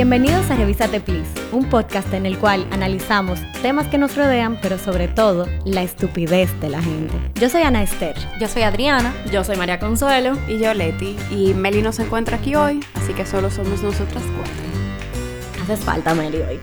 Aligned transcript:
Bienvenidos 0.00 0.50
a 0.50 0.56
Revisate 0.56 0.98
Please, 0.98 1.28
un 1.52 1.68
podcast 1.68 2.10
en 2.14 2.24
el 2.24 2.38
cual 2.38 2.66
analizamos 2.70 3.38
temas 3.60 3.86
que 3.88 3.98
nos 3.98 4.16
rodean, 4.16 4.58
pero 4.62 4.78
sobre 4.78 5.08
todo 5.08 5.46
la 5.66 5.82
estupidez 5.82 6.58
de 6.62 6.70
la 6.70 6.80
gente. 6.80 7.12
Yo 7.34 7.50
soy 7.50 7.60
Ana 7.60 7.82
Esther. 7.82 8.16
Yo 8.40 8.48
soy 8.48 8.62
Adriana. 8.62 9.14
Yo 9.30 9.44
soy 9.44 9.58
María 9.58 9.78
Consuelo. 9.78 10.38
Y 10.48 10.58
yo 10.58 10.72
Leti. 10.72 11.18
Y 11.30 11.52
Meli 11.52 11.82
no 11.82 11.92
se 11.92 12.04
encuentra 12.04 12.38
aquí 12.38 12.54
hoy, 12.54 12.80
así 12.94 13.12
que 13.12 13.26
solo 13.26 13.50
somos 13.50 13.82
nosotras 13.82 14.22
cuatro. 14.34 15.64
Haces 15.64 15.80
falta 15.80 16.14
Meli 16.14 16.38
hoy. 16.38 16.58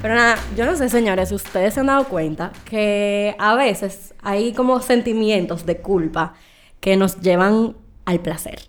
Pero 0.00 0.14
nada, 0.14 0.38
yo 0.56 0.64
no 0.64 0.74
sé, 0.74 0.88
señores, 0.88 1.32
ustedes 1.32 1.74
se 1.74 1.80
han 1.80 1.88
dado 1.88 2.04
cuenta 2.04 2.50
que 2.64 3.36
a 3.38 3.56
veces 3.56 4.14
hay 4.22 4.54
como 4.54 4.80
sentimientos 4.80 5.66
de 5.66 5.82
culpa 5.82 6.32
que 6.80 6.96
nos 6.96 7.20
llevan 7.20 7.76
al 8.06 8.20
placer 8.20 8.60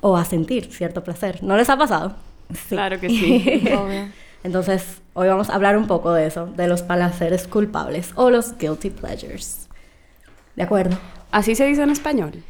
o 0.00 0.16
a 0.16 0.24
sentir 0.24 0.72
cierto 0.72 1.04
placer. 1.04 1.40
¿No 1.44 1.56
les 1.56 1.70
ha 1.70 1.76
pasado? 1.76 2.16
Claro 2.68 3.00
que 3.00 3.08
sí. 3.10 3.70
Entonces, 4.42 5.00
hoy 5.14 5.28
vamos 5.28 5.48
a 5.50 5.54
hablar 5.54 5.76
un 5.76 5.86
poco 5.86 6.12
de 6.12 6.26
eso, 6.26 6.46
de 6.46 6.66
los 6.68 6.82
placeres 6.82 7.48
culpables 7.48 8.12
o 8.14 8.30
los 8.30 8.56
guilty 8.58 8.90
pleasures. 8.90 9.68
¿De 10.56 10.62
acuerdo? 10.62 10.96
¿Así 11.30 11.54
se 11.54 11.64
dice 11.66 11.82
en 11.82 11.90
español? 11.90 12.42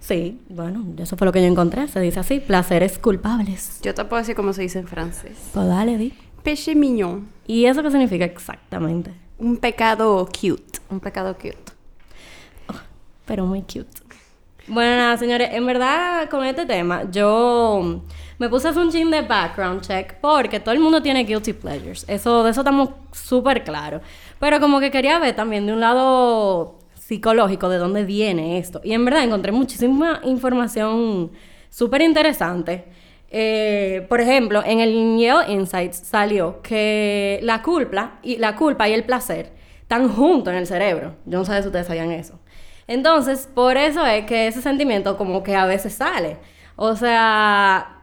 Sí, 0.00 0.40
bueno, 0.48 0.84
eso 0.98 1.16
fue 1.16 1.26
lo 1.26 1.32
que 1.32 1.40
yo 1.40 1.46
encontré. 1.48 1.88
Se 1.88 2.00
dice 2.00 2.20
así, 2.20 2.38
placeres 2.40 2.98
culpables. 2.98 3.80
Yo 3.82 3.94
te 3.94 4.04
puedo 4.04 4.20
decir 4.20 4.36
cómo 4.36 4.52
se 4.52 4.62
dice 4.62 4.78
en 4.78 4.86
francés. 4.86 5.36
Pues 5.52 5.66
dale, 5.66 5.96
di. 5.98 6.14
Péché 6.42 6.74
mignon. 6.74 7.28
¿Y 7.46 7.64
eso 7.64 7.82
qué 7.82 7.90
significa 7.90 8.24
exactamente? 8.24 9.10
Un 9.38 9.56
pecado 9.56 10.26
cute. 10.26 10.80
Un 10.90 11.00
pecado 11.00 11.34
cute. 11.34 11.58
Oh, 12.68 12.74
pero 13.26 13.44
muy 13.46 13.62
cute. 13.62 13.86
Bueno, 14.68 14.96
nada, 14.96 15.16
señores, 15.16 15.48
en 15.52 15.66
verdad 15.66 16.28
con 16.28 16.44
este 16.44 16.66
tema 16.66 17.10
yo 17.10 18.02
me 18.38 18.48
puse 18.48 18.70
un 18.70 18.90
chin 18.90 19.10
de 19.10 19.22
background 19.22 19.80
check 19.82 20.14
porque 20.20 20.60
todo 20.60 20.72
el 20.72 20.80
mundo 20.80 21.02
tiene 21.02 21.24
guilty 21.24 21.52
pleasures. 21.52 22.04
Eso, 22.08 22.44
de 22.44 22.50
eso 22.50 22.60
estamos 22.60 22.90
súper 23.12 23.64
claros. 23.64 24.00
Pero 24.38 24.60
como 24.60 24.78
que 24.78 24.90
quería 24.90 25.18
ver 25.18 25.34
también 25.34 25.66
de 25.66 25.72
un 25.72 25.80
lado 25.80 26.78
psicológico 26.94 27.68
de 27.68 27.78
dónde 27.78 28.04
viene 28.04 28.58
esto. 28.58 28.80
Y 28.84 28.92
en 28.92 29.04
verdad 29.04 29.24
encontré 29.24 29.50
muchísima 29.50 30.20
información 30.24 31.32
súper 31.68 32.02
interesante. 32.02 32.84
Eh, 33.30 34.06
por 34.08 34.20
ejemplo, 34.20 34.62
en 34.64 34.80
el 34.80 35.18
Yale 35.18 35.52
Insights 35.52 35.98
salió 35.98 36.62
que 36.62 37.40
la 37.42 37.62
culpa 37.62 38.20
y 38.22 38.36
la 38.36 38.54
culpa 38.56 38.88
y 38.88 38.92
el 38.92 39.04
placer 39.04 39.52
están 39.82 40.08
juntos 40.08 40.52
en 40.52 40.60
el 40.60 40.66
cerebro. 40.66 41.16
Yo 41.26 41.38
no 41.38 41.44
sé 41.44 41.60
si 41.60 41.68
ustedes 41.68 41.88
sabían 41.88 42.12
eso. 42.12 42.38
Entonces, 42.86 43.48
por 43.52 43.76
eso 43.76 44.06
es 44.06 44.24
que 44.26 44.46
ese 44.46 44.62
sentimiento 44.62 45.16
como 45.16 45.42
que 45.42 45.56
a 45.56 45.66
veces 45.66 45.94
sale. 45.94 46.38
O 46.76 46.94
sea, 46.94 47.97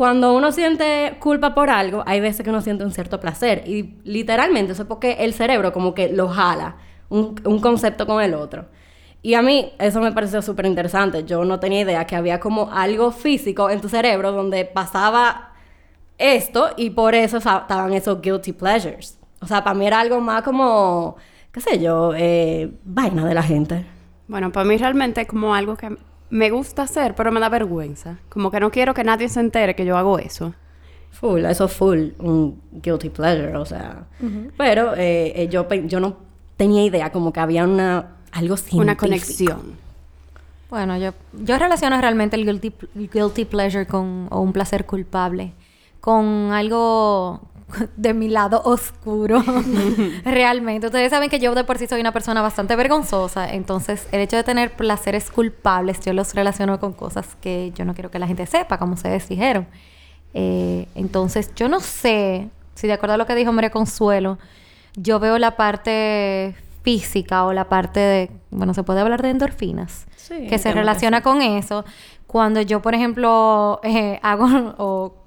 cuando 0.00 0.32
uno 0.32 0.50
siente 0.50 1.18
culpa 1.20 1.54
por 1.54 1.68
algo, 1.68 2.02
hay 2.06 2.20
veces 2.20 2.42
que 2.42 2.48
uno 2.48 2.62
siente 2.62 2.84
un 2.84 2.90
cierto 2.90 3.20
placer. 3.20 3.64
Y 3.66 3.98
literalmente 4.02 4.72
eso 4.72 4.84
es 4.84 4.88
porque 4.88 5.18
el 5.20 5.34
cerebro 5.34 5.74
como 5.74 5.92
que 5.92 6.08
lo 6.08 6.26
jala, 6.26 6.76
un, 7.10 7.34
concepto 7.60 8.06
con 8.06 8.22
el 8.22 8.32
otro. 8.32 8.64
Y 9.20 9.34
a 9.34 9.42
mí 9.42 9.74
eso 9.78 10.00
me 10.00 10.10
pareció 10.12 10.40
súper 10.40 10.64
interesante. 10.64 11.24
Yo 11.24 11.44
no 11.44 11.60
tenía 11.60 11.82
idea 11.82 12.06
que 12.06 12.16
había 12.16 12.40
como 12.40 12.70
algo 12.72 13.12
físico 13.12 13.68
en 13.68 13.82
tu 13.82 13.90
cerebro 13.90 14.32
donde 14.32 14.64
pasaba 14.64 15.52
esto 16.16 16.70
y 16.78 16.88
por 16.88 17.14
eso 17.14 17.36
estaban 17.36 17.92
esos 17.92 18.22
guilty 18.22 18.54
pleasures. 18.54 19.18
O 19.42 19.46
sea, 19.46 19.62
para 19.62 19.74
mí 19.74 19.86
era 19.86 20.00
algo 20.00 20.18
más 20.22 20.42
como, 20.42 21.16
qué 21.52 21.60
sé 21.60 21.78
yo, 21.78 22.14
eh, 22.16 22.72
vaina 22.84 23.26
de 23.26 23.34
la 23.34 23.42
gente. 23.42 23.84
Bueno, 24.28 24.50
para 24.50 24.64
mí 24.64 24.78
realmente 24.78 25.20
es 25.20 25.26
como 25.26 25.54
algo 25.54 25.76
que 25.76 25.94
me 26.30 26.50
gusta 26.50 26.82
hacer, 26.82 27.14
pero 27.14 27.32
me 27.32 27.40
da 27.40 27.48
vergüenza. 27.48 28.18
Como 28.28 28.50
que 28.50 28.60
no 28.60 28.70
quiero 28.70 28.94
que 28.94 29.04
nadie 29.04 29.28
se 29.28 29.40
entere 29.40 29.74
que 29.74 29.84
yo 29.84 29.96
hago 29.96 30.18
eso. 30.18 30.54
Full, 31.10 31.44
eso 31.44 31.64
es 31.64 31.72
full, 31.72 32.10
un 32.18 32.62
guilty 32.72 33.10
pleasure, 33.10 33.56
o 33.56 33.66
sea. 33.66 34.06
Pero 34.56 34.94
eh, 34.94 35.32
eh, 35.34 35.48
yo, 35.48 35.68
yo 35.68 36.00
no 36.00 36.16
tenía 36.56 36.84
idea 36.84 37.10
como 37.10 37.32
que 37.32 37.40
había 37.40 37.64
una 37.64 38.16
algo 38.32 38.56
científico. 38.56 38.82
Una 38.82 38.96
conexión. 38.96 39.76
Bueno, 40.70 40.96
yo, 40.96 41.12
yo 41.32 41.58
relaciono 41.58 42.00
realmente 42.00 42.36
el 42.36 42.44
guilty, 42.44 42.72
guilty 42.94 43.44
pleasure 43.44 43.86
con, 43.86 44.28
o 44.30 44.40
un 44.40 44.52
placer 44.52 44.86
culpable 44.86 45.52
con 46.00 46.52
algo 46.52 47.40
de 47.96 48.14
mi 48.14 48.28
lado 48.28 48.62
oscuro. 48.64 49.42
Realmente. 50.24 50.86
Ustedes 50.86 51.10
saben 51.10 51.30
que 51.30 51.38
yo 51.38 51.54
de 51.54 51.64
por 51.64 51.78
sí 51.78 51.86
soy 51.86 52.00
una 52.00 52.12
persona 52.12 52.42
bastante 52.42 52.76
vergonzosa. 52.76 53.52
Entonces, 53.52 54.06
el 54.12 54.20
hecho 54.20 54.36
de 54.36 54.44
tener 54.44 54.72
placeres 54.72 55.30
culpables, 55.30 56.00
yo 56.00 56.12
los 56.12 56.34
relaciono 56.34 56.80
con 56.80 56.92
cosas 56.92 57.36
que 57.40 57.72
yo 57.74 57.84
no 57.84 57.94
quiero 57.94 58.10
que 58.10 58.18
la 58.18 58.26
gente 58.26 58.46
sepa, 58.46 58.78
como 58.78 58.94
ustedes 58.94 59.28
dijeron. 59.28 59.66
Eh, 60.34 60.86
entonces, 60.94 61.52
yo 61.54 61.68
no 61.68 61.80
sé 61.80 62.48
si 62.74 62.86
de 62.86 62.94
acuerdo 62.94 63.14
a 63.14 63.18
lo 63.18 63.26
que 63.26 63.34
dijo 63.34 63.52
María 63.52 63.70
Consuelo, 63.70 64.38
yo 64.96 65.20
veo 65.20 65.38
la 65.38 65.56
parte 65.56 66.54
física 66.82 67.44
o 67.44 67.52
la 67.52 67.68
parte 67.68 68.00
de, 68.00 68.30
bueno, 68.50 68.74
se 68.74 68.82
puede 68.82 69.00
hablar 69.00 69.22
de 69.22 69.30
endorfinas, 69.30 70.06
que 70.28 70.58
se 70.58 70.72
relaciona 70.72 71.22
con 71.22 71.42
eso. 71.42 71.84
Cuando 72.26 72.60
yo, 72.62 72.80
por 72.80 72.94
ejemplo, 72.94 73.80
eh, 73.84 74.18
hago 74.22 74.46
o 74.78 75.19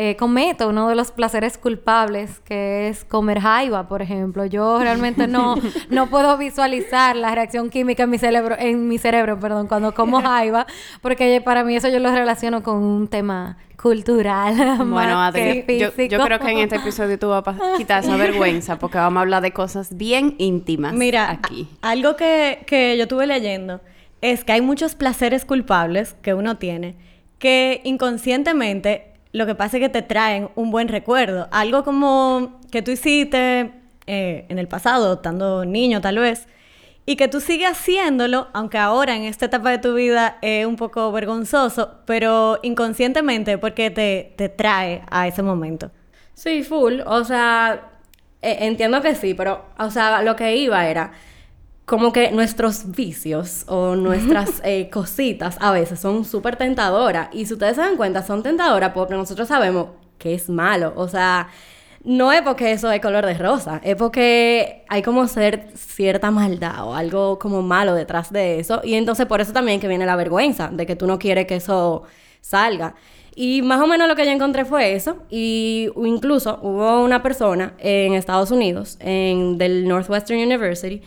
eh, 0.00 0.14
cometo 0.14 0.68
uno 0.68 0.88
de 0.88 0.94
los 0.94 1.10
placeres 1.10 1.58
culpables, 1.58 2.38
que 2.44 2.86
es 2.86 3.04
comer 3.04 3.40
jaiba, 3.40 3.88
por 3.88 4.00
ejemplo. 4.00 4.46
Yo 4.46 4.78
realmente 4.78 5.26
no, 5.26 5.56
no 5.90 6.06
puedo 6.06 6.38
visualizar 6.38 7.16
la 7.16 7.34
reacción 7.34 7.68
química 7.68 8.04
en 8.04 8.10
mi 8.10 8.16
cerebro, 8.16 8.54
en 8.56 8.86
mi 8.86 8.98
cerebro, 8.98 9.40
perdón, 9.40 9.66
cuando 9.66 9.92
como 9.94 10.22
jaiba, 10.22 10.68
porque 11.02 11.40
para 11.40 11.64
mí 11.64 11.74
eso 11.74 11.88
yo 11.88 11.98
lo 11.98 12.12
relaciono 12.12 12.62
con 12.62 12.76
un 12.76 13.08
tema 13.08 13.58
cultural. 13.76 14.54
Bueno, 14.88 15.20
Adri, 15.20 15.64
yo, 15.66 15.88
yo, 15.96 16.20
creo 16.20 16.38
que 16.38 16.48
en 16.48 16.58
este 16.58 16.76
episodio 16.76 17.18
tú 17.18 17.30
vas 17.30 17.48
a 17.48 17.76
quitar 17.76 18.04
esa 18.04 18.16
vergüenza 18.16 18.78
porque 18.78 18.98
vamos 18.98 19.18
a 19.18 19.22
hablar 19.22 19.42
de 19.42 19.50
cosas 19.50 19.96
bien 19.96 20.36
íntimas. 20.38 20.94
Mira, 20.94 21.28
aquí. 21.28 21.68
algo 21.82 22.14
que, 22.14 22.62
que 22.68 22.96
yo 22.96 23.02
estuve 23.02 23.26
leyendo 23.26 23.80
es 24.20 24.44
que 24.44 24.52
hay 24.52 24.60
muchos 24.60 24.94
placeres 24.94 25.44
culpables 25.44 26.14
que 26.22 26.34
uno 26.34 26.56
tiene 26.56 26.94
que 27.38 27.80
inconscientemente 27.84 29.17
lo 29.32 29.46
que 29.46 29.54
pasa 29.54 29.76
es 29.76 29.82
que 29.82 29.88
te 29.88 30.02
traen 30.02 30.50
un 30.54 30.70
buen 30.70 30.88
recuerdo. 30.88 31.48
Algo 31.50 31.84
como 31.84 32.60
que 32.70 32.82
tú 32.82 32.90
hiciste 32.90 33.72
eh, 34.06 34.46
en 34.48 34.58
el 34.58 34.68
pasado, 34.68 35.14
estando 35.14 35.64
niño 35.64 36.00
tal 36.00 36.18
vez, 36.18 36.46
y 37.04 37.16
que 37.16 37.28
tú 37.28 37.40
sigues 37.40 37.70
haciéndolo, 37.70 38.48
aunque 38.52 38.78
ahora 38.78 39.16
en 39.16 39.22
esta 39.22 39.46
etapa 39.46 39.70
de 39.70 39.78
tu 39.78 39.94
vida 39.94 40.38
es 40.42 40.66
un 40.66 40.76
poco 40.76 41.10
vergonzoso, 41.10 42.00
pero 42.04 42.58
inconscientemente 42.62 43.56
porque 43.56 43.90
te, 43.90 44.34
te 44.36 44.48
trae 44.48 45.02
a 45.10 45.26
ese 45.26 45.42
momento. 45.42 45.90
Sí, 46.34 46.62
full. 46.62 47.00
O 47.06 47.24
sea, 47.24 47.90
e, 48.42 48.66
entiendo 48.66 49.00
que 49.02 49.14
sí, 49.14 49.34
pero, 49.34 49.64
o 49.78 49.90
sea, 49.90 50.22
lo 50.22 50.36
que 50.36 50.56
iba 50.56 50.86
era 50.86 51.12
como 51.88 52.12
que 52.12 52.30
nuestros 52.32 52.90
vicios 52.94 53.64
o 53.66 53.96
nuestras 53.96 54.60
eh, 54.64 54.90
cositas 54.90 55.56
a 55.58 55.72
veces 55.72 55.98
son 55.98 56.26
súper 56.26 56.56
tentadoras. 56.56 57.30
Y 57.32 57.46
si 57.46 57.54
ustedes 57.54 57.76
se 57.76 57.80
dan 57.80 57.96
cuenta, 57.96 58.22
son 58.22 58.42
tentadoras 58.42 58.92
porque 58.92 59.14
nosotros 59.14 59.48
sabemos 59.48 59.88
que 60.18 60.34
es 60.34 60.50
malo. 60.50 60.92
O 60.96 61.08
sea, 61.08 61.48
no 62.04 62.30
es 62.30 62.42
porque 62.42 62.72
eso 62.72 62.92
es 62.92 63.00
color 63.00 63.24
de 63.24 63.32
rosa, 63.34 63.80
es 63.82 63.96
porque 63.96 64.84
hay 64.88 65.02
como 65.02 65.26
ser 65.28 65.68
cierta 65.74 66.30
maldad 66.30 66.86
o 66.86 66.94
algo 66.94 67.38
como 67.38 67.62
malo 67.62 67.94
detrás 67.94 68.30
de 68.30 68.60
eso. 68.60 68.82
Y 68.84 68.92
entonces 68.94 69.24
por 69.24 69.40
eso 69.40 69.54
también 69.54 69.80
que 69.80 69.88
viene 69.88 70.04
la 70.04 70.14
vergüenza 70.14 70.68
de 70.70 70.84
que 70.84 70.94
tú 70.94 71.06
no 71.06 71.18
quieres 71.18 71.46
que 71.46 71.56
eso 71.56 72.02
salga. 72.42 72.96
Y 73.34 73.62
más 73.62 73.80
o 73.80 73.86
menos 73.86 74.08
lo 74.08 74.14
que 74.14 74.26
yo 74.26 74.32
encontré 74.32 74.66
fue 74.66 74.94
eso. 74.94 75.22
Y 75.30 75.88
incluso 75.96 76.58
hubo 76.60 77.02
una 77.02 77.22
persona 77.22 77.72
en 77.78 78.12
Estados 78.12 78.50
Unidos, 78.50 78.98
en, 79.00 79.56
del 79.56 79.88
Northwestern 79.88 80.38
University, 80.38 81.00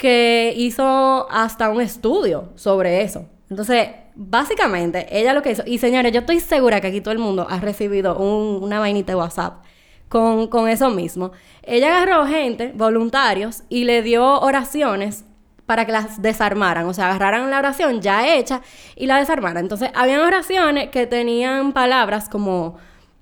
que 0.00 0.54
hizo 0.56 1.30
hasta 1.30 1.68
un 1.68 1.82
estudio 1.82 2.48
sobre 2.54 3.02
eso. 3.02 3.26
Entonces, 3.50 3.88
básicamente, 4.14 5.06
ella 5.10 5.34
lo 5.34 5.42
que 5.42 5.50
hizo, 5.50 5.62
y 5.66 5.76
señores, 5.76 6.10
yo 6.12 6.20
estoy 6.20 6.40
segura 6.40 6.80
que 6.80 6.86
aquí 6.86 7.02
todo 7.02 7.12
el 7.12 7.18
mundo 7.18 7.46
ha 7.50 7.60
recibido 7.60 8.16
una 8.18 8.80
vainita 8.80 9.12
de 9.12 9.16
WhatsApp 9.18 9.62
con, 10.08 10.46
con 10.46 10.68
eso 10.68 10.88
mismo. 10.88 11.32
Ella 11.62 11.98
agarró 11.98 12.26
gente, 12.26 12.72
voluntarios, 12.74 13.62
y 13.68 13.84
le 13.84 14.00
dio 14.00 14.40
oraciones 14.40 15.26
para 15.66 15.84
que 15.84 15.92
las 15.92 16.22
desarmaran, 16.22 16.86
o 16.86 16.94
sea, 16.94 17.10
agarraran 17.10 17.50
la 17.50 17.58
oración 17.58 18.00
ya 18.00 18.34
hecha 18.34 18.62
y 18.96 19.04
la 19.04 19.18
desarmaran. 19.18 19.64
Entonces, 19.64 19.90
habían 19.94 20.20
oraciones 20.20 20.88
que 20.88 21.06
tenían 21.06 21.72
palabras 21.72 22.30
como 22.30 22.78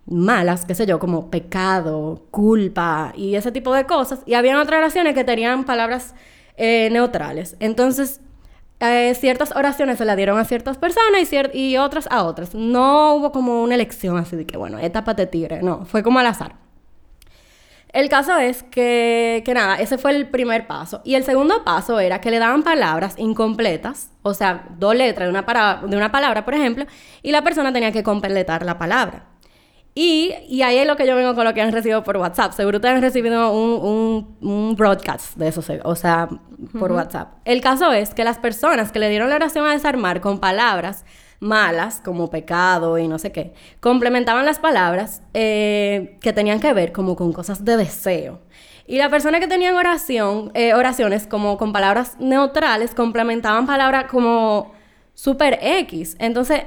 malas, 0.06 0.64
qué 0.64 0.76
sé 0.76 0.86
yo, 0.86 1.00
como 1.00 1.28
pecado, 1.28 2.22
culpa 2.30 3.12
y 3.16 3.34
ese 3.34 3.50
tipo 3.50 3.74
de 3.74 3.84
cosas, 3.84 4.20
y 4.26 4.34
habían 4.34 4.58
otras 4.58 4.78
oraciones 4.78 5.14
que 5.14 5.24
tenían 5.24 5.64
palabras 5.64 6.14
eh, 6.58 6.90
neutrales. 6.90 7.56
Entonces, 7.60 8.20
eh, 8.80 9.14
ciertas 9.14 9.54
oraciones 9.56 9.98
se 9.98 10.04
las 10.04 10.16
dieron 10.16 10.38
a 10.38 10.44
ciertas 10.44 10.76
personas 10.76 11.32
y, 11.32 11.58
y 11.58 11.76
otras 11.78 12.06
a 12.10 12.24
otras. 12.24 12.54
No 12.54 13.14
hubo 13.14 13.32
como 13.32 13.62
una 13.62 13.74
elección 13.74 14.18
así 14.18 14.36
de 14.36 14.46
que, 14.46 14.56
bueno, 14.56 14.78
etapa 14.78 15.14
de 15.14 15.26
tigre. 15.26 15.62
No, 15.62 15.86
fue 15.86 16.02
como 16.02 16.18
al 16.18 16.26
azar. 16.26 16.56
El 17.92 18.08
caso 18.10 18.36
es 18.36 18.62
que, 18.64 19.42
que 19.46 19.54
nada, 19.54 19.76
ese 19.76 19.96
fue 19.96 20.10
el 20.10 20.28
primer 20.28 20.66
paso. 20.66 21.00
Y 21.04 21.14
el 21.14 21.24
segundo 21.24 21.64
paso 21.64 21.98
era 22.00 22.20
que 22.20 22.30
le 22.30 22.38
daban 22.38 22.62
palabras 22.62 23.14
incompletas, 23.16 24.10
o 24.22 24.34
sea, 24.34 24.66
dos 24.78 24.94
letras 24.94 25.26
de 25.26 25.30
una, 25.30 25.80
de 25.86 25.96
una 25.96 26.12
palabra, 26.12 26.44
por 26.44 26.54
ejemplo, 26.54 26.84
y 27.22 27.32
la 27.32 27.42
persona 27.42 27.72
tenía 27.72 27.90
que 27.90 28.02
completar 28.02 28.64
la 28.64 28.76
palabra. 28.76 29.24
Y, 30.00 30.32
y 30.48 30.62
ahí 30.62 30.78
es 30.78 30.86
lo 30.86 30.94
que 30.94 31.08
yo 31.08 31.16
vengo 31.16 31.34
con 31.34 31.44
lo 31.44 31.52
que 31.54 31.60
han 31.60 31.72
recibido 31.72 32.04
por 32.04 32.18
WhatsApp. 32.18 32.52
Seguro 32.52 32.76
ustedes 32.78 32.94
han 32.94 33.02
recibido 33.02 33.50
un, 33.50 33.84
un, 34.40 34.48
un 34.48 34.76
broadcast 34.76 35.36
de 35.36 35.48
eso, 35.48 35.60
o 35.82 35.96
sea, 35.96 36.28
por 36.78 36.92
WhatsApp. 36.92 37.32
El 37.44 37.60
caso 37.60 37.92
es 37.92 38.14
que 38.14 38.22
las 38.22 38.38
personas 38.38 38.92
que 38.92 39.00
le 39.00 39.10
dieron 39.10 39.28
la 39.28 39.34
oración 39.34 39.66
a 39.66 39.72
desarmar 39.72 40.20
con 40.20 40.38
palabras 40.38 41.04
malas, 41.40 42.00
como 42.00 42.30
pecado 42.30 42.96
y 42.98 43.08
no 43.08 43.18
sé 43.18 43.32
qué, 43.32 43.54
complementaban 43.80 44.46
las 44.46 44.60
palabras 44.60 45.22
eh, 45.34 46.16
que 46.20 46.32
tenían 46.32 46.60
que 46.60 46.72
ver 46.72 46.92
como 46.92 47.16
con 47.16 47.32
cosas 47.32 47.64
de 47.64 47.76
deseo. 47.76 48.38
Y 48.86 48.98
las 48.98 49.08
personas 49.08 49.40
que 49.40 49.48
tenían 49.48 49.74
oración, 49.74 50.52
eh, 50.54 50.74
oraciones 50.74 51.26
como 51.26 51.58
con 51.58 51.72
palabras 51.72 52.14
neutrales, 52.20 52.94
complementaban 52.94 53.66
palabras 53.66 54.04
como 54.08 54.70
super 55.14 55.58
X. 55.60 56.16
Entonces, 56.20 56.62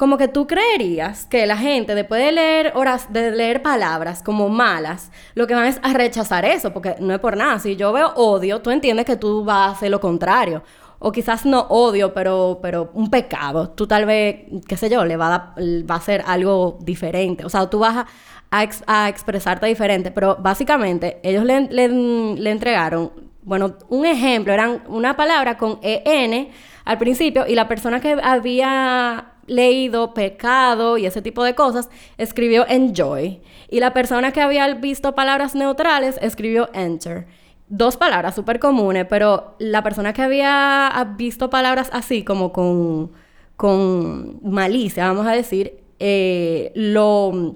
como 0.00 0.16
que 0.16 0.28
tú 0.28 0.46
creerías 0.46 1.26
que 1.26 1.44
la 1.44 1.58
gente, 1.58 1.94
después 1.94 2.24
de 2.24 2.32
leer, 2.32 2.72
horas, 2.74 3.12
de 3.12 3.32
leer 3.32 3.60
palabras 3.60 4.22
como 4.22 4.48
malas, 4.48 5.12
lo 5.34 5.46
que 5.46 5.54
van 5.54 5.66
es 5.66 5.78
a 5.82 5.92
rechazar 5.92 6.46
eso, 6.46 6.72
porque 6.72 6.96
no 7.00 7.12
es 7.12 7.20
por 7.20 7.36
nada. 7.36 7.58
Si 7.58 7.76
yo 7.76 7.92
veo 7.92 8.14
odio, 8.14 8.62
tú 8.62 8.70
entiendes 8.70 9.04
que 9.04 9.16
tú 9.16 9.44
vas 9.44 9.58
a 9.58 9.70
hacer 9.72 9.90
lo 9.90 10.00
contrario 10.00 10.62
o 11.00 11.12
quizás 11.12 11.44
no 11.44 11.66
odio, 11.68 12.14
pero, 12.14 12.60
pero 12.62 12.90
un 12.94 13.10
pecado, 13.10 13.72
tú 13.72 13.86
tal 13.86 14.06
vez, 14.06 14.46
qué 14.66 14.78
sé 14.78 14.88
yo, 14.88 15.04
le 15.04 15.18
va 15.18 15.34
a, 15.34 15.54
va 15.58 15.96
a 15.96 16.00
ser 16.00 16.24
algo 16.26 16.78
diferente. 16.80 17.44
O 17.44 17.50
sea, 17.50 17.68
tú 17.68 17.80
vas 17.80 18.06
a, 18.50 18.68
a, 18.86 19.08
expresarte 19.10 19.66
diferente, 19.66 20.10
pero 20.10 20.38
básicamente 20.40 21.20
ellos 21.22 21.44
le, 21.44 21.68
le, 21.68 22.50
entregaron, 22.50 23.12
bueno, 23.42 23.76
un 23.90 24.06
ejemplo, 24.06 24.54
eran 24.54 24.82
una 24.88 25.14
palabra 25.14 25.58
con 25.58 25.78
EN 25.82 26.48
al 26.86 26.96
principio 26.96 27.46
y 27.46 27.54
la 27.54 27.68
persona 27.68 28.00
que 28.00 28.16
había 28.22 29.29
leído 29.50 30.14
pecado 30.14 30.96
y 30.96 31.06
ese 31.06 31.20
tipo 31.20 31.42
de 31.44 31.54
cosas, 31.54 31.90
escribió 32.16 32.64
enjoy. 32.68 33.42
Y 33.68 33.80
la 33.80 33.92
persona 33.92 34.32
que 34.32 34.40
había 34.40 34.72
visto 34.74 35.14
palabras 35.14 35.54
neutrales 35.54 36.18
escribió 36.22 36.70
enter 36.72 37.26
dos 37.70 37.96
palabras 37.96 38.34
súper 38.34 38.58
comunes, 38.58 39.06
pero 39.08 39.54
la 39.58 39.82
persona 39.82 40.12
que 40.12 40.22
había 40.22 41.14
visto 41.16 41.48
palabras 41.50 41.88
así, 41.92 42.24
como 42.24 42.52
con, 42.52 43.12
con 43.56 44.40
malicia, 44.42 45.06
vamos 45.06 45.26
a 45.26 45.32
decir, 45.32 45.80
eh, 46.00 46.72
lo 46.74 47.54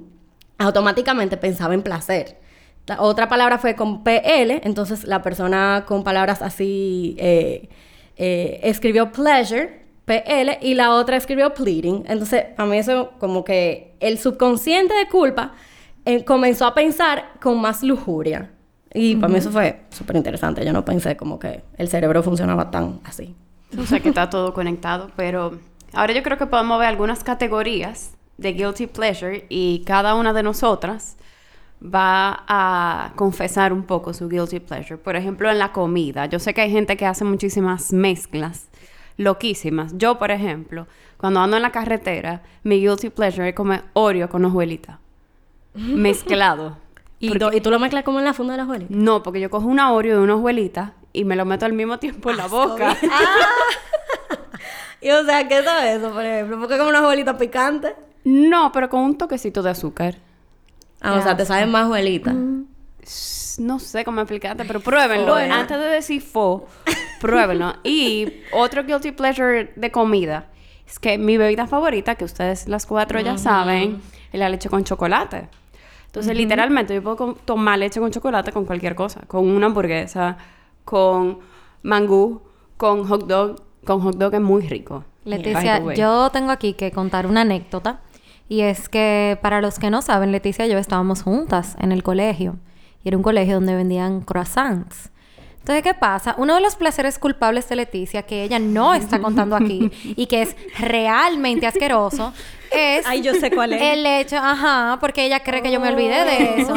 automáticamente 0.57 1.37
pensaba 1.37 1.75
en 1.75 1.83
placer. 1.83 2.39
otra 2.99 3.29
palabra 3.29 3.59
fue 3.59 3.75
con 3.75 4.05
PL, 4.05 4.61
entonces 4.63 5.05
la 5.05 5.21
persona 5.21 5.85
con 5.87 6.05
palabras 6.05 6.43
así 6.43 7.17
eh, 7.19 7.69
eh, 8.17 8.61
escribió 8.63 9.11
pleasure, 9.11 9.84
PL, 10.05 10.59
y 10.61 10.75
la 10.75 10.91
otra 10.91 11.17
escribió 11.17 11.55
pleading. 11.55 12.05
Entonces, 12.07 12.47
a 12.57 12.67
mí 12.67 12.77
eso 12.77 13.13
como 13.19 13.45
que 13.45 13.95
el 14.01 14.19
subconsciente 14.19 14.95
de 14.95 15.09
culpa 15.09 15.53
comenzó 16.27 16.67
a 16.67 16.75
pensar 16.75 17.33
con 17.41 17.61
más 17.61 17.83
lujuria. 17.83 18.51
Y 18.93 19.17
para 19.17 19.33
mí 19.33 19.39
eso 19.39 19.51
fue 19.51 19.81
súper 19.91 20.17
interesante. 20.17 20.65
Yo 20.65 20.73
no 20.73 20.85
pensé 20.85 21.17
como 21.17 21.39
que 21.39 21.65
el 21.79 21.89
cerebro 21.89 22.23
funcionaba 22.23 22.71
tan 22.71 23.01
así. 23.05 23.35
O 23.79 23.85
sea, 23.87 24.01
que 24.01 24.11
está 24.11 24.31
todo 24.31 24.55
conectado. 24.55 25.11
Pero 25.17 25.59
ahora 25.95 26.13
yo 26.13 26.23
creo 26.23 26.39
que 26.39 26.47
podemos 26.47 26.79
ver 26.79 26.89
algunas 26.89 27.25
categorías 27.25 28.13
de 28.37 28.53
guilty 28.53 28.87
pleasure 28.87 29.47
y 29.49 29.83
cada 29.87 30.15
una 30.15 30.33
de 30.33 30.43
nosotras 30.43 31.17
va 31.83 32.45
a 32.47 33.13
confesar 33.17 33.73
un 33.73 33.83
poco 33.83 34.15
su 34.15 34.29
guilty 34.29 34.61
pleasure. 34.61 34.97
Por 34.97 35.17
ejemplo, 35.17 35.51
en 35.51 35.59
la 35.59 35.73
comida. 35.73 36.27
Yo 36.27 36.39
sé 36.39 36.55
que 36.55 36.61
hay 36.61 36.71
gente 36.71 36.97
que 36.97 37.07
hace 37.07 37.25
muchísimas 37.25 37.93
mezclas 37.93 38.69
loquísimas. 39.17 39.93
Yo, 39.97 40.19
por 40.19 40.31
ejemplo, 40.31 40.87
cuando 41.17 41.41
ando 41.41 41.57
en 41.57 41.63
la 41.63 41.73
carretera, 41.73 42.43
mi 42.63 42.81
guilty 42.81 43.11
pleasure 43.11 43.49
es 43.49 43.55
comer 43.55 43.85
Oreo 43.93 44.29
con 44.29 44.45
hojuelita. 44.45 45.01
Mezclado. 45.75 46.79
¿Y, 47.21 47.61
tú 47.61 47.71
lo 47.71 47.79
mezclas 47.79 48.05
como 48.05 48.19
en 48.19 48.27
la 48.27 48.35
funda 48.35 48.53
de 48.53 48.59
la 48.59 48.65
hojuelita? 48.65 48.95
No, 48.95 49.23
porque 49.23 49.41
yo 49.41 49.49
cojo 49.49 49.67
una 49.67 49.93
Oreo 49.93 50.19
de 50.19 50.23
una 50.23 50.35
hojuelita 50.35 50.93
y 51.13 51.25
me 51.25 51.37
lo 51.37 51.47
meto 51.47 51.65
al 51.65 51.73
mismo 51.73 51.99
tiempo 51.99 52.31
en 52.31 52.37
la 52.37 52.47
boca. 52.47 52.97
Ah. 53.11 54.39
y 55.01 55.11
o 55.11 55.25
sea, 55.25 55.47
¿qué 55.49 55.59
es 55.59 55.67
eso, 55.97 56.13
por 56.13 56.25
ejemplo? 56.25 56.59
¿Por 56.59 56.69
qué 56.69 56.77
como 56.77 56.91
una 56.91 57.01
hojuelita 57.01 57.37
picante? 57.37 57.95
No, 58.25 58.73
pero 58.73 58.89
con 58.89 59.01
un 59.01 59.17
toquecito 59.17 59.63
de 59.63 59.71
azúcar. 59.71 60.17
Ah, 61.01 61.15
o 61.15 61.23
sea, 61.23 61.37
te 61.37 61.45
saben 61.45 61.71
más 61.71 61.87
hojuelita. 61.87 62.35
No 63.59 63.79
sé 63.79 64.05
cómo 64.05 64.21
explicarte, 64.21 64.65
pero 64.65 64.81
pruébenlo. 64.81 65.35
Antes 65.35 65.79
de 65.79 65.87
decir 65.87 66.23
fo, 66.23 66.67
pruébenlo. 67.21 67.75
y 67.85 68.43
otro 68.53 68.85
guilty 68.85 69.13
pleasure 69.13 69.73
de 69.77 69.91
comida 69.91 70.49
es 70.87 70.99
que 70.99 71.19
mi 71.19 71.37
bebida 71.37 71.67
favorita, 71.67 72.15
que 72.15 72.25
ustedes 72.25 72.69
las 72.69 72.87
cuatro 72.87 73.21
ya 73.21 73.39
saben, 73.39 74.01
es 74.33 74.39
la 74.39 74.49
leche 74.49 74.69
con 74.69 74.85
chocolate. 74.85 75.49
Entonces, 76.07 76.37
literalmente, 76.37 76.95
yo 76.95 77.03
puedo 77.03 77.35
tomar 77.45 77.79
leche 77.79 77.99
con 77.99 78.11
chocolate 78.11 78.53
con 78.53 78.65
cualquier 78.65 78.95
cosa. 78.95 79.23
Con 79.27 79.49
una 79.49 79.67
hamburguesa, 79.67 80.37
con 80.85 81.41
mangú, 81.83 82.43
con 82.77 83.05
hot 83.09 83.27
dog. 83.27 83.63
Con 83.85 84.01
hot 84.01 84.17
dog 84.17 84.35
es 84.35 84.41
muy 84.41 84.63
rico. 84.63 85.05
Leticia, 85.25 85.95
yo 85.95 86.31
tengo 86.31 86.53
aquí 86.53 86.75
que 86.75 86.93
contar 86.93 87.27
una 87.27 87.41
anécdota. 87.41 88.01
Y 88.49 88.61
es 88.61 88.89
que, 88.89 89.39
para 89.43 89.61
los 89.61 89.79
que 89.79 89.91
no 89.91 90.03
saben, 90.03 90.31
Leticia 90.31 90.67
y 90.67 90.71
yo 90.71 90.79
estábamos 90.79 91.23
juntas 91.23 91.77
en 91.81 91.91
el 91.91 92.03
colegio. 92.03 92.59
Y 93.05 93.09
era 93.09 93.17
un 93.17 93.23
colegio 93.23 93.55
donde 93.55 93.77
vendían 93.77 94.23
croissants. 94.23 95.11
Entonces, 95.65 95.83
¿qué 95.83 95.95
pasa? 95.95 96.35
Uno 96.37 96.57
de 96.57 96.61
los 96.61 96.77
placeres 96.77 97.19
culpables 97.19 97.67
de 97.71 97.77
Leticia, 97.77 98.23
que 98.25 98.43
ella 98.43 98.59
no 98.59 98.93
está 98.93 99.19
contando 99.19 99.57
aquí 99.57 99.91
y 100.15 100.27
que 100.27 100.43
es 100.43 100.55
realmente 100.79 101.67
asqueroso, 101.67 102.35
es 102.71 103.07
Ay, 103.07 103.23
yo 103.23 103.35
sé 103.35 103.51
cuál 103.51 103.73
es. 103.73 103.81
el 103.81 104.05
hecho, 104.05 104.37
ajá, 104.37 104.99
porque 105.01 105.25
ella 105.25 105.41
cree 105.41 105.63
que 105.63 105.71
yo 105.71 105.81
me 105.81 105.89
olvidé 105.89 106.25
de 106.25 106.61
eso. 106.61 106.75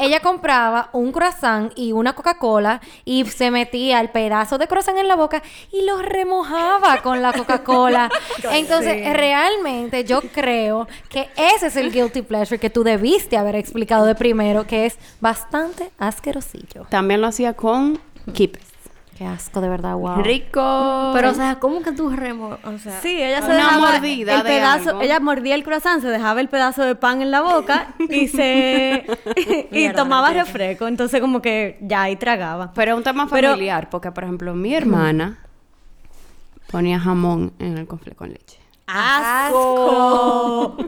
ella 0.00 0.20
compraba 0.20 0.90
un 0.92 1.10
croissant 1.10 1.72
y 1.76 1.90
una 1.90 2.14
Coca-Cola 2.14 2.80
y 3.04 3.24
se 3.24 3.50
metía 3.50 4.00
el 4.00 4.10
pedazo 4.10 4.58
de 4.58 4.68
croissant 4.68 4.98
en 4.98 5.08
la 5.08 5.16
boca 5.16 5.42
y 5.72 5.82
lo 5.82 6.00
remojaba 6.02 7.02
con 7.02 7.22
la 7.22 7.32
Coca-Cola. 7.32 8.10
Entonces, 8.52 9.12
realmente 9.14 10.04
yo 10.04 10.20
creo 10.20 10.86
que 11.08 11.28
ese 11.36 11.66
es 11.68 11.76
el 11.76 11.90
guilty 11.90 12.22
pleasure 12.22 12.60
que 12.60 12.70
tú 12.70 12.84
debiste 12.84 13.36
haber 13.36 13.56
explicado 13.56 14.04
de 14.06 14.14
primero, 14.14 14.66
que 14.66 14.86
es 14.86 14.96
bastante 15.20 15.90
asquerosillo. 15.98 16.86
También 16.90 17.20
lo 17.20 17.26
hacía 17.26 17.54
con 17.54 17.98
Keep. 18.32 18.58
Qué 19.18 19.26
asco, 19.26 19.60
de 19.60 19.68
verdad, 19.68 19.96
wow. 19.96 20.22
Rico. 20.22 21.10
Pero, 21.12 21.30
o 21.30 21.34
sea, 21.34 21.58
¿cómo 21.58 21.82
que 21.82 21.90
tú 21.90 22.08
remo... 22.10 22.56
O 22.62 22.78
sea, 22.78 23.00
sí, 23.00 23.20
ella 23.20 23.42
se 23.42 23.52
una 23.52 23.76
mordida 23.78 24.36
el 24.36 24.42
pedazo, 24.42 25.00
ella 25.00 25.18
mordía 25.18 25.56
el 25.56 25.64
croissant, 25.64 26.00
se 26.00 26.06
dejaba 26.06 26.40
el 26.40 26.48
pedazo 26.48 26.84
de 26.84 26.94
pan 26.94 27.20
en 27.20 27.32
la 27.32 27.40
boca 27.40 27.94
y 28.08 28.28
se... 28.28 29.04
y 29.72 29.92
tomaba 29.92 30.32
refresco. 30.32 30.86
Entonces, 30.86 31.20
como 31.20 31.42
que 31.42 31.78
ya 31.80 32.02
ahí 32.02 32.14
tragaba. 32.14 32.72
Pero 32.74 32.92
es 32.92 32.98
un 32.98 33.02
tema 33.02 33.26
familiar, 33.26 33.90
porque, 33.90 34.12
por 34.12 34.22
ejemplo, 34.22 34.54
mi 34.54 34.72
hermana 34.72 35.40
ponía 36.70 37.00
jamón 37.00 37.52
en 37.58 37.76
el 37.76 37.88
confle 37.88 38.14
con 38.14 38.30
leche. 38.30 38.60
¡Asco! 38.86 40.76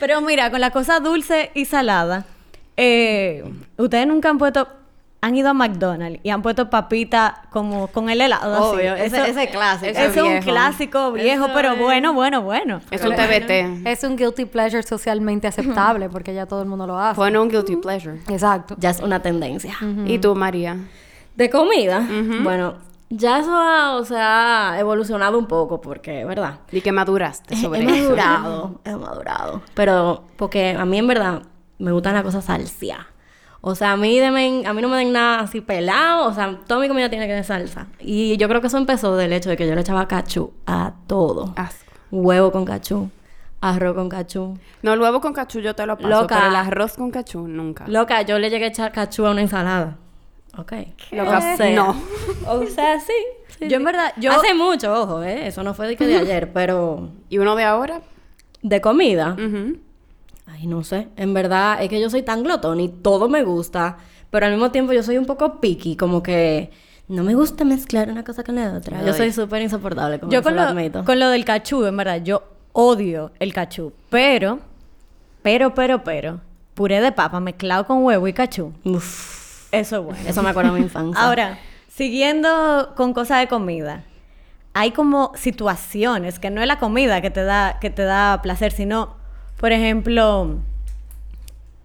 Pero 0.00 0.20
mira, 0.20 0.50
con 0.50 0.60
la 0.60 0.70
cosa 0.70 1.00
dulce 1.00 1.50
y 1.54 1.64
salada, 1.64 2.26
eh, 2.76 3.42
ustedes 3.78 4.06
nunca 4.06 4.28
han 4.28 4.36
puesto 4.36 4.68
han 5.20 5.36
ido 5.36 5.50
a 5.50 5.54
McDonald's 5.54 6.20
y 6.22 6.30
han 6.30 6.42
puesto 6.42 6.70
papita 6.70 7.42
como 7.50 7.88
con 7.88 8.08
el 8.08 8.20
helado. 8.20 8.72
Obvio, 8.72 8.94
ese, 8.94 9.30
ese 9.30 9.48
clásico. 9.48 9.90
Ese 9.90 10.06
es 10.06 10.16
un 10.16 10.38
clásico 10.40 11.12
viejo, 11.12 11.48
pero 11.52 11.76
bueno, 11.76 12.12
bueno, 12.12 12.42
bueno. 12.42 12.80
Es 12.90 13.02
un 13.02 13.14
TBT. 13.14 13.86
Es 13.86 14.04
un 14.04 14.16
guilty 14.16 14.44
pleasure 14.44 14.82
socialmente 14.82 15.46
aceptable 15.46 16.08
porque 16.08 16.34
ya 16.34 16.46
todo 16.46 16.62
el 16.62 16.68
mundo 16.68 16.86
lo 16.86 16.98
hace. 16.98 17.16
Fue 17.16 17.36
un 17.36 17.48
guilty 17.48 17.76
pleasure. 17.76 18.20
Exacto. 18.28 18.76
Ya 18.78 18.90
es 18.90 19.00
una 19.00 19.20
tendencia. 19.20 19.76
¿Y 20.06 20.18
tú, 20.18 20.34
María? 20.34 20.76
De 21.34 21.50
comida, 21.50 22.04
bueno, 22.42 22.74
ya 23.10 23.38
eso 23.38 23.54
ha, 23.54 23.96
o 23.96 24.04
sea, 24.04 24.76
evolucionado 24.78 25.38
un 25.38 25.46
poco 25.46 25.80
porque, 25.80 26.24
¿verdad? 26.24 26.60
Y 26.72 26.80
que 26.80 26.92
maduraste 26.92 27.56
sobre 27.56 27.80
he 27.80 27.84
madurado, 27.84 28.80
he 28.84 28.94
madurado. 28.94 29.62
Pero 29.74 30.24
porque 30.36 30.76
a 30.78 30.84
mí 30.84 30.98
en 30.98 31.06
verdad 31.06 31.42
me 31.78 31.92
gustan 31.92 32.14
las 32.14 32.24
cosas 32.24 32.44
salsia. 32.44 33.06
O 33.60 33.74
sea, 33.74 33.92
a 33.92 33.96
mí, 33.96 34.20
a 34.20 34.30
mí 34.30 34.82
no 34.82 34.88
me 34.88 34.96
den 34.98 35.12
nada 35.12 35.40
así 35.40 35.60
pelado. 35.60 36.28
O 36.28 36.34
sea, 36.34 36.58
toda 36.66 36.80
mi 36.80 36.88
comida 36.88 37.08
tiene 37.10 37.26
que 37.26 37.32
tener 37.32 37.44
salsa. 37.44 37.88
Y 37.98 38.36
yo 38.36 38.48
creo 38.48 38.60
que 38.60 38.68
eso 38.68 38.78
empezó 38.78 39.16
del 39.16 39.32
hecho 39.32 39.50
de 39.50 39.56
que 39.56 39.66
yo 39.66 39.74
le 39.74 39.80
echaba 39.80 40.06
cachú 40.06 40.52
a 40.66 40.92
todo. 41.06 41.54
Huevo 42.10 42.52
con 42.52 42.64
cachú. 42.64 43.10
Arroz 43.60 43.94
con 43.94 44.08
cachú. 44.08 44.56
No, 44.82 44.92
el 44.92 45.00
huevo 45.00 45.20
con 45.20 45.32
cachú 45.32 45.58
yo 45.58 45.74
te 45.74 45.84
lo 45.84 45.96
paso, 45.96 46.08
Loca. 46.08 46.36
pero 46.36 46.48
el 46.48 46.56
arroz 46.56 46.94
con 46.94 47.10
cachú 47.10 47.48
nunca. 47.48 47.84
Loca, 47.88 48.22
yo 48.22 48.38
le 48.38 48.50
llegué 48.50 48.66
a 48.66 48.68
echar 48.68 48.92
cachú 48.92 49.26
a 49.26 49.32
una 49.32 49.40
ensalada. 49.40 49.96
Ok. 50.56 50.72
Loca, 51.10 51.56
sea, 51.56 51.74
no. 51.74 52.00
O 52.46 52.64
sea, 52.66 53.00
sí. 53.00 53.66
yo 53.68 53.76
en 53.76 53.84
verdad, 53.84 54.12
yo... 54.16 54.30
Hace 54.32 54.54
mucho, 54.54 54.92
ojo, 55.02 55.22
¿eh? 55.24 55.48
Eso 55.48 55.64
no 55.64 55.74
fue 55.74 55.88
de 55.88 55.96
que 55.96 56.06
de 56.06 56.18
ayer, 56.18 56.52
pero... 56.52 57.10
¿Y 57.28 57.38
uno 57.38 57.56
de 57.56 57.64
ahora? 57.64 58.00
De 58.62 58.80
comida. 58.80 59.36
Ay, 60.50 60.66
no 60.66 60.82
sé. 60.84 61.08
En 61.16 61.34
verdad, 61.34 61.82
es 61.82 61.88
que 61.88 62.00
yo 62.00 62.10
soy 62.10 62.22
tan 62.22 62.42
glotón 62.42 62.80
y 62.80 62.88
todo 62.88 63.28
me 63.28 63.42
gusta. 63.42 63.98
Pero 64.30 64.46
al 64.46 64.52
mismo 64.52 64.70
tiempo 64.70 64.92
yo 64.92 65.02
soy 65.02 65.18
un 65.18 65.26
poco 65.26 65.60
picky. 65.60 65.96
Como 65.96 66.22
que 66.22 66.70
no 67.08 67.22
me 67.24 67.34
gusta 67.34 67.64
mezclar 67.64 68.10
una 68.10 68.24
cosa 68.24 68.44
con 68.44 68.56
la 68.56 68.72
otra. 68.72 69.02
Yo 69.04 69.14
soy 69.14 69.32
súper 69.32 69.62
insoportable 69.62 70.18
con 70.18 70.30
yo 70.30 70.42
con 70.42 70.54
lo, 70.56 71.04
con 71.04 71.18
lo 71.18 71.28
del 71.30 71.44
cachú, 71.44 71.84
en 71.84 71.96
verdad. 71.96 72.22
Yo 72.22 72.42
odio 72.72 73.32
el 73.38 73.52
cachú. 73.52 73.92
Pero, 74.10 74.60
pero, 75.42 75.74
pero, 75.74 76.04
pero, 76.04 76.40
puré 76.74 77.00
de 77.00 77.12
papa 77.12 77.40
mezclado 77.40 77.86
con 77.86 78.04
huevo 78.04 78.28
y 78.28 78.32
cachú. 78.32 78.72
Uf, 78.84 79.68
Eso 79.72 79.96
es 79.96 80.04
bueno. 80.04 80.20
eso 80.28 80.42
me 80.42 80.50
acuerda 80.50 80.70
de 80.72 80.78
mi 80.78 80.84
infancia. 80.84 81.22
Ahora, 81.22 81.58
siguiendo 81.88 82.92
con 82.96 83.12
cosas 83.14 83.40
de 83.40 83.48
comida, 83.48 84.04
hay 84.74 84.92
como 84.92 85.32
situaciones 85.34 86.38
que 86.38 86.50
no 86.50 86.60
es 86.60 86.66
la 86.68 86.78
comida 86.78 87.20
que 87.20 87.30
te 87.30 87.42
da, 87.42 87.78
que 87.80 87.90
te 87.90 88.02
da 88.02 88.40
placer, 88.42 88.70
sino, 88.72 89.16
por 89.58 89.72
ejemplo, 89.72 90.56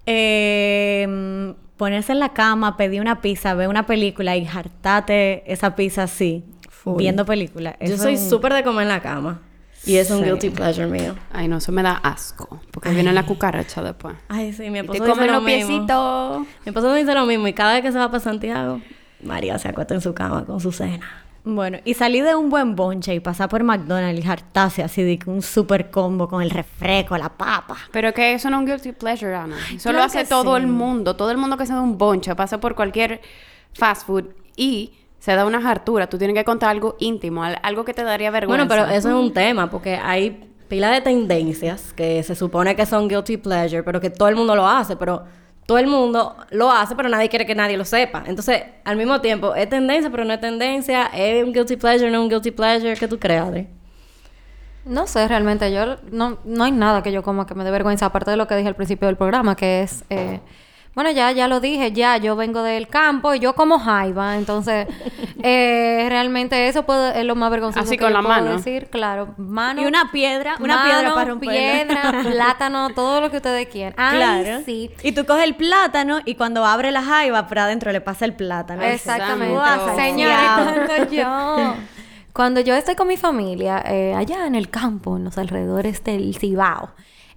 eh, 0.05 1.53
ponerse 1.77 2.11
en 2.11 2.19
la 2.19 2.29
cama, 2.29 2.77
pedir 2.77 3.01
una 3.01 3.21
pizza, 3.21 3.53
ver 3.53 3.67
una 3.67 3.85
película 3.85 4.35
y 4.37 4.45
hartarte 4.47 5.43
esa 5.51 5.75
pizza 5.75 6.03
así, 6.03 6.43
Full. 6.69 6.97
viendo 6.97 7.25
película. 7.25 7.75
Yo 7.81 7.97
soy 7.97 8.15
un- 8.15 8.29
súper 8.29 8.53
de 8.53 8.63
comer 8.63 8.83
en 8.83 8.89
la 8.89 9.01
cama. 9.01 9.41
Y 9.85 9.97
es 9.97 10.09
un 10.11 10.19
Sí. 10.19 10.23
guilty 10.23 10.49
pleasure 10.49 10.87
mío. 10.87 11.13
Ay, 11.33 11.49
no, 11.49 11.57
eso 11.57 11.73
me 11.73 11.83
da 11.83 11.91
asco. 11.95 12.61
Porque 12.71 12.91
viene 12.91 13.11
la 13.11 13.25
cucaracha 13.25 13.81
después. 13.81 14.15
Ay, 14.29 14.53
sí, 14.53 14.69
mi 14.69 14.77
Y 14.77 14.81
esposo 14.81 15.03
te 15.03 15.09
dice 15.09 15.25
lo 15.25 15.33
los 15.33 15.43
mismo. 15.43 15.67
piecitos. 15.67 16.39
Mi 16.39 16.69
esposo 16.69 16.93
dice 16.93 17.13
lo 17.13 17.25
mismo 17.25 17.47
y 17.49 17.53
cada 17.53 17.73
vez 17.73 17.81
que 17.81 17.91
se 17.91 17.97
va 17.97 18.07
para 18.07 18.21
Santiago, 18.21 18.79
María 19.21 19.59
se 19.59 19.67
acuesta 19.67 19.93
en 19.93 19.99
su 19.99 20.13
cama 20.13 20.45
con 20.45 20.61
su 20.61 20.71
cena. 20.71 21.22
Bueno, 21.45 21.79
y 21.83 21.93
salir 21.93 22.23
de 22.23 22.35
un 22.35 22.49
buen 22.49 22.75
bonche 22.75 23.13
y 23.13 23.19
pasar 23.19 23.49
por 23.49 23.63
McDonald's 23.63 24.23
y 24.23 24.27
hartarse 24.27 24.81
así 24.81 25.03
de 25.03 25.19
que 25.19 25.29
un 25.29 25.41
super 25.41 25.91
combo 25.91 26.27
con 26.29 26.41
el 26.41 26.49
refresco, 26.49 27.17
la 27.17 27.27
papa. 27.29 27.75
Pero 27.91 28.13
que 28.13 28.33
eso 28.33 28.49
no 28.49 28.57
es 28.57 28.59
un 28.61 28.65
guilty 28.65 28.93
pleasure, 28.93 29.35
Ana. 29.35 29.57
Eso 29.73 29.89
claro 29.89 29.97
lo 29.97 30.03
hace 30.05 30.23
todo 30.23 30.55
sí. 30.55 30.61
el 30.61 30.67
mundo. 30.69 31.15
Todo 31.17 31.31
el 31.31 31.37
mundo 31.37 31.57
que 31.57 31.65
se 31.65 31.73
da 31.73 31.81
un 31.81 31.97
bonche 31.97 32.33
pasa 32.35 32.59
por 32.61 32.75
cualquier 32.75 33.19
fast 33.73 34.07
food 34.07 34.25
y 34.55 34.93
se 35.19 35.35
da 35.35 35.45
una 35.45 35.57
hartura. 35.69 36.07
Tú 36.07 36.17
tienes 36.17 36.33
que 36.35 36.45
contar 36.45 36.69
algo 36.69 36.95
íntimo, 36.99 37.43
al- 37.43 37.59
algo 37.61 37.83
que 37.83 37.93
te 37.93 38.03
daría 38.03 38.31
vergüenza. 38.31 38.65
Bueno, 38.65 38.83
pero 38.85 38.95
eso 38.97 39.09
es 39.09 39.15
un 39.15 39.33
tema 39.33 39.69
porque 39.69 39.95
hay 39.97 40.49
pila 40.69 40.91
de 40.91 41.01
tendencias 41.01 41.91
que 41.93 42.23
se 42.23 42.35
supone 42.35 42.73
que 42.77 42.85
son 42.85 43.09
guilty 43.09 43.35
pleasure, 43.35 43.83
pero 43.83 43.99
que 43.99 44.09
todo 44.09 44.29
el 44.29 44.37
mundo 44.37 44.55
lo 44.55 44.65
hace, 44.65 44.95
pero 44.95 45.23
todo 45.65 45.77
el 45.77 45.87
mundo 45.87 46.35
lo 46.51 46.71
hace, 46.71 46.95
pero 46.95 47.09
nadie 47.09 47.29
quiere 47.29 47.45
que 47.45 47.55
nadie 47.55 47.77
lo 47.77 47.85
sepa. 47.85 48.23
Entonces, 48.25 48.63
al 48.83 48.97
mismo 48.97 49.21
tiempo, 49.21 49.55
es 49.55 49.69
tendencia, 49.69 50.09
pero 50.09 50.25
no 50.25 50.33
es 50.33 50.41
tendencia, 50.41 51.07
es 51.13 51.43
un 51.43 51.53
guilty 51.53 51.77
pleasure, 51.77 52.11
no 52.11 52.21
un 52.21 52.29
guilty 52.29 52.51
pleasure, 52.51 52.95
¿qué 52.95 53.07
tú 53.07 53.19
crees, 53.19 53.41
Adri? 53.41 53.67
No 54.85 55.07
sé, 55.07 55.27
realmente 55.27 55.71
yo 55.71 55.97
no, 56.11 56.39
no 56.43 56.63
hay 56.65 56.71
nada 56.71 57.01
que 57.01 57.11
yo 57.11 57.23
coma 57.23 57.45
que 57.45 57.55
me 57.55 57.63
dé 57.63 57.71
vergüenza, 57.71 58.07
aparte 58.07 58.31
de 58.31 58.37
lo 58.37 58.47
que 58.47 58.55
dije 58.55 58.67
al 58.67 58.75
principio 58.75 59.07
del 59.07 59.15
programa, 59.15 59.55
que 59.55 59.81
es, 59.81 60.03
eh, 60.09 60.41
bueno, 60.95 61.09
ya, 61.11 61.31
ya 61.31 61.47
lo 61.47 61.59
dije, 61.59 61.91
ya 61.91 62.17
yo 62.17 62.35
vengo 62.35 62.61
del 62.61 62.87
campo 62.87 63.33
y 63.33 63.39
yo 63.39 63.55
como 63.55 63.79
jaiba, 63.79 64.35
entonces 64.37 64.87
eh, 65.43 66.05
realmente 66.09 66.67
eso 66.67 66.83
puede, 66.83 67.19
es 67.19 67.25
lo 67.25 67.35
más 67.35 67.49
vergonzoso 67.49 67.83
Así 67.83 67.97
que 67.97 68.03
con 68.03 68.11
yo 68.13 68.21
la 68.21 68.27
puedo 68.27 68.41
mano. 68.45 68.57
decir, 68.57 68.89
claro, 68.89 69.33
mano. 69.37 69.81
Y 69.81 69.85
una 69.85 70.11
piedra, 70.11 70.55
una 70.59 70.75
mano, 70.77 70.89
piedra 70.89 71.13
para 71.15 71.29
romperla. 71.31 71.53
piedra, 72.11 72.23
plátano, 72.31 72.89
todo 72.91 73.21
lo 73.21 73.31
que 73.31 73.37
ustedes 73.37 73.67
quieran. 73.67 73.93
Ay, 73.97 74.17
Claro. 74.17 74.61
sí. 74.65 74.91
Y 75.01 75.11
tú 75.13 75.25
coges 75.25 75.43
el 75.45 75.55
plátano 75.55 76.19
y 76.25 76.35
cuando 76.35 76.63
abre 76.65 76.91
la 76.91 77.01
jaiba, 77.01 77.47
por 77.47 77.59
adentro 77.59 77.91
le 77.91 77.99
pasa 78.01 78.25
el 78.25 78.33
plátano. 78.33 78.83
Exactamente. 78.83 79.55
Santo. 79.55 79.95
Señores, 79.95 80.37
cuando 80.55 81.11
yo, 81.11 81.75
cuando 82.33 82.59
yo 82.61 82.75
estoy 82.75 82.95
con 82.95 83.07
mi 83.07 83.17
familia, 83.17 83.83
eh, 83.87 84.13
allá 84.15 84.45
en 84.45 84.55
el 84.55 84.69
campo, 84.69 85.17
en 85.17 85.23
los 85.23 85.37
alrededores 85.37 86.03
del 86.03 86.35
Cibao, 86.37 86.91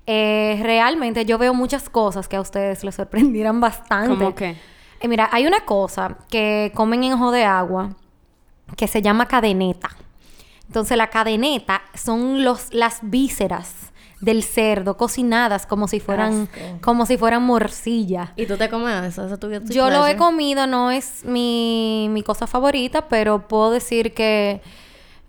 eh, 0.07 0.61
realmente 0.63 1.25
yo 1.25 1.37
veo 1.37 1.53
muchas 1.53 1.89
cosas 1.89 2.29
que 2.29 2.37
a 2.37 2.41
ustedes 2.41 2.85
les 2.85 2.95
sorprendirán 2.95 3.61
bastante. 3.61 4.17
¿Cómo 4.17 4.35
qué? 4.35 4.57
Eh, 5.01 5.09
mira, 5.09 5.29
hay 5.33 5.47
una 5.47 5.61
cosa 5.61 6.17
que 6.31 6.73
comen 6.75 7.05
en 7.05 7.15
ojo 7.15 7.31
de 7.33 7.45
agua 7.45 7.91
que 8.77 8.87
se 8.87 9.03
llama 9.03 9.27
cadeneta. 9.27 9.91
Entonces 10.67 10.97
la 10.97 11.09
cadeneta 11.11 11.83
son 11.95 12.45
los, 12.45 12.73
las 12.73 12.99
vísceras 13.03 13.93
del 14.21 14.43
cerdo 14.43 14.97
cocinadas 14.97 15.67
como 15.67 15.89
si 15.89 16.01
fueran, 16.01 16.43
Asco. 16.43 16.81
como 16.81 17.07
si 17.07 17.19
fueran 17.19 17.43
morcilla. 17.43 18.33
¿Y 18.37 18.47
tú 18.47 18.57
te 18.57 18.69
comes 18.69 19.05
eso? 19.05 19.27
¿Eso 19.27 19.49
guilty 19.49 19.75
Yo 19.75 19.91
lo 19.91 20.07
he 20.07 20.17
comido, 20.17 20.67
no 20.67 20.91
es 20.91 21.25
mi, 21.25 22.09
mi 22.11 22.23
cosa 22.23 22.47
favorita, 22.47 23.09
pero 23.09 23.47
puedo 23.47 23.71
decir 23.71 24.15
que, 24.15 24.63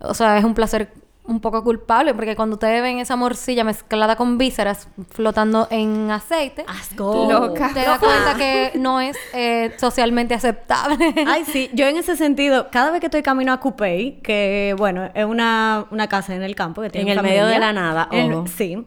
o 0.00 0.14
sea, 0.14 0.38
es 0.38 0.44
un 0.44 0.54
placer 0.54 0.92
un 1.28 1.40
poco 1.40 1.62
culpable, 1.62 2.14
porque 2.14 2.34
cuando 2.34 2.54
ustedes 2.54 2.82
ven 2.82 2.98
esa 2.98 3.14
morcilla 3.14 3.62
mezclada 3.62 4.16
con 4.16 4.38
vísceras 4.38 4.88
flotando 5.10 5.68
en 5.70 6.10
aceite, 6.10 6.64
Asco. 6.66 7.28
Loca. 7.30 7.70
te 7.74 7.80
das 7.80 7.98
cuenta 7.98 8.34
que 8.36 8.72
no 8.78 9.00
es 9.00 9.16
eh, 9.34 9.72
socialmente 9.76 10.34
aceptable. 10.34 11.14
Ay, 11.26 11.44
sí, 11.44 11.70
yo 11.74 11.86
en 11.86 11.98
ese 11.98 12.16
sentido, 12.16 12.68
cada 12.72 12.90
vez 12.90 13.00
que 13.00 13.06
estoy 13.06 13.22
camino 13.22 13.52
a 13.52 13.60
Coupey, 13.60 14.20
que 14.22 14.74
bueno, 14.78 15.10
es 15.14 15.24
una, 15.24 15.84
una 15.90 16.08
casa 16.08 16.34
en 16.34 16.42
el 16.42 16.54
campo 16.54 16.80
que 16.82 16.90
tiene 16.90 17.12
En 17.12 17.18
el 17.18 17.22
familia, 17.22 17.42
medio 17.42 17.54
de 17.54 17.60
la 17.60 17.72
nada, 17.72 18.08
ojo. 18.10 18.46
sí. 18.46 18.84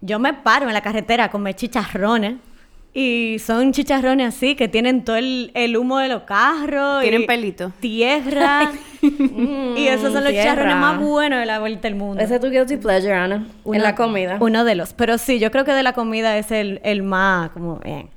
Yo 0.00 0.20
me 0.20 0.32
paro 0.32 0.68
en 0.68 0.74
la 0.74 0.80
carretera 0.80 1.24
a 1.24 1.30
comer 1.30 1.56
chicharrones. 1.56 2.36
Y 3.00 3.38
son 3.38 3.70
chicharrones 3.72 4.34
así 4.34 4.56
que 4.56 4.66
tienen 4.66 5.04
todo 5.04 5.14
el, 5.14 5.52
el 5.54 5.76
humo 5.76 5.98
de 5.98 6.08
los 6.08 6.22
carros. 6.22 7.00
Tienen 7.02 7.22
y 7.22 7.26
pelito. 7.26 7.70
Tierra. 7.78 8.72
y 9.02 9.86
esos 9.86 10.12
son 10.12 10.24
los 10.24 10.32
tierra. 10.32 10.50
chicharrones 10.50 10.76
más 10.78 10.98
buenos 10.98 11.38
de 11.38 11.46
la 11.46 11.60
vuelta 11.60 11.82
del 11.82 11.94
mundo. 11.94 12.20
Ese 12.20 12.34
es 12.34 12.40
tu 12.40 12.50
guilty 12.50 12.76
pleasure, 12.76 13.12
Ana. 13.14 13.46
Uno- 13.62 13.76
en 13.76 13.82
la 13.84 13.94
comida. 13.94 14.38
Uno 14.40 14.64
de 14.64 14.74
los. 14.74 14.94
Pero 14.94 15.16
sí, 15.16 15.38
yo 15.38 15.52
creo 15.52 15.64
que 15.64 15.74
de 15.74 15.84
la 15.84 15.92
comida 15.92 16.36
es 16.38 16.50
el, 16.50 16.80
el 16.82 17.04
más 17.04 17.50
como 17.50 17.76
bien. 17.76 18.10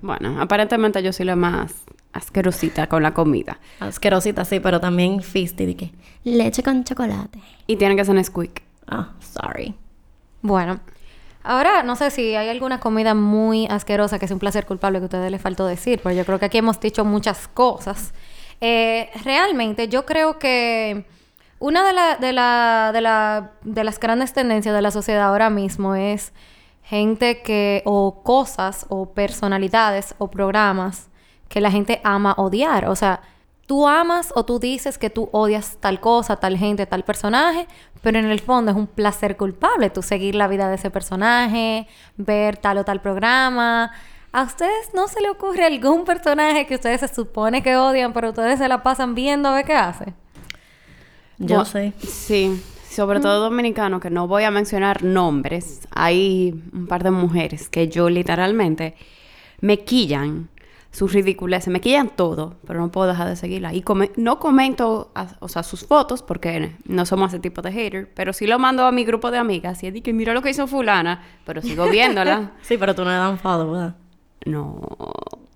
Bueno, 0.00 0.40
aparentemente 0.40 1.02
yo 1.02 1.12
soy 1.12 1.26
la 1.26 1.36
más 1.36 1.74
asquerosita 2.14 2.86
con 2.86 3.02
la 3.02 3.12
comida. 3.12 3.58
Asquerosita, 3.80 4.46
sí, 4.46 4.60
pero 4.60 4.80
también 4.80 5.20
fisty 5.20 5.66
de 5.66 5.76
que 5.76 5.90
leche 6.24 6.62
con 6.62 6.84
chocolate. 6.84 7.38
Y 7.66 7.76
tiene 7.76 7.96
que 7.96 8.04
ser 8.06 8.16
un 8.16 8.24
squeak. 8.24 8.62
Ah, 8.86 9.10
sorry. 9.20 9.74
Bueno, 10.40 10.80
ahora 11.42 11.82
no 11.82 11.96
sé 11.96 12.10
si 12.10 12.34
hay 12.34 12.48
alguna 12.48 12.80
comida 12.80 13.14
muy 13.14 13.66
asquerosa 13.66 14.18
que 14.18 14.26
sea 14.26 14.34
un 14.34 14.40
placer 14.40 14.66
culpable 14.66 14.98
que 14.98 15.04
a 15.04 15.06
ustedes 15.06 15.30
les 15.30 15.40
faltó 15.40 15.66
decir, 15.66 16.00
pero 16.02 16.14
yo 16.14 16.24
creo 16.24 16.38
que 16.38 16.46
aquí 16.46 16.58
hemos 16.58 16.80
dicho 16.80 17.04
muchas 17.04 17.48
cosas. 17.48 18.12
Eh, 18.60 19.10
realmente, 19.24 19.88
yo 19.88 20.06
creo 20.06 20.38
que 20.38 21.04
una 21.58 21.82
de, 22.18 22.26
de 23.62 23.84
las 23.84 24.00
grandes 24.00 24.32
tendencias 24.32 24.74
de 24.74 24.82
la 24.82 24.90
sociedad 24.90 25.24
ahora 25.24 25.50
mismo 25.50 25.94
es 25.94 26.32
gente 26.82 27.42
que, 27.42 27.82
o 27.84 28.22
cosas, 28.22 28.86
o 28.88 29.12
personalidades, 29.12 30.14
o 30.18 30.30
programas 30.30 31.08
que 31.48 31.60
la 31.60 31.70
gente 31.70 32.00
ama 32.04 32.34
odiar. 32.36 32.88
O 32.88 32.96
sea, 32.96 33.20
tú 33.72 33.88
amas 33.88 34.34
o 34.36 34.44
tú 34.44 34.58
dices 34.58 34.98
que 34.98 35.08
tú 35.08 35.30
odias 35.32 35.78
tal 35.80 35.98
cosa, 35.98 36.36
tal 36.36 36.58
gente, 36.58 36.84
tal 36.84 37.04
personaje, 37.04 37.66
pero 38.02 38.18
en 38.18 38.26
el 38.26 38.38
fondo 38.38 38.70
es 38.70 38.76
un 38.76 38.86
placer 38.86 39.38
culpable 39.38 39.88
tú 39.88 40.02
seguir 40.02 40.34
la 40.34 40.46
vida 40.46 40.68
de 40.68 40.74
ese 40.74 40.90
personaje, 40.90 41.88
ver 42.18 42.58
tal 42.58 42.76
o 42.76 42.84
tal 42.84 43.00
programa. 43.00 43.90
¿A 44.30 44.42
ustedes 44.42 44.92
no 44.92 45.08
se 45.08 45.22
le 45.22 45.30
ocurre 45.30 45.64
algún 45.64 46.04
personaje 46.04 46.66
que 46.66 46.74
ustedes 46.74 47.00
se 47.00 47.08
supone 47.08 47.62
que 47.62 47.78
odian, 47.78 48.12
pero 48.12 48.28
ustedes 48.28 48.58
se 48.58 48.68
la 48.68 48.82
pasan 48.82 49.14
viendo 49.14 49.48
a 49.48 49.54
ver 49.54 49.64
qué 49.64 49.74
hace? 49.74 50.12
Yo 51.38 51.64
sé. 51.64 51.94
Sí, 52.06 52.62
sobre 52.90 53.20
todo 53.20 53.40
dominicanos, 53.40 54.02
que 54.02 54.10
no 54.10 54.28
voy 54.28 54.42
a 54.44 54.50
mencionar 54.50 55.02
nombres. 55.02 55.88
Hay 55.92 56.62
un 56.74 56.88
par 56.88 57.04
de 57.04 57.10
mujeres 57.10 57.70
que 57.70 57.88
yo 57.88 58.10
literalmente 58.10 58.96
me 59.62 59.78
quillan 59.78 60.50
sus 60.92 61.12
ridiculeces, 61.12 61.68
me 61.72 61.80
quillan 61.80 62.10
todo, 62.10 62.56
pero 62.66 62.78
no 62.78 62.90
puedo 62.92 63.08
dejar 63.08 63.26
de 63.26 63.34
seguirla. 63.36 63.72
Y 63.74 63.82
come- 63.82 64.12
no 64.16 64.38
comento, 64.38 65.10
a- 65.14 65.36
o 65.40 65.48
sea, 65.48 65.62
sus 65.62 65.84
fotos, 65.86 66.22
porque 66.22 66.76
no 66.86 67.06
somos 67.06 67.32
ese 67.32 67.40
tipo 67.40 67.62
de 67.62 67.72
hater, 67.72 68.12
pero 68.14 68.32
sí 68.32 68.46
lo 68.46 68.58
mando 68.58 68.84
a 68.86 68.92
mi 68.92 69.04
grupo 69.04 69.30
de 69.30 69.38
amigas 69.38 69.82
y 69.82 69.86
es 69.88 69.94
de 69.94 70.02
que 70.02 70.12
mira 70.12 70.34
lo 70.34 70.42
que 70.42 70.50
hizo 70.50 70.66
fulana, 70.66 71.22
pero 71.44 71.60
sigo 71.62 71.88
viéndola. 71.88 72.52
Sí, 72.62 72.76
pero 72.78 72.94
tú 72.94 73.04
no 73.04 73.10
le 73.10 73.16
dan 73.16 73.38
follow, 73.38 73.72
¿verdad? 73.72 73.94
No. 74.44 74.80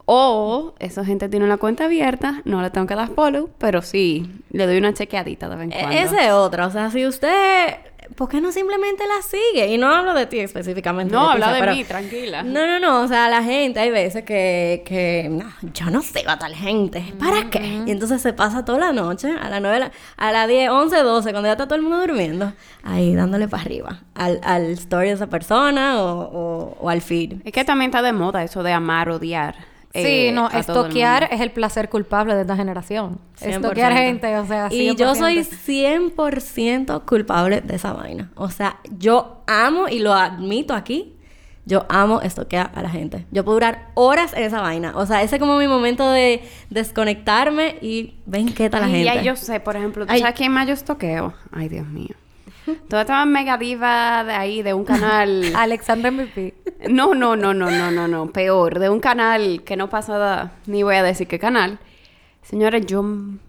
O 0.09 0.75
esa 0.79 1.05
gente 1.05 1.29
tiene 1.29 1.45
una 1.45 1.57
cuenta 1.57 1.87
abierta, 1.87 2.41
no 2.45 2.63
le 2.63 2.71
tengo 2.71 2.87
que 2.87 2.95
dar 2.95 3.09
follow, 3.09 3.51
pero 3.59 3.83
sí, 3.83 4.31
le 4.51 4.67
doy 4.67 4.79
una 4.79 4.95
chequeadita 4.95 5.49
de 5.49 5.57
vez 5.57 5.65
en 5.65 5.73
E- 5.73 5.79
cuando. 5.81 5.99
Esa 5.99 6.27
es 6.27 6.33
otra. 6.33 6.67
O 6.67 6.71
sea, 6.71 6.91
si 6.91 7.05
usted... 7.07 7.75
¿Por 8.15 8.29
qué 8.29 8.41
no 8.41 8.53
simplemente 8.53 9.05
la 9.07 9.21
sigue? 9.23 9.67
Y 9.69 9.79
no 9.79 9.89
hablo 9.93 10.15
de 10.15 10.27
ti 10.27 10.39
específicamente. 10.41 11.13
No, 11.13 11.29
habla 11.31 11.53
de 11.53 11.61
pero- 11.61 11.73
mí, 11.75 11.85
tranquila. 11.85 12.43
No, 12.43 12.67
no, 12.67 12.79
no. 12.79 13.03
O 13.03 13.09
sea, 13.09 13.29
la 13.29 13.43
gente, 13.43 13.81
hay 13.81 13.91
veces 13.91 14.25
que... 14.25 14.83
que 14.87 15.29
no, 15.31 15.53
yo 15.75 15.87
no 15.91 16.01
sigo 16.03 16.31
a 16.31 16.39
tal 16.39 16.55
gente. 16.55 17.13
¿Para 17.19 17.51
qué? 17.51 17.83
Y 17.87 17.91
entonces 17.91 18.23
se 18.23 18.33
pasa 18.33 18.65
toda 18.65 18.79
la 18.79 18.93
noche, 18.93 19.31
a 19.41 19.49
las 19.51 19.61
9, 19.61 19.75
de 19.75 19.81
la- 19.81 19.93
a 20.17 20.33
las 20.33 20.49
10, 20.49 20.71
11, 20.71 20.97
12, 21.03 21.31
cuando 21.33 21.49
ya 21.49 21.53
está 21.53 21.65
todo 21.67 21.75
el 21.77 21.83
mundo 21.83 21.99
durmiendo, 22.01 22.53
ahí 22.85 23.15
dándole 23.15 23.49
para 23.49 23.63
arriba 23.65 24.01
al, 24.15 24.41
al 24.45 24.67
story 24.73 25.09
de 25.09 25.15
esa 25.15 25.27
persona 25.27 26.01
o, 26.03 26.21
o- 26.21 26.77
o 26.81 26.89
al 26.91 27.03
feed. 27.03 27.41
Es 27.45 27.53
que 27.53 27.65
también 27.65 27.91
está 27.91 28.03
de 28.03 28.13
moda 28.13 28.43
eso 28.45 28.63
de 28.63 28.73
amar, 28.73 29.11
odiar. 29.11 29.57
Sí, 30.03 30.27
eh, 30.29 30.33
no, 30.33 30.51
estoquear 30.51 31.29
es 31.31 31.41
el 31.41 31.51
placer 31.51 31.89
culpable 31.89 32.35
de 32.35 32.43
esta 32.43 32.57
generación. 32.57 33.19
100%. 33.41 33.49
Estoquear 33.57 33.93
gente, 33.93 34.37
o 34.39 34.47
sea, 34.47 34.69
Y 34.71 34.95
yo 34.97 35.15
100%. 35.15 35.19
soy 35.19 35.39
100% 35.45 37.05
culpable 37.05 37.61
de 37.61 37.77
esa 37.77 37.93
vaina. 37.93 38.31
O 38.35 38.51
sea, 38.51 38.79
yo 38.99 39.43
amo 39.47 39.89
y 39.89 39.99
lo 40.01 40.13
admito 40.15 40.75
aquí. 40.75 41.13
Yo 41.69 41.85
amo 41.89 42.21
estoquear 42.21 42.71
a 42.77 42.81
la 42.83 42.89
gente. 42.91 43.27
Yo 43.33 43.45
puedo 43.45 43.57
durar 43.57 43.89
horas 43.95 44.33
en 44.35 44.45
esa 44.45 44.61
vaina. 44.61 44.93
O 44.95 45.05
sea, 45.05 45.23
ese 45.25 45.35
es 45.37 45.41
como 45.41 45.59
mi 45.59 45.67
momento 45.67 46.09
de 46.13 46.43
desconectarme 46.71 47.77
y 47.83 48.15
ven 48.25 48.53
qué 48.55 48.71
tal 48.71 48.83
la 48.83 48.87
Ay, 48.87 48.93
gente. 48.93 49.15
Ya 49.17 49.23
yo 49.23 49.35
sé, 49.37 49.59
por 49.59 49.77
ejemplo, 49.77 50.07
¿tú 50.07 50.13
Ay. 50.13 50.21
sabes 50.21 50.37
quién 50.37 50.53
más 50.53 50.69
yo 50.69 50.75
estoqueo? 50.75 51.35
Ay, 51.51 51.69
Dios 51.69 51.87
mío. 51.89 52.15
Toda 52.89 53.03
esta 53.03 53.25
mega 53.25 53.57
diva 53.59 54.25
de 54.25 54.33
ahí, 54.33 54.63
de 54.63 54.75
un 54.75 54.85
canal... 54.85 55.43
Alexandra 55.57 56.11
MVP. 56.11 56.55
No, 56.91 57.15
no, 57.15 57.37
no, 57.37 57.55
no, 57.55 57.71
no, 57.71 57.91
no, 57.91 58.09
no. 58.09 58.27
Peor, 58.33 58.79
de 58.79 58.89
un 58.91 59.01
canal 59.01 59.63
que 59.65 59.77
no 59.77 59.89
pasa 59.89 60.13
nada, 60.13 60.53
ni 60.67 60.83
voy 60.83 60.97
a 60.97 61.03
decir 61.03 61.27
qué 61.27 61.39
canal. 61.39 61.79
Señores, 62.43 62.87
yo... 62.87 63.03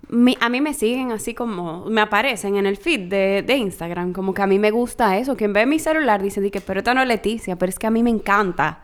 mi- 0.09 0.37
a 0.41 0.49
mí 0.49 0.59
me 0.61 0.73
siguen 0.73 1.11
así 1.11 1.33
como... 1.33 1.85
Me 1.85 2.01
aparecen 2.01 2.57
en 2.57 2.65
el 2.65 2.77
feed 2.77 3.09
de, 3.09 3.43
de 3.45 3.55
Instagram. 3.57 4.11
Como 4.13 4.33
que 4.33 4.41
a 4.41 4.47
mí 4.47 4.57
me 4.59 4.71
gusta 4.71 5.17
eso. 5.17 5.35
Quien 5.35 5.53
ve 5.53 5.65
mi 5.65 5.77
celular 5.79 6.21
dice, 6.21 6.41
di 6.41 6.49
que, 6.51 6.61
pero 6.61 6.79
esta 6.79 6.93
no 6.93 7.01
es 7.01 7.07
Leticia. 7.07 7.55
Pero 7.57 7.69
es 7.69 7.77
que 7.79 7.85
a 7.87 7.91
mí 7.91 8.01
me 8.03 8.09
encanta. 8.09 8.79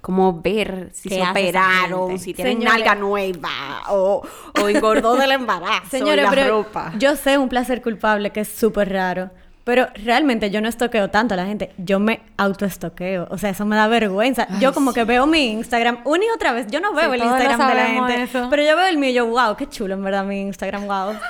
Como 0.00 0.40
ver 0.40 0.88
si 0.94 1.10
¿Qué 1.10 1.16
se 1.16 1.22
operaron, 1.28 2.18
si 2.18 2.32
tienen 2.32 2.54
Señores. 2.60 2.72
nalga 2.74 2.94
nueva 2.94 3.50
o, 3.90 4.22
o 4.58 4.68
engordó 4.70 5.14
del 5.16 5.32
embarazo 5.32 5.90
Señores, 5.90 6.24
la 6.24 6.30
pero 6.30 6.48
ropa. 6.62 6.94
yo 6.98 7.16
sé 7.16 7.36
un 7.36 7.50
placer 7.50 7.82
culpable 7.82 8.30
que 8.30 8.40
es 8.40 8.48
súper 8.48 8.90
raro. 8.90 9.28
Pero 9.64 9.88
realmente 10.04 10.50
yo 10.50 10.60
no 10.60 10.68
estoqueo 10.68 11.10
tanto 11.10 11.34
a 11.34 11.36
la 11.36 11.44
gente. 11.46 11.70
Yo 11.76 12.00
me 12.00 12.20
autoestoqueo. 12.38 13.28
O 13.30 13.38
sea, 13.38 13.50
eso 13.50 13.64
me 13.66 13.76
da 13.76 13.86
vergüenza. 13.88 14.48
yo 14.58 14.72
como 14.72 14.92
que 14.92 15.04
veo 15.04 15.26
mi 15.26 15.48
Instagram 15.52 15.98
una 16.04 16.24
y 16.24 16.28
otra 16.34 16.52
vez. 16.52 16.66
Yo 16.70 16.80
no 16.80 16.92
veo 16.94 17.10
Sí, 17.12 17.16
el 17.20 17.24
Instagram 17.26 17.68
de 17.68 17.74
la 17.74 17.86
gente. 17.86 18.22
eso. 18.22 18.46
Pero 18.50 18.62
yo 18.62 18.74
veo 18.76 18.86
el 18.88 18.96
mío 18.98 19.10
y 19.10 19.14
yo, 19.14 19.26
wow, 19.26 19.56
qué 19.56 19.68
chulo 19.68 19.94
en 19.94 20.02
verdad 20.02 20.24
mi 20.24 20.40
Instagram, 20.40 20.86
wow. 20.86 21.12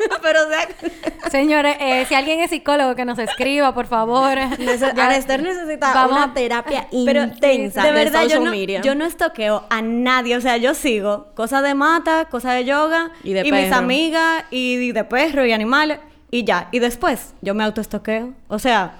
pero 0.22 0.40
o 0.44 0.48
sea, 0.48 0.68
Señores, 1.30 1.76
eh, 1.78 2.04
si 2.08 2.14
alguien 2.14 2.40
es 2.40 2.50
psicólogo 2.50 2.94
que 2.94 3.04
nos 3.04 3.18
escriba, 3.18 3.74
por 3.74 3.86
favor. 3.86 4.36
Ya- 4.36 5.06
Arester 5.06 5.42
necesita 5.42 5.92
Vamos- 5.94 6.16
una 6.16 6.34
terapia 6.34 6.86
pero 7.04 7.22
intensa 7.24 7.84
de 7.84 7.92
verdad 7.92 8.24
yo 8.26 8.40
no, 8.40 8.50
media. 8.50 8.80
yo 8.80 8.94
no 8.94 9.04
estoqueo 9.04 9.64
a 9.70 9.82
nadie. 9.82 10.36
O 10.36 10.40
sea, 10.40 10.56
yo 10.56 10.74
sigo 10.74 11.28
cosas 11.34 11.62
de 11.62 11.74
mata, 11.74 12.24
cosas 12.26 12.54
de 12.54 12.64
yoga 12.64 13.10
Y 13.22 13.34
de 13.34 13.42
mis 13.44 13.52
perro. 13.52 13.76
amigas 13.76 14.44
y 14.50 14.90
de 14.92 15.04
perro 15.04 15.44
y 15.46 15.52
animales 15.52 15.98
y 16.30 16.44
ya. 16.44 16.68
Y 16.72 16.78
después 16.78 17.34
yo 17.42 17.54
me 17.54 17.64
autoestoqueo. 17.64 18.32
O 18.48 18.58
sea, 18.58 18.94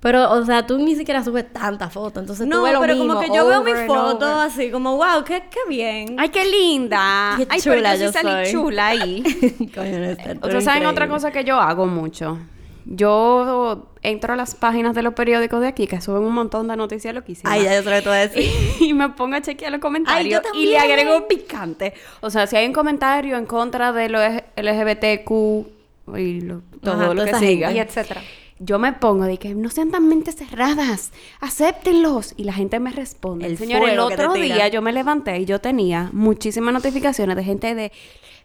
Pero, 0.00 0.30
o 0.30 0.44
sea, 0.44 0.66
tú 0.66 0.78
ni 0.78 0.94
siquiera 0.94 1.24
subes 1.24 1.52
tanta 1.52 1.90
foto, 1.90 2.20
entonces 2.20 2.46
no, 2.46 2.58
tú 2.58 2.62
ves 2.64 2.72
lo 2.74 2.80
pero 2.80 2.94
mismo 2.94 3.14
como 3.14 3.20
que 3.26 3.34
yo 3.34 3.46
veo 3.46 3.62
mi 3.64 3.72
foto 3.86 4.26
over. 4.36 4.46
así 4.46 4.70
como, 4.70 4.96
wow, 4.96 5.24
qué, 5.24 5.44
qué 5.50 5.60
bien. 5.68 6.16
Ay, 6.20 6.28
qué 6.28 6.44
linda. 6.44 7.34
Qué 7.38 7.46
Ay, 7.50 7.60
chula 7.60 7.90
pero 7.92 7.94
yo 7.94 8.00
yo 8.04 8.12
sí 8.12 8.12
salí 8.12 8.44
soy. 8.44 8.52
chula 8.52 8.86
ahí. 8.88 9.22
Coño, 9.74 9.96
Arester, 9.96 10.38
tú 10.38 10.46
Ustedes 10.46 10.64
saben 10.64 10.86
otra 10.86 11.08
cosa 11.08 11.32
que 11.32 11.42
yo 11.44 11.58
hago 11.58 11.86
mucho. 11.86 12.38
Yo 12.84 13.88
entro 14.02 14.34
a 14.34 14.36
las 14.36 14.54
páginas 14.54 14.94
de 14.94 15.02
los 15.02 15.14
periódicos 15.14 15.60
de 15.60 15.66
aquí 15.66 15.88
que 15.88 16.00
suben 16.00 16.22
un 16.22 16.32
montón 16.34 16.68
de 16.68 16.76
noticias 16.76 17.12
loquísimas. 17.12 17.52
Ay, 17.52 17.64
ya 17.64 17.74
yo 17.74 17.82
sé 17.82 17.90
lo 18.02 18.10
vas 18.10 18.18
a 18.18 18.28
decir. 18.28 18.48
y 18.80 18.92
me 18.94 19.08
pongo 19.08 19.34
a 19.34 19.40
chequear 19.42 19.72
los 19.72 19.80
comentarios 19.80 20.40
Ay, 20.44 20.50
yo 20.54 20.60
y 20.60 20.66
le 20.66 20.78
agrego 20.78 21.26
picante. 21.26 21.94
O 22.20 22.30
sea, 22.30 22.46
si 22.46 22.54
hay 22.54 22.64
un 22.66 22.72
comentario 22.72 23.36
en 23.36 23.46
contra 23.46 23.92
de 23.92 24.08
los 24.08 24.22
LGBTQ 24.56 25.75
y 26.16 26.40
lo- 26.40 26.62
todo 26.82 26.94
Ajá, 27.02 27.14
lo 27.14 27.24
que 27.24 27.34
siga, 27.34 27.72
y 27.72 27.78
etcétera. 27.78 28.22
yo 28.58 28.78
me 28.78 28.92
pongo 28.92 29.24
de 29.24 29.38
que 29.38 29.54
no 29.54 29.70
sean 29.70 29.90
tan 29.90 30.08
mentes 30.08 30.36
cerradas, 30.36 31.12
acéptenlos. 31.40 32.34
Y 32.36 32.44
la 32.44 32.52
gente 32.52 32.78
me 32.80 32.90
responde. 32.92 33.46
El 33.46 33.58
Señor, 33.58 33.88
el 33.88 33.98
otro 33.98 34.32
día 34.34 34.68
yo 34.68 34.82
me 34.82 34.92
levanté 34.92 35.38
y 35.40 35.44
yo 35.44 35.60
tenía 35.60 36.10
muchísimas 36.12 36.72
notificaciones 36.74 37.36
de 37.36 37.44
gente 37.44 37.74
de 37.74 37.92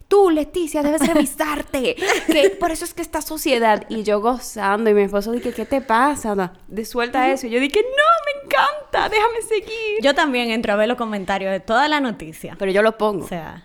tú, 0.08 0.28
Leticia, 0.30 0.82
debes 0.82 1.06
revisarte. 1.06 1.96
que 2.26 2.50
por 2.50 2.70
eso 2.70 2.84
es 2.84 2.92
que 2.94 3.00
esta 3.02 3.22
sociedad. 3.22 3.86
Y 3.88 4.02
yo 4.02 4.20
gozando. 4.20 4.90
Y 4.90 4.94
mi 4.94 5.02
esposo 5.02 5.32
dije, 5.32 5.52
¿qué 5.54 5.64
te 5.64 5.80
pasa? 5.80 6.34
No, 6.34 6.52
de 6.68 6.84
suelta 6.84 7.30
eso. 7.30 7.46
Y 7.46 7.50
yo 7.50 7.60
dije, 7.60 7.80
no, 7.80 7.86
me 8.26 8.44
encanta, 8.46 9.08
déjame 9.08 9.40
seguir. 9.48 10.02
Yo 10.02 10.14
también 10.14 10.50
entro 10.50 10.74
a 10.74 10.76
ver 10.76 10.88
los 10.88 10.98
comentarios 10.98 11.50
de 11.50 11.60
toda 11.60 11.88
la 11.88 12.00
noticia. 12.00 12.56
Pero 12.58 12.70
yo 12.72 12.82
lo 12.82 12.98
pongo. 12.98 13.24
O 13.24 13.28
sea, 13.28 13.64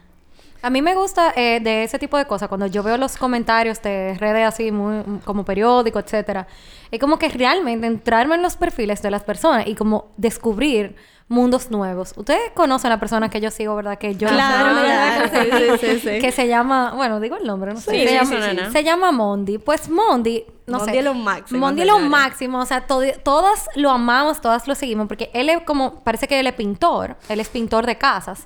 A 0.61 0.69
mí 0.69 0.81
me 0.81 0.95
gusta 0.95 1.33
eh, 1.35 1.59
de 1.61 1.83
ese 1.83 1.99
tipo 1.99 2.17
de 2.17 2.25
cosas, 2.25 2.49
cuando 2.49 2.65
yo 2.65 2.81
veo 2.83 2.97
los 2.97 3.15
comentarios 3.17 3.81
de 3.81 4.15
redes 4.19 4.45
así, 4.47 4.71
muy, 4.71 5.03
como 5.23 5.45
periódico, 5.45 5.99
etcétera, 5.99 6.47
es 6.91 6.99
como 6.99 7.19
que 7.19 7.29
realmente 7.29 7.85
entrarme 7.87 8.35
en 8.35 8.41
los 8.41 8.57
perfiles 8.57 9.01
de 9.01 9.11
las 9.11 9.23
personas 9.23 9.67
y 9.67 9.75
como 9.75 10.07
descubrir 10.17 10.95
mundos 11.29 11.69
nuevos. 11.71 12.13
Ustedes 12.15 12.51
conocen 12.53 12.91
a 12.91 12.95
la 12.95 12.99
persona 12.99 13.29
que 13.29 13.41
yo 13.41 13.51
sigo, 13.51 13.75
¿verdad? 13.75 13.97
Que 13.97 14.15
yo 14.15 14.29
Claro, 14.29 14.73
no 14.73 14.79
sé, 14.79 14.85
claro. 14.85 15.29
¿verdad? 15.31 15.41
Sí, 15.43 15.77
sí, 15.79 15.87
sí, 15.87 15.99
sí. 15.99 16.19
que 16.21 16.31
se 16.31 16.47
llama, 16.47 16.93
bueno, 16.95 17.19
digo 17.19 17.35
el 17.35 17.45
nombre, 17.45 17.73
no 17.73 17.79
sé. 17.81 17.91
Sí, 17.91 18.07
se, 18.07 18.13
llama, 18.13 18.71
se 18.71 18.83
llama 18.83 19.11
Mondi. 19.11 19.57
Pues 19.57 19.89
Mondi, 19.89 20.45
no 20.67 20.77
Mondi 20.77 20.93
sé. 20.93 20.99
es 20.99 21.03
lo 21.03 21.13
máximo, 21.13 21.59
Mondi 21.59 21.81
es 21.81 21.87
lo 21.87 21.99
máximo, 21.99 22.59
o 22.61 22.65
sea, 22.65 22.87
to- 22.87 23.01
todas 23.23 23.69
lo 23.75 23.91
amamos, 23.91 24.39
todas 24.39 24.67
lo 24.69 24.75
seguimos, 24.75 25.07
porque 25.09 25.29
él 25.33 25.49
es 25.49 25.61
como, 25.63 26.01
parece 26.03 26.27
que 26.29 26.39
él 26.39 26.47
es 26.47 26.53
pintor, 26.53 27.17
él 27.27 27.41
es 27.41 27.49
pintor 27.49 27.85
de 27.85 27.97
casas. 27.97 28.45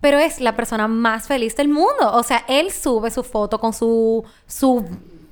Pero 0.00 0.18
es 0.18 0.40
la 0.40 0.56
persona 0.56 0.88
más 0.88 1.26
feliz 1.26 1.54
del 1.56 1.68
mundo. 1.68 2.12
O 2.12 2.22
sea, 2.22 2.44
él 2.48 2.70
sube 2.70 3.10
su 3.10 3.22
foto 3.22 3.58
con 3.58 3.72
su... 3.72 4.24
su 4.46 4.84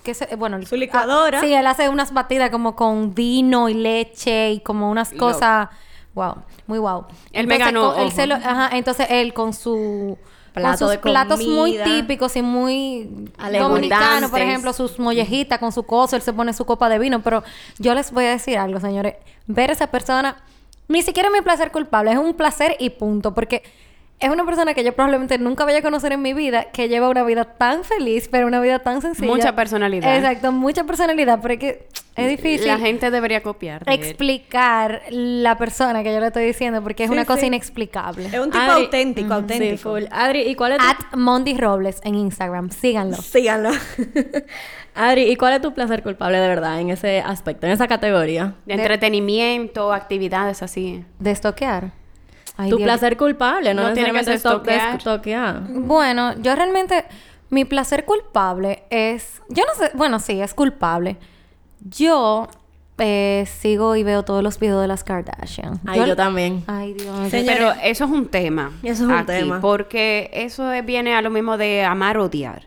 qué 0.03 0.15
sé, 0.15 0.37
bueno, 0.37 0.61
Su 0.67 0.77
licuadora. 0.77 1.39
ah, 1.39 1.43
sí, 1.43 1.53
él 1.53 1.67
hace 1.67 1.89
unas 1.89 2.13
batidas 2.13 2.51
como 2.51 2.77
con 2.77 3.15
vino 3.15 3.69
y 3.69 3.75
leche 3.75 4.53
y 4.53 4.61
como 4.61 4.91
unas 4.91 5.11
cosas... 5.13 5.69
Wow, 6.15 6.37
muy 6.67 6.79
wow. 6.79 7.05
Él 7.33 7.47
me 7.47 7.59
ganó, 7.59 7.95
con- 7.95 8.03
él 8.03 8.13
se 8.13 8.27
lo- 8.27 8.35
ajá, 8.35 8.71
entonces 8.77 9.07
él 9.11 9.33
con 9.35 9.53
su... 9.53 10.19
con 10.55 10.77
sus 10.79 10.91
de 10.91 10.99
platos 10.99 11.47
muy 11.47 11.79
típicos 11.85 12.35
y 12.37 12.43
muy 12.43 13.29
dominicanos, 13.59 14.31
por 14.31 14.41
ejemplo, 14.41 14.73
sus 14.73 14.99
mollejitas 14.99 15.59
con 15.61 15.71
su 15.73 15.85
coso, 15.85 16.17
él 16.17 16.23
se 16.23 16.33
pone 16.33 16.53
su 16.55 16.65
copa 16.65 16.89
de 16.89 16.99
vino, 16.99 17.23
pero 17.23 17.45
yo 17.79 17.95
les 17.95 18.11
voy 18.11 18.25
a 18.25 18.31
decir 18.31 18.59
algo, 18.59 18.81
señores, 18.81 19.15
ver 19.47 19.71
a 19.71 19.75
esa 19.75 19.87
persona 19.89 20.37
ni 20.89 21.03
siquiera 21.03 21.29
es 21.29 21.35
mi 21.35 21.43
placer 21.43 21.71
culpable, 21.71 22.11
es 22.13 22.19
un 22.19 22.35
placer 22.35 22.75
y 22.81 22.91
punto, 22.91 23.33
porque 23.35 23.63
es 24.21 24.31
una 24.31 24.45
persona 24.45 24.75
que 24.75 24.83
yo 24.85 24.93
probablemente 24.95 25.39
nunca 25.39 25.65
vaya 25.65 25.79
a 25.79 25.83
conocer 25.83 26.13
en 26.13 26.23
mi 26.23 26.35
vida, 26.35 26.65
que 26.73 26.89
lleva 26.89 27.09
una 27.09 27.23
vida 27.23 27.45
tan 27.45 27.85
feliz, 27.85 28.29
pero 28.31 28.47
una 28.47 28.61
vida 28.61 28.81
tan 28.81 29.01
sencilla. 29.01 29.29
Mucha 29.29 29.55
personalidad. 29.55 30.17
Exacto, 30.17 30.51
mucha 30.53 30.85
personalidad, 30.85 31.39
pero 31.41 31.55
es 31.55 31.61
que 31.61 31.87
es 32.17 32.29
difícil 32.29 32.67
La 32.67 32.79
gente 32.79 33.13
debería 33.13 33.45
copiar. 33.45 33.85
de 33.85 33.95
él. 33.95 34.01
explicar 34.03 35.03
la 35.11 35.57
persona 35.57 36.03
que 36.03 36.13
yo 36.13 36.19
le 36.19 36.27
estoy 36.27 36.45
diciendo, 36.47 36.83
porque 36.83 37.05
es 37.05 37.11
Sí, 37.11 37.15
una 37.15 37.25
cosa 37.25 37.47
inexplicable. 37.47 38.27
es 38.27 38.35
un 38.41 38.51
tipo 38.51 38.59
Adri- 38.59 38.85
auténtico, 38.85 39.27
Ujú, 39.29 39.35
auténtico. 39.35 39.99
Sí. 40.01 40.07
Adri, 40.11 40.41
¿y 40.43 40.55
cuál 40.57 40.73
es 40.73 40.79
tu... 40.79 40.85
At 40.85 41.17
Mondi 41.17 41.57
Robles 41.57 42.01
en 42.03 42.17
Instagram, 42.17 42.71
síganlo. 42.71 43.17
Síganlo. 43.19 43.71
Adri, 44.97 45.31
¿y 45.31 45.37
cuál 45.37 45.53
es 45.55 45.61
tu 45.61 45.73
placer 45.75 46.03
culpable 46.03 46.39
de 46.39 46.49
verdad 46.49 46.81
en 46.81 46.91
ese 46.91 47.21
aspecto, 47.21 47.67
en 47.67 47.73
esa 47.73 47.87
categoría? 47.87 48.55
De 48.67 48.75
entretenimiento, 48.75 49.93
actividades 49.93 50.61
así. 50.63 51.05
De 51.21 51.31
estoquear. 51.31 51.93
Ay, 52.59 52.69
tu 52.71 52.77
Dios. 52.77 52.87
placer 52.87 53.17
culpable, 53.17 53.73
no, 53.73 53.85
No 53.89 53.93
tiene 53.95 54.13
que 54.13 54.25
ser 54.25 54.39
stalkear. 54.39 55.63
Bueno, 55.71 56.35
yo 56.43 56.55
realmente, 56.55 57.05
mi 57.51 57.65
placer 57.65 58.05
culpable 58.05 58.83
es, 58.91 59.41
yo 59.49 59.65
no 59.65 59.75
sé, 59.75 59.91
bueno, 59.95 60.19
sí, 60.19 60.39
es 60.43 60.53
culpable. 60.53 61.17
Yo 61.89 62.49
eh, 62.99 63.45
sigo 63.61 63.95
y 63.95 64.03
veo 64.03 64.25
todos 64.25 64.43
los 64.43 64.59
videos 64.59 64.83
de 64.83 64.89
las 64.89 65.05
Kardashian. 65.05 65.81
Ay, 65.87 66.01
yo 66.05 66.17
también. 66.17 66.65
Ay, 66.67 66.95
Dios. 66.95 67.31
Señores, 67.31 67.57
Pero 67.59 67.73
eso 67.85 68.05
es 68.05 68.11
un 68.11 68.27
tema. 68.27 68.73
Eso 68.83 69.05
es 69.05 69.09
un 69.09 69.13
aquí, 69.13 69.27
tema. 69.27 69.61
Porque 69.61 70.31
eso 70.33 70.73
es- 70.73 70.85
viene 70.85 71.15
a 71.15 71.23
lo 71.23 71.31
mismo 71.31 71.57
de 71.57 71.85
amar 71.85 72.19
o 72.19 72.25
odiar. 72.25 72.67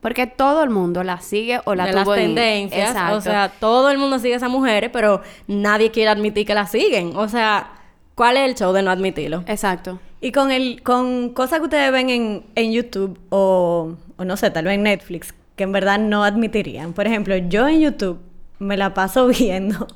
Porque 0.00 0.26
todo 0.26 0.64
el 0.64 0.70
mundo 0.70 1.04
la 1.04 1.20
sigue 1.20 1.60
o 1.64 1.76
la 1.76 1.86
de 1.86 1.92
las 1.92 2.02
tuvo 2.04 2.16
en- 2.16 2.34
tendencias. 2.34 2.90
Exacto. 2.90 3.16
O 3.16 3.20
sea, 3.20 3.48
todo 3.60 3.88
el 3.90 3.98
mundo 3.98 4.18
sigue 4.18 4.34
a 4.34 4.38
esas 4.38 4.50
mujeres, 4.50 4.90
pero 4.92 5.22
nadie 5.46 5.92
quiere 5.92 6.10
admitir 6.10 6.44
que 6.44 6.54
las 6.54 6.72
siguen. 6.72 7.16
O 7.16 7.28
sea, 7.28 7.70
¿cuál 8.14 8.36
es 8.36 8.48
el 8.48 8.54
show 8.54 8.72
de 8.72 8.82
no 8.82 8.90
admitirlo? 8.90 9.44
Exacto. 9.46 10.00
Y 10.20 10.32
con 10.32 10.50
el 10.50 10.82
con 10.82 11.30
cosas 11.30 11.58
que 11.58 11.64
ustedes 11.64 11.92
ven 11.92 12.10
en, 12.10 12.46
en 12.54 12.72
YouTube 12.72 13.18
o, 13.28 13.96
o 14.16 14.24
no 14.24 14.36
sé, 14.36 14.50
tal 14.50 14.64
vez 14.64 14.74
en 14.74 14.84
Netflix, 14.84 15.34
que 15.56 15.64
en 15.64 15.72
verdad 15.72 15.98
no 15.98 16.24
admitirían. 16.24 16.92
Por 16.92 17.06
ejemplo, 17.06 17.36
yo 17.36 17.68
en 17.68 17.80
YouTube 17.80 18.20
me 18.58 18.76
la 18.76 18.94
paso 18.94 19.26
viendo 19.38 19.86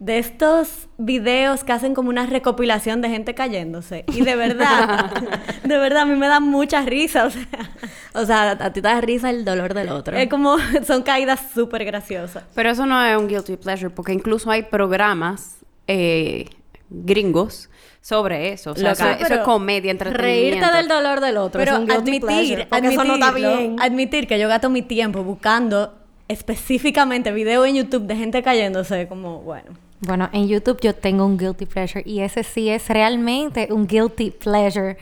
de 0.00 0.18
estos 0.18 0.88
videos 0.96 1.64
que 1.64 1.72
hacen 1.72 1.92
como 1.92 2.08
una 2.08 2.24
recopilación 2.26 3.00
de 3.00 3.08
gente 3.08 3.34
cayéndose. 3.34 4.04
Y 4.08 4.22
de 4.22 4.36
verdad, 4.36 5.10
de 5.64 5.78
verdad, 5.78 6.02
a 6.02 6.06
mí 6.06 6.14
me 6.14 6.28
da 6.28 6.38
mucha 6.40 6.82
risa. 6.82 7.26
O 7.26 7.30
sea, 7.30 7.70
O 8.14 8.24
sea, 8.24 8.50
a 8.52 8.72
ti 8.72 8.80
te 8.80 8.88
da 8.88 9.00
risa 9.00 9.30
el 9.30 9.44
dolor 9.44 9.74
del 9.74 9.88
otro. 9.88 10.16
es 10.16 10.28
como, 10.28 10.56
son 10.86 11.02
caídas 11.02 11.40
súper 11.52 11.84
graciosas. 11.84 12.44
Pero 12.54 12.70
eso 12.70 12.86
no 12.86 13.04
es 13.04 13.16
un 13.16 13.26
guilty 13.28 13.56
pleasure, 13.56 13.90
porque 13.90 14.12
incluso 14.12 14.50
hay 14.50 14.62
programas 14.62 15.56
eh, 15.88 16.46
gringos 16.90 17.68
sobre 18.00 18.52
eso. 18.52 18.72
O 18.72 18.74
sea, 18.74 18.92
eso, 18.92 19.08
eso 19.08 19.34
es 19.34 19.40
comedia, 19.40 19.90
entretenimiento. 19.90 20.60
Reírte 20.60 20.76
del 20.76 20.88
dolor 20.88 21.20
del 21.20 21.36
otro. 21.36 21.58
Pero 21.58 21.74
es 21.74 21.78
un 21.80 21.90
admitir, 21.90 22.20
pleasure, 22.20 22.66
porque 22.66 22.88
eso 22.88 23.04
no 23.04 23.14
está 23.14 23.32
bien. 23.32 23.76
admitir 23.80 24.26
que 24.26 24.38
yo 24.38 24.48
gasto 24.48 24.70
mi 24.70 24.82
tiempo 24.82 25.22
buscando 25.22 25.94
específicamente 26.28 27.32
videos 27.32 27.66
en 27.66 27.76
YouTube 27.76 28.04
de 28.04 28.16
gente 28.16 28.42
cayéndose, 28.42 29.08
como, 29.08 29.40
bueno. 29.40 29.70
Bueno, 30.00 30.28
en 30.32 30.46
YouTube 30.46 30.78
yo 30.80 30.94
tengo 30.94 31.26
un 31.26 31.36
guilty 31.36 31.66
pleasure 31.66 32.02
y 32.06 32.20
ese 32.20 32.44
sí 32.44 32.68
es 32.68 32.88
realmente 32.88 33.68
un 33.70 33.86
guilty 33.86 34.30
pleasure. 34.30 34.96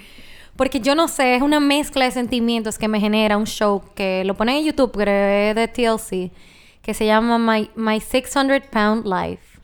Porque 0.56 0.80
yo 0.80 0.94
no 0.94 1.06
sé, 1.06 1.34
es 1.34 1.42
una 1.42 1.60
mezcla 1.60 2.06
de 2.06 2.10
sentimientos 2.10 2.78
que 2.78 2.88
me 2.88 2.98
genera 2.98 3.36
un 3.36 3.46
show 3.46 3.82
que 3.94 4.24
lo 4.24 4.34
ponen 4.34 4.56
en 4.56 4.64
YouTube, 4.64 4.98
es 5.00 5.54
de 5.54 5.68
TLC, 5.68 6.32
que 6.80 6.94
se 6.94 7.04
llama 7.04 7.38
My, 7.38 7.70
My 7.74 8.00
600 8.00 8.62
Pound 8.70 9.04
Life. 9.06 9.55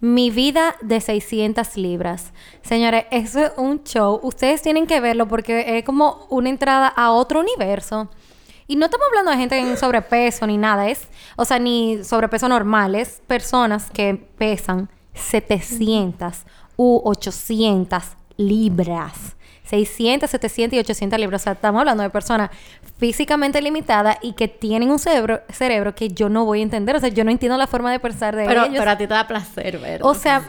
Mi 0.00 0.30
vida 0.30 0.76
de 0.80 1.00
600 1.00 1.76
libras. 1.76 2.32
Señores, 2.62 3.06
eso 3.10 3.40
es 3.40 3.52
un 3.56 3.82
show. 3.82 4.20
Ustedes 4.22 4.62
tienen 4.62 4.86
que 4.86 5.00
verlo 5.00 5.26
porque 5.26 5.78
es 5.78 5.84
como 5.84 6.26
una 6.30 6.48
entrada 6.48 6.86
a 6.88 7.10
otro 7.10 7.40
universo. 7.40 8.08
Y 8.68 8.76
no 8.76 8.84
estamos 8.84 9.06
hablando 9.08 9.30
de 9.30 9.38
gente 9.38 9.58
en 9.58 9.76
sobrepeso 9.78 10.46
ni 10.46 10.58
nada, 10.58 10.90
es, 10.90 11.08
o 11.36 11.46
sea, 11.46 11.58
ni 11.58 12.04
sobrepeso 12.04 12.48
normal, 12.48 12.94
es 12.94 13.22
personas 13.26 13.90
que 13.90 14.14
pesan 14.36 14.90
700 15.14 16.44
u 16.76 17.00
800 17.02 18.02
libras. 18.36 19.37
600, 19.68 20.30
700 20.30 20.76
y 20.76 20.80
800 20.80 21.18
libras. 21.18 21.42
O 21.42 21.44
sea, 21.44 21.52
estamos 21.54 21.80
hablando 21.80 22.02
de 22.02 22.10
personas 22.10 22.50
físicamente 22.98 23.60
limitadas 23.62 24.16
y 24.22 24.32
que 24.32 24.48
tienen 24.48 24.90
un 24.90 24.98
cerebro, 24.98 25.40
cerebro 25.50 25.94
que 25.94 26.08
yo 26.08 26.28
no 26.28 26.44
voy 26.44 26.60
a 26.60 26.62
entender. 26.62 26.96
O 26.96 27.00
sea, 27.00 27.08
yo 27.10 27.24
no 27.24 27.30
entiendo 27.30 27.56
la 27.56 27.66
forma 27.66 27.92
de 27.92 28.00
pensar 28.00 28.34
de 28.34 28.46
Pero, 28.46 28.64
ellos. 28.64 28.78
pero 28.78 28.90
a 28.90 28.98
ti 28.98 29.06
te 29.06 29.14
da 29.14 29.26
placer 29.26 29.78
ver. 29.78 30.00
O 30.02 30.14
sea, 30.14 30.42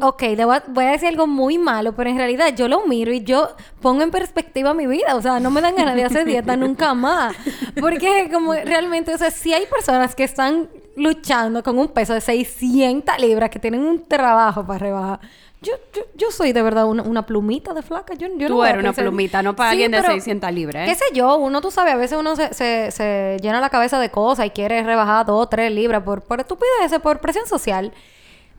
ok, 0.00 0.22
le 0.36 0.44
voy 0.44 0.56
a, 0.56 0.62
voy 0.68 0.84
a 0.84 0.90
decir 0.90 1.08
algo 1.08 1.26
muy 1.26 1.58
malo, 1.58 1.94
pero 1.94 2.10
en 2.10 2.16
realidad 2.16 2.54
yo 2.54 2.68
lo 2.68 2.86
miro 2.86 3.12
y 3.12 3.22
yo 3.24 3.48
pongo 3.80 4.02
en 4.02 4.10
perspectiva 4.10 4.74
mi 4.74 4.86
vida. 4.86 5.16
O 5.16 5.22
sea, 5.22 5.40
no 5.40 5.50
me 5.50 5.60
dan 5.60 5.74
ganas 5.74 5.96
de 5.96 6.04
hacer 6.04 6.24
dieta 6.26 6.56
nunca 6.56 6.94
más. 6.94 7.34
Porque 7.80 8.28
como 8.32 8.52
realmente, 8.54 9.14
o 9.14 9.18
sea, 9.18 9.30
si 9.30 9.52
hay 9.52 9.66
personas 9.66 10.14
que 10.14 10.24
están 10.24 10.68
luchando 10.96 11.62
con 11.62 11.78
un 11.78 11.88
peso 11.88 12.14
de 12.14 12.20
600 12.20 13.18
libras, 13.18 13.50
que 13.50 13.58
tienen 13.58 13.84
un 13.84 14.06
trabajo 14.06 14.66
para 14.66 14.78
rebajar. 14.78 15.20
Yo, 15.62 15.72
yo, 15.94 16.02
yo 16.14 16.30
soy 16.30 16.52
de 16.52 16.60
verdad 16.62 16.84
una, 16.86 17.02
una 17.02 17.24
plumita 17.24 17.72
de 17.74 17.82
flaca. 17.82 18.14
Yo, 18.14 18.28
yo 18.36 18.48
no 18.48 18.56
Tú 18.56 18.62
a 18.62 18.68
eres 18.70 18.80
una 18.80 18.90
pensar- 18.92 19.04
plumita, 19.04 19.42
no 19.42 19.56
para 19.56 19.70
Sí, 19.70 19.74
alguien 19.76 19.90
de 19.90 19.98
pero 20.02 20.12
600 20.12 20.52
libras, 20.52 20.86
¿eh? 20.86 20.90
¿Qué 20.90 20.94
sé 20.94 21.04
yo? 21.14 21.36
Uno, 21.38 21.60
tú 21.60 21.70
sabes, 21.70 21.94
a 21.94 21.96
veces 21.96 22.18
uno 22.18 22.36
se, 22.36 22.52
se, 22.54 22.90
se 22.90 23.38
llena 23.40 23.60
la 23.60 23.70
cabeza 23.70 23.98
de 23.98 24.10
cosas 24.10 24.46
y 24.46 24.50
quiere 24.50 24.82
rebajar 24.82 25.24
dos, 25.26 25.48
tres 25.48 25.72
libras 25.72 26.02
por, 26.02 26.20
por 26.22 26.40
estupideces, 26.40 27.00
por 27.02 27.20
presión 27.20 27.46
social. 27.46 27.92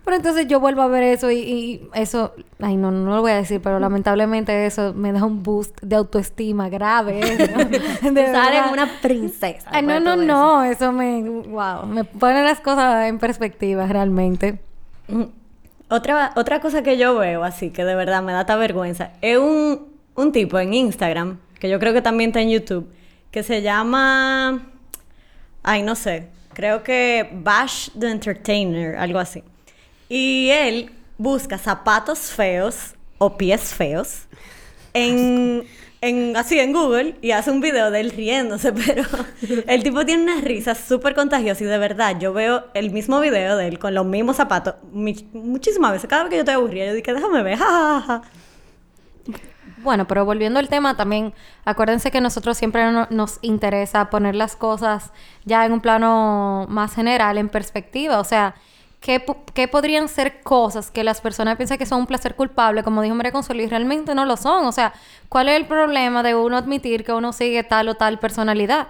Pero 0.03 0.15
entonces 0.17 0.47
yo 0.47 0.59
vuelvo 0.61 0.81
a 0.81 0.87
ver 0.87 1.03
eso 1.03 1.29
y, 1.31 1.37
y 1.39 1.89
eso, 1.93 2.33
ay 2.61 2.77
no, 2.77 2.91
no 2.91 3.13
lo 3.15 3.21
voy 3.21 3.31
a 3.33 3.35
decir, 3.35 3.61
pero 3.61 3.77
lamentablemente 3.77 4.65
eso 4.65 4.93
me 4.93 5.11
da 5.11 5.25
un 5.25 5.43
boost 5.43 5.77
de 5.81 5.97
autoestima 5.97 6.69
grave. 6.69 7.19
¿no? 7.53 7.65
De 7.65 7.79
Tú 8.09 8.13
verdad. 8.13 8.43
sales 8.45 8.61
una 8.71 8.89
princesa. 9.01 9.69
Ay, 9.69 9.83
no, 9.83 9.93
de 9.95 9.99
no, 9.99 10.13
todo 10.13 10.23
eso. 10.23 10.33
no, 10.33 10.63
eso 10.63 10.91
me, 10.93 11.21
wow, 11.49 11.85
me 11.85 12.05
pone 12.05 12.41
las 12.41 12.59
cosas 12.61 13.05
en 13.07 13.19
perspectiva 13.19 13.85
realmente. 13.85 14.59
Otra, 15.89 16.33
otra 16.35 16.59
cosa 16.59 16.83
que 16.83 16.97
yo 16.97 17.17
veo 17.17 17.43
así, 17.43 17.69
que 17.69 17.85
de 17.85 17.95
verdad 17.95 18.21
me 18.21 18.33
da 18.33 18.41
esta 18.41 18.57
vergüenza, 18.57 19.11
es 19.21 19.37
un, 19.37 19.87
un 20.15 20.31
tipo 20.33 20.59
en 20.59 20.73
Instagram, 20.73 21.39
que 21.59 21.69
yo 21.69 21.79
creo 21.79 21.93
que 21.93 22.01
también 22.01 22.31
está 22.31 22.41
en 22.41 22.49
YouTube, 22.49 22.91
que 23.31 23.41
se 23.41 23.61
llama, 23.61 24.67
ay, 25.63 25.83
no 25.83 25.95
sé, 25.95 26.27
creo 26.53 26.83
que 26.83 27.29
Bash 27.31 27.89
the 27.97 28.09
Entertainer, 28.09 28.97
algo 28.97 29.19
así. 29.19 29.43
Y 30.09 30.49
él 30.49 30.91
busca 31.17 31.57
zapatos 31.57 32.31
feos 32.31 32.93
o 33.17 33.37
pies 33.37 33.73
feos 33.73 34.27
en, 34.93 35.65
en, 36.01 36.35
así 36.37 36.59
en 36.59 36.73
Google 36.73 37.15
y 37.21 37.31
hace 37.31 37.49
un 37.51 37.59
video 37.61 37.89
de 37.91 37.99
él 38.01 38.11
riéndose, 38.11 38.71
pero 38.85 39.03
el 39.67 39.83
tipo 39.83 40.05
tiene 40.05 40.23
una 40.23 40.41
risa 40.41 40.75
súper 40.75 41.15
contagiosa 41.15 41.63
y 41.63 41.67
de 41.67 41.77
verdad 41.77 42.17
yo 42.19 42.33
veo 42.33 42.65
el 42.73 42.91
mismo 42.91 43.19
video 43.19 43.57
de 43.57 43.67
él 43.67 43.79
con 43.79 43.93
los 43.95 44.05
mismos 44.05 44.35
zapatos 44.37 44.75
muchísimas 44.91 45.91
veces. 45.93 46.09
Cada 46.09 46.23
vez 46.23 46.29
que 46.29 46.35
yo 46.37 46.41
estoy 46.41 46.55
aburrida, 46.55 46.85
yo 46.87 46.93
digo, 46.93 47.13
déjame 47.13 47.43
ver, 47.43 47.57
jajaja. 47.59 48.21
Bueno, 49.83 50.07
pero 50.07 50.25
volviendo 50.25 50.59
al 50.59 50.69
tema, 50.69 50.97
también 50.97 51.33
acuérdense 51.63 52.09
que 52.11 52.19
nosotros 52.19 52.57
siempre 52.57 52.91
no- 52.91 53.07
nos 53.09 53.37
interesa 53.41 54.09
poner 54.09 54.35
las 54.35 54.55
cosas 54.55 55.11
ya 55.45 55.65
en 55.65 55.71
un 55.71 55.81
plano 55.81 56.65
más 56.67 56.93
general, 56.95 57.37
en 57.37 57.47
perspectiva. 57.49 58.19
O 58.19 58.23
sea, 58.23 58.55
¿qué, 58.99 59.23
qué 59.53 59.67
podrían 59.67 60.07
ser 60.07 60.41
cosas 60.41 60.91
que 60.91 61.03
las 61.03 61.21
personas 61.21 61.57
piensan 61.57 61.77
que 61.77 61.85
son 61.85 62.01
un 62.01 62.07
placer 62.07 62.35
culpable, 62.35 62.83
como 62.83 63.01
dijo 63.01 63.15
María 63.15 63.31
Consuelo, 63.31 63.63
y 63.63 63.67
realmente 63.67 64.15
no 64.15 64.25
lo 64.25 64.37
son? 64.37 64.65
O 64.65 64.71
sea, 64.71 64.93
¿cuál 65.29 65.49
es 65.49 65.55
el 65.57 65.65
problema 65.65 66.23
de 66.23 66.35
uno 66.35 66.57
admitir 66.57 67.03
que 67.03 67.13
uno 67.13 67.33
sigue 67.33 67.63
tal 67.63 67.89
o 67.89 67.95
tal 67.95 68.19
personalidad? 68.19 68.87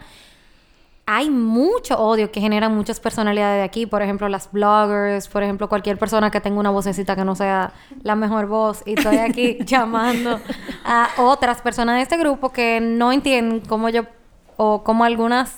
hay 1.09 1.29
mucho 1.29 1.97
odio 1.97 2.33
que 2.33 2.41
generan 2.41 2.75
muchas 2.75 2.99
personalidades 2.99 3.61
de 3.61 3.63
aquí. 3.63 3.85
Por 3.85 4.01
ejemplo, 4.01 4.27
las 4.27 4.51
bloggers, 4.51 5.29
por 5.29 5.41
ejemplo, 5.41 5.69
cualquier 5.69 5.97
persona 5.97 6.29
que 6.29 6.41
tenga 6.41 6.59
una 6.59 6.69
vocecita 6.69 7.15
que 7.15 7.23
no 7.23 7.33
sea 7.33 7.71
la 8.03 8.15
mejor 8.15 8.47
voz. 8.47 8.83
Y 8.85 8.95
estoy 8.95 9.15
aquí 9.15 9.57
llamando 9.65 10.41
a 10.83 11.09
otras 11.17 11.61
personas 11.61 11.95
de 11.95 12.01
este 12.01 12.17
grupo 12.17 12.51
que 12.51 12.81
no 12.81 13.13
entienden 13.13 13.61
cómo 13.61 13.87
yo 13.87 14.03
o 14.57 14.83
cómo 14.83 15.05
algunas 15.05 15.55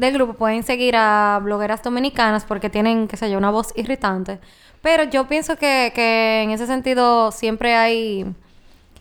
del 0.00 0.14
grupo 0.14 0.32
pueden 0.32 0.62
seguir 0.62 0.96
a 0.96 1.38
blogueras 1.42 1.82
dominicanas 1.82 2.44
porque 2.44 2.70
tienen, 2.70 3.06
qué 3.06 3.18
sé 3.18 3.30
yo, 3.30 3.36
una 3.36 3.50
voz 3.50 3.72
irritante. 3.76 4.40
Pero 4.80 5.04
yo 5.04 5.28
pienso 5.28 5.56
que, 5.56 5.92
que 5.94 6.42
en 6.42 6.50
ese 6.50 6.66
sentido 6.66 7.30
siempre 7.30 7.76
hay... 7.76 8.34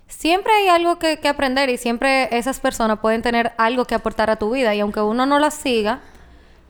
Siempre 0.08 0.52
hay 0.52 0.68
algo 0.68 0.98
que, 0.98 1.20
que 1.20 1.28
aprender 1.28 1.70
y 1.70 1.78
siempre 1.78 2.36
esas 2.36 2.60
personas 2.60 3.00
pueden 3.00 3.22
tener 3.22 3.54
algo 3.58 3.86
que 3.86 3.94
aportar 3.94 4.30
a 4.32 4.38
tu 4.38 4.52
vida 4.52 4.74
y 4.74 4.80
aunque 4.80 5.00
uno 5.02 5.28
no 5.28 5.38
las 5.38 5.54
siga, 5.54 6.00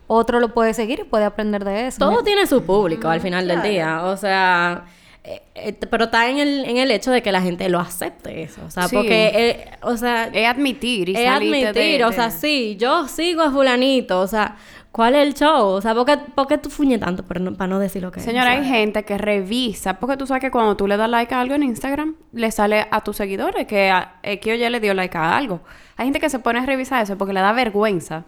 otro 0.07 0.41
lo 0.41 0.49
puede 0.49 0.73
seguir 0.73 0.99
y 0.99 1.03
puede 1.05 1.23
aprender 1.23 1.63
de 1.63 1.87
eso. 1.87 1.99
Todo 1.99 2.21
tiene 2.21 2.45
su 2.47 2.63
público 2.63 3.07
al 3.07 3.21
final 3.21 3.45
claro. 3.45 3.61
del 3.61 3.71
día. 3.71 4.03
O 4.03 4.17
sea, 4.17 4.83
eh, 5.23 5.41
eh, 5.55 5.73
pero 5.89 6.05
está 6.05 6.29
en 6.29 6.39
el, 6.39 6.65
en 6.65 6.77
el 6.77 6.91
hecho 6.91 7.11
de 7.11 7.21
que 7.21 7.31
la 7.31 7.41
gente 7.41 7.67
lo 7.69 7.79
acepte 7.79 8.41
eso. 8.43 8.61
O 8.65 8.71
sea, 8.71 8.87
Sí. 8.87 8.95
porque, 8.95 9.31
eh, 9.33 9.71
o 9.81 9.95
sea, 9.97 10.25
Es 10.33 10.47
admitir 10.47 11.09
y 11.09 11.15
es 11.15 11.27
admitir, 11.27 11.73
de- 11.73 12.05
o 12.05 12.11
sea, 12.11 12.31
sí, 12.31 12.77
yo 12.79 13.07
sigo 13.07 13.41
a 13.41 13.51
fulanito, 13.51 14.19
o 14.21 14.27
sea, 14.27 14.55
¿cuál 14.91 15.15
es 15.15 15.27
el 15.27 15.33
show? 15.35 15.67
O 15.67 15.81
sea, 15.81 15.93
¿por 15.93 16.05
qué, 16.05 16.17
por 16.17 16.47
qué 16.47 16.57
tú 16.57 16.69
fuñes 16.69 16.99
tanto 17.01 17.23
para 17.23 17.39
no, 17.41 17.53
para 17.53 17.67
no 17.67 17.79
decir 17.79 18.01
lo 18.01 18.11
que 18.11 18.19
es? 18.21 18.25
Señora, 18.25 18.51
O 18.51 18.53
sea, 18.53 18.61
hay 18.61 18.67
gente 18.67 19.03
que 19.03 19.17
revisa, 19.17 19.99
porque 19.99 20.15
tú 20.17 20.25
sabes 20.25 20.41
que 20.41 20.51
cuando 20.51 20.75
tú 20.77 20.87
le 20.87 20.95
das 20.97 21.09
like 21.09 21.33
a 21.35 21.41
algo 21.41 21.53
en 21.53 21.63
Instagram, 21.63 22.15
le 22.33 22.49
sale 22.51 22.87
a 22.89 23.01
tus 23.01 23.17
seguidores 23.17 23.67
que 23.67 23.93
X 24.23 24.51
o 24.53 24.55
Y 24.55 24.69
le 24.69 24.79
dio 24.79 24.93
like 24.93 25.17
a 25.17 25.35
algo. 25.37 25.61
Hay 25.97 26.05
gente 26.05 26.19
que 26.21 26.29
se 26.29 26.39
pone 26.39 26.59
a 26.59 26.65
revisar 26.65 27.03
eso 27.03 27.17
porque 27.17 27.33
le 27.33 27.41
da 27.41 27.51
vergüenza 27.51 28.23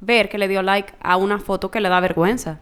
ver 0.00 0.28
que 0.28 0.38
le 0.38 0.46
dio 0.46 0.62
like 0.62 0.92
a 1.00 1.16
una 1.16 1.38
foto 1.38 1.70
que 1.70 1.80
le 1.80 1.88
da 1.88 1.98
vergüenza. 2.00 2.60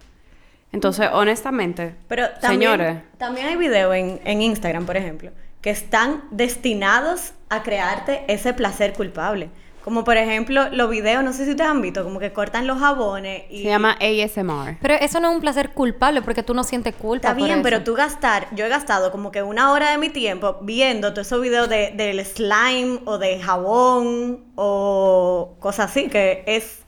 Entonces, 0.74 1.08
honestamente, 1.12 1.94
Pero 2.08 2.28
también, 2.40 2.72
señores, 2.72 2.98
también 3.16 3.46
hay 3.46 3.56
videos 3.56 3.94
en, 3.94 4.20
en 4.24 4.42
Instagram, 4.42 4.86
por 4.86 4.96
ejemplo, 4.96 5.30
que 5.60 5.70
están 5.70 6.24
destinados 6.32 7.32
a 7.48 7.62
crearte 7.62 8.24
ese 8.26 8.52
placer 8.54 8.92
culpable. 8.92 9.50
Como 9.84 10.02
por 10.02 10.16
ejemplo, 10.16 10.68
los 10.70 10.90
videos, 10.90 11.22
no 11.22 11.32
sé 11.32 11.44
si 11.44 11.52
ustedes 11.52 11.70
han 11.70 11.80
visto, 11.80 12.02
como 12.02 12.18
que 12.18 12.32
cortan 12.32 12.66
los 12.66 12.80
jabones 12.80 13.44
y... 13.50 13.62
se 13.62 13.68
llama 13.68 13.96
ASMR. 14.00 14.78
Pero 14.80 14.94
eso 14.94 15.20
no 15.20 15.28
es 15.28 15.34
un 15.36 15.40
placer 15.40 15.70
culpable 15.70 16.22
porque 16.22 16.42
tú 16.42 16.54
no 16.54 16.64
sientes 16.64 16.94
culpa. 16.96 17.28
Está 17.28 17.38
por 17.38 17.44
bien, 17.44 17.58
eso. 17.58 17.62
pero 17.62 17.84
tú 17.84 17.94
gastar, 17.94 18.48
yo 18.56 18.64
he 18.64 18.68
gastado 18.68 19.12
como 19.12 19.30
que 19.30 19.44
una 19.44 19.70
hora 19.70 19.92
de 19.92 19.98
mi 19.98 20.08
tiempo 20.08 20.56
viendo 20.62 21.12
todos 21.12 21.28
esos 21.28 21.40
videos 21.40 21.68
de, 21.68 21.92
del 21.94 22.24
slime 22.24 23.00
o 23.04 23.18
de 23.18 23.38
jabón 23.38 24.42
o 24.56 25.54
cosas 25.60 25.90
así, 25.90 26.08
que 26.08 26.42
es, 26.46 26.80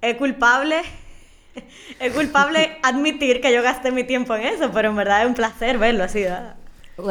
es 0.00 0.16
culpable, 0.16 0.80
es 2.00 2.12
culpable 2.12 2.78
admitir 2.82 3.40
que 3.40 3.52
yo 3.52 3.62
gasté 3.62 3.92
mi 3.92 4.04
tiempo 4.04 4.34
en 4.34 4.42
eso, 4.42 4.70
pero 4.72 4.90
en 4.90 4.96
verdad 4.96 5.22
es 5.22 5.28
un 5.28 5.34
placer 5.34 5.78
verlo 5.78 6.04
así. 6.04 6.24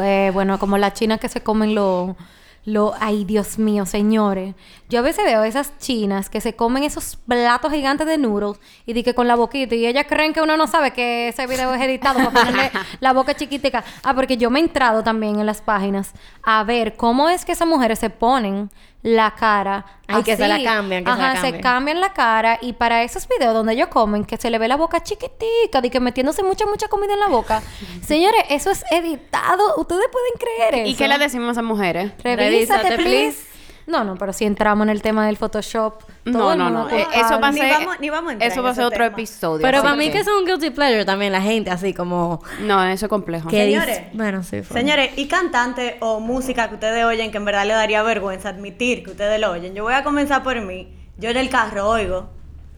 Eh, 0.02 0.30
bueno, 0.32 0.58
como 0.58 0.78
las 0.78 0.94
chinas 0.94 1.20
que 1.20 1.28
se 1.28 1.42
comen 1.42 1.74
lo, 1.74 2.16
lo... 2.64 2.94
Ay, 3.00 3.24
Dios 3.24 3.58
mío, 3.58 3.86
señores. 3.86 4.54
Yo 4.88 5.00
a 5.00 5.02
veces 5.02 5.24
veo 5.24 5.44
esas 5.44 5.78
chinas 5.78 6.30
que 6.30 6.40
se 6.40 6.54
comen 6.54 6.84
esos 6.84 7.16
platos 7.16 7.72
gigantes 7.72 8.06
de 8.06 8.18
noodles 8.18 8.60
y 8.86 8.92
di 8.92 9.02
que 9.02 9.14
con 9.14 9.28
la 9.28 9.34
boquita 9.34 9.74
y 9.74 9.86
ellas 9.86 10.06
creen 10.08 10.32
que 10.32 10.42
uno 10.42 10.56
no 10.56 10.66
sabe 10.66 10.92
que 10.92 11.28
ese 11.28 11.46
video 11.46 11.74
es 11.74 11.82
editado 11.82 12.18
para 12.18 12.30
ponerle 12.30 12.70
la 13.00 13.12
boca 13.12 13.34
chiquitica. 13.34 13.84
Ah, 14.02 14.14
porque 14.14 14.36
yo 14.36 14.50
me 14.50 14.60
he 14.60 14.62
entrado 14.62 15.02
también 15.02 15.38
en 15.38 15.46
las 15.46 15.60
páginas 15.60 16.12
a 16.42 16.64
ver 16.64 16.96
cómo 16.96 17.28
es 17.28 17.44
que 17.44 17.52
esas 17.52 17.68
mujeres 17.68 17.98
se 17.98 18.10
ponen 18.10 18.70
la 19.04 19.34
cara. 19.34 19.84
Ay, 20.08 20.22
que 20.22 20.34
se 20.36 20.48
la 20.48 20.62
cambian, 20.62 21.04
que 21.04 21.10
se 21.12 21.16
la 21.18 21.24
Ajá, 21.30 21.34
se 21.36 21.42
cambian. 21.42 21.62
cambian 21.62 22.00
la 22.00 22.12
cara 22.14 22.58
y 22.60 22.72
para 22.72 23.02
esos 23.04 23.28
videos 23.28 23.52
donde 23.54 23.74
ellos 23.74 23.88
comen, 23.88 24.24
que 24.24 24.36
se 24.38 24.50
le 24.50 24.58
ve 24.58 24.66
la 24.66 24.76
boca 24.76 25.02
chiquitica, 25.02 25.80
de 25.82 25.90
que 25.90 26.00
metiéndose 26.00 26.42
mucha, 26.42 26.64
mucha 26.66 26.88
comida 26.88 27.12
en 27.12 27.20
la 27.20 27.28
boca. 27.28 27.62
Señores, 28.02 28.40
eso 28.48 28.70
es 28.70 28.82
editado. 28.90 29.76
Ustedes 29.76 30.06
pueden 30.10 30.32
creer 30.38 30.74
eso. 30.86 30.90
¿Y 30.90 30.94
qué 30.96 31.06
le 31.06 31.18
decimos 31.18 31.56
a 31.58 31.62
mujeres? 31.62 32.12
Revísate, 32.22 32.36
Revísate, 32.36 32.96
please. 32.96 33.36
please. 33.36 33.53
No, 33.86 34.02
no, 34.02 34.14
pero 34.16 34.32
si 34.32 34.44
entramos 34.46 34.84
en 34.86 34.90
el 34.90 35.02
tema 35.02 35.26
del 35.26 35.36
Photoshop. 35.36 36.02
todo 36.24 36.32
No, 36.32 36.52
el 36.52 36.58
no, 36.58 36.70
no. 36.70 36.88
eh, 36.90 37.06
Eso 37.14 37.38
va 37.38 37.48
a 37.48 37.52
Ni 37.52 37.58
ser... 37.58 37.70
vamos- 37.70 38.00
ni 38.00 38.08
vamos 38.10 38.30
a 38.30 38.32
entrar 38.32 38.50
eso 38.50 38.62
va 38.62 38.70
a 38.70 38.74
ser 38.74 38.84
otro 38.84 39.04
tema. 39.04 39.06
episodio. 39.14 39.60
Pero 39.62 39.82
para 39.82 39.94
mí 39.94 40.10
que- 40.10 40.20
es 40.20 40.26
un 40.26 40.46
guilty 40.46 40.70
pleasure 40.70 41.04
también 41.04 41.32
la 41.32 41.42
gente, 41.42 41.70
así 41.70 41.92
como... 41.92 42.42
No, 42.62 42.82
eso 42.84 43.06
es 43.06 43.10
complejo. 43.10 43.48
que 43.50 43.66
dice- 43.66 43.80
Señores, 43.80 44.02
bueno, 44.14 44.42
sí. 44.42 44.62
fue. 44.62 44.80
Señores, 44.80 45.10
y 45.18 45.26
cantantes 45.28 45.96
o 46.00 46.18
música 46.20 46.68
que 46.68 46.74
ustedes 46.74 47.04
oyen 47.04 47.30
que 47.30 47.36
en 47.36 47.44
verdad 47.44 47.66
le 47.66 47.74
daría 47.74 48.02
vergüenza 48.02 48.48
admitir 48.48 49.04
que 49.04 49.10
ustedes 49.10 49.38
lo 49.40 49.50
oyen. 49.50 49.74
Yo 49.74 49.82
voy 49.84 49.92
a 49.94 50.02
comenzar 50.02 50.42
por 50.42 50.58
mí. 50.62 50.88
Yo 51.18 51.30
en 51.30 51.36
el 51.36 51.50
carro 51.50 51.86
oigo 51.88 52.30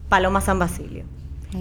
Paloma 0.09 0.41
San 0.41 0.59
Basilio. 0.59 1.05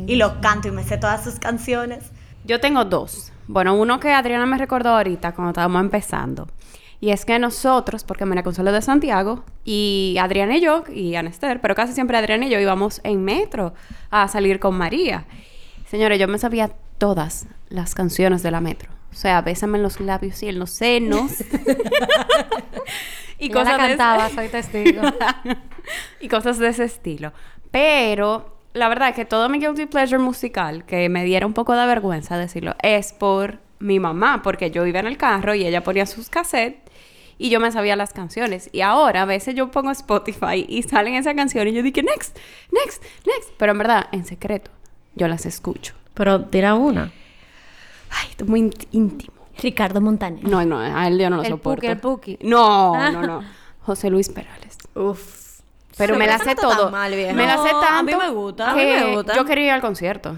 Y 0.09 0.16
lo 0.16 0.40
canto 0.40 0.66
y 0.68 0.72
me 0.72 0.82
sé 0.82 0.98
todas 0.98 1.22
sus 1.22 1.38
canciones. 1.38 2.11
Yo 2.44 2.61
tengo 2.61 2.85
dos. 2.85 3.30
Bueno, 3.46 3.74
uno 3.76 4.00
que 4.00 4.12
Adriana 4.12 4.44
me 4.44 4.59
recordó 4.59 4.90
ahorita 4.90 5.32
cuando 5.32 5.50
estábamos 5.50 5.80
empezando. 5.80 6.48
Y 7.00 7.11
es 7.11 7.24
que 7.24 7.38
nosotros, 7.38 8.04
porque 8.04 8.24
María 8.24 8.42
Consuelo 8.42 8.72
de 8.72 8.80
Santiago, 8.82 9.44
y 9.64 10.16
Adriana 10.20 10.56
y 10.56 10.61
yo, 10.62 10.85
y 10.92 11.14
Anester, 11.14 11.61
pero 11.61 11.74
casi 11.74 11.92
siempre 11.92 12.16
Adriana 12.16 12.46
y 12.46 12.50
yo 12.50 12.59
íbamos 12.59 13.00
en 13.04 13.22
metro 13.24 13.74
a 14.11 14.28
salir 14.28 14.59
con 14.59 14.76
María. 14.78 15.26
Señores, 15.87 16.18
yo 16.18 16.26
me 16.28 16.38
sabía 16.38 16.70
todas 16.98 17.46
las 17.68 17.94
canciones 17.94 18.42
de 18.42 18.50
la 18.50 18.61
metro. 18.61 18.90
O 19.12 19.14
sea, 19.14 19.40
bésame 19.42 19.78
en 19.78 19.82
los 19.82 20.00
labios 20.00 20.42
y 20.42 20.48
en 20.48 20.59
los 20.59 20.70
senos. 20.70 21.32
y 23.38 23.50
cosas 23.50 23.76
la 23.78 23.87
de 23.88 24.24
ese- 24.26 24.35
soy 24.35 24.48
testigo. 24.48 25.02
y 26.20 26.28
cosas 26.28 26.59
de 26.59 26.68
ese 26.68 26.85
estilo. 26.85 27.32
Pero 27.70 28.59
la 28.72 28.88
verdad 28.88 29.11
es 29.11 29.14
que 29.14 29.24
todo 29.24 29.48
mi 29.48 29.59
guilty 29.59 29.87
pleasure 29.87 30.18
musical, 30.18 30.85
que 30.85 31.09
me 31.09 31.24
diera 31.24 31.46
un 31.46 31.52
poco 31.54 31.74
de 31.74 31.87
vergüenza 31.87 32.37
decirlo, 32.38 32.74
es 32.82 33.12
por 33.12 33.59
mi 33.78 34.00
mamá, 34.00 34.40
porque 34.42 34.70
yo 34.70 34.87
iba 34.87 35.00
en 35.00 35.06
el 35.06 35.16
carro 35.18 35.54
y 35.54 35.66
ella 35.66 35.82
ponía 35.82 36.06
sus 36.06 36.30
cassettes 36.30 36.80
y 37.38 37.51
yo 37.51 37.61
me 37.61 37.70
sabía 37.72 37.96
las 37.96 38.12
canciones. 38.12 38.68
Y 38.72 38.81
ahora 38.81 39.22
a 39.22 39.25
veces 39.25 39.55
yo 39.55 39.70
pongo 39.70 39.90
Spotify 39.90 40.64
y 40.68 40.83
salen 40.83 41.14
esas 41.14 41.35
canciones 41.35 41.72
y 41.72 41.77
yo 41.77 41.83
digo, 41.83 42.03
next, 42.03 42.37
next, 42.72 43.03
next. 43.27 43.51
Pero 43.57 43.72
en 43.72 43.79
verdad, 43.79 44.07
en 44.12 44.25
secreto, 44.25 44.70
yo 45.14 45.29
las 45.29 45.46
escucho. 45.46 45.94
Pero 46.14 46.44
tira 46.46 46.75
una. 46.75 47.12
Ay, 48.11 48.29
esto 48.31 48.44
es 48.44 48.51
muy 48.51 48.62
ínt- 48.62 48.87
íntimo. 48.92 49.35
Ricardo 49.62 50.01
Montaner. 50.01 50.44
No, 50.44 50.64
no, 50.64 50.79
a 50.79 51.07
él 51.09 51.18
yo 51.18 51.31
no 51.31 51.37
lo 51.37 51.42
El 51.42 51.49
soporto. 51.51 51.81
Puki, 51.81 51.87
el 51.90 51.99
Puki. 51.99 52.38
No, 52.42 53.11
no, 53.12 53.22
no. 53.22 53.42
José 53.83 54.11
Luis 54.11 54.29
Perales. 54.29 54.77
Uf. 54.94 55.46
Pero 55.96 56.16
me 56.18 56.27
la 56.27 56.38
sé 56.38 56.55
no 56.55 56.61
todo. 56.61 56.90
mal, 56.90 57.11
me 57.12 57.33
la 57.33 57.57
sé 57.62 57.72
No, 57.72 57.81
tanto. 57.81 57.87
a 57.87 58.03
mí 58.03 58.14
me 58.14 58.29
gusta. 58.31 58.70
A 58.70 58.75
mí 58.75 58.83
me 58.85 59.14
gusta. 59.14 59.35
Yo 59.35 59.44
quería 59.46 59.64
ir 59.66 59.70
al 59.72 59.81
concierto. 59.81 60.37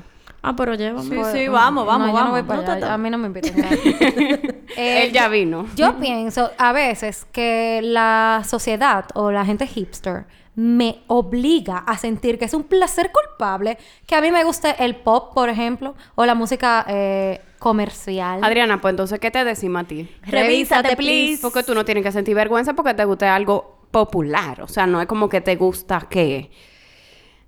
Ah, 0.48 0.54
pero 0.56 0.74
llévame. 0.74 1.24
Sí, 1.24 1.38
sí, 1.38 1.48
vamos, 1.48 1.86
vamos, 1.86 2.06
no, 2.08 2.12
yo 2.12 2.18
vamos. 2.18 2.28
no 2.28 2.30
voy 2.32 2.42
para 2.42 2.62
No, 2.62 2.70
allá. 2.70 2.80
tata. 2.80 2.94
A 2.94 2.98
mí 2.98 3.10
no 3.10 3.18
me 3.18 3.26
invitan. 3.26 3.54
Eh, 4.76 5.06
Él 5.06 5.12
ya 5.12 5.28
vino. 5.28 5.66
Yo 5.74 5.96
pienso 5.98 6.52
a 6.56 6.72
veces 6.72 7.26
que 7.32 7.80
la 7.82 8.42
sociedad 8.46 9.06
o 9.14 9.32
la 9.32 9.44
gente 9.44 9.66
hipster 9.66 10.26
me 10.54 11.00
obliga 11.08 11.78
a 11.78 11.98
sentir 11.98 12.38
que 12.38 12.44
es 12.44 12.54
un 12.54 12.62
placer 12.64 13.10
culpable 13.10 13.76
que 14.06 14.14
a 14.14 14.20
mí 14.20 14.30
me 14.30 14.44
guste 14.44 14.76
el 14.78 14.94
pop, 14.96 15.34
por 15.34 15.48
ejemplo, 15.48 15.94
o 16.14 16.24
la 16.26 16.34
música 16.36 16.84
eh, 16.88 17.40
comercial. 17.58 18.38
Adriana, 18.44 18.80
pues 18.80 18.92
entonces, 18.92 19.18
¿qué 19.18 19.30
te 19.32 19.42
decimos 19.44 19.82
a 19.82 19.86
ti? 19.86 20.08
Revísate, 20.22 20.96
please. 20.96 21.40
Porque 21.42 21.62
tú 21.64 21.74
no 21.74 21.84
tienes 21.84 22.04
que 22.04 22.12
sentir 22.12 22.36
vergüenza 22.36 22.74
porque 22.74 22.94
te 22.94 23.04
guste 23.04 23.26
algo 23.26 23.78
popular. 23.90 24.60
O 24.62 24.68
sea, 24.68 24.86
no 24.86 25.00
es 25.00 25.06
como 25.08 25.28
que 25.28 25.40
te 25.40 25.56
gusta 25.56 26.06
que... 26.08 26.50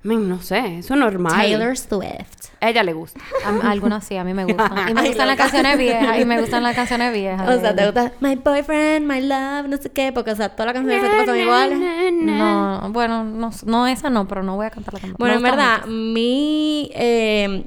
No 0.03 0.41
sé, 0.41 0.79
eso 0.79 0.95
es 0.95 1.01
normal. 1.01 1.33
Swift. 1.77 2.51
A 2.63 2.69
ella 2.71 2.83
le 2.83 2.93
gusta. 2.95 3.21
A- 3.45 3.67
a 3.69 3.71
algunas 3.71 4.03
sí, 4.05 4.17
a 4.17 4.25
mí 4.25 4.33
me 4.33 4.45
gustan. 4.45 4.73
Y 4.89 4.95
me 4.95 5.07
gustan 5.09 5.27
las 5.29 5.37
canciones 5.37 5.77
viejas. 5.79 6.19
Y 6.19 6.25
me 6.25 6.41
gustan 6.41 6.63
las 6.63 6.75
canciones 6.75 7.13
viejas. 7.13 7.49
O 7.49 7.61
sea, 7.61 7.75
te 7.77 7.85
gusta 7.85 8.13
My 8.21 8.37
Boyfriend, 8.37 9.07
My 9.07 9.21
Love, 9.21 9.69
no 9.69 9.77
sé 9.77 9.91
qué, 9.91 10.13
porque, 10.13 10.31
o 10.31 10.37
sea, 10.37 10.49
todas 10.51 10.67
las 10.67 10.75
canciones 10.75 11.03
de 11.03 11.09
ese 11.09 11.17
tipo 11.19 11.31
son 11.31 11.39
iguales. 11.41 11.79
No, 12.13 12.89
bueno, 12.93 13.25
no, 13.25 13.51
no 13.67 13.87
esa 13.87 14.09
no, 14.11 14.27
pero 14.27 14.43
no 14.43 14.57
voy 14.57 14.67
a 14.67 14.71
cantarla 14.71 15.01
tampoco. 15.01 15.19
Bueno, 15.19 15.35
Me 15.41 15.49
en 15.49 15.55
verdad, 15.57 15.75
muchas. 15.81 15.89
mi... 15.89 16.91
eh, 16.95 17.65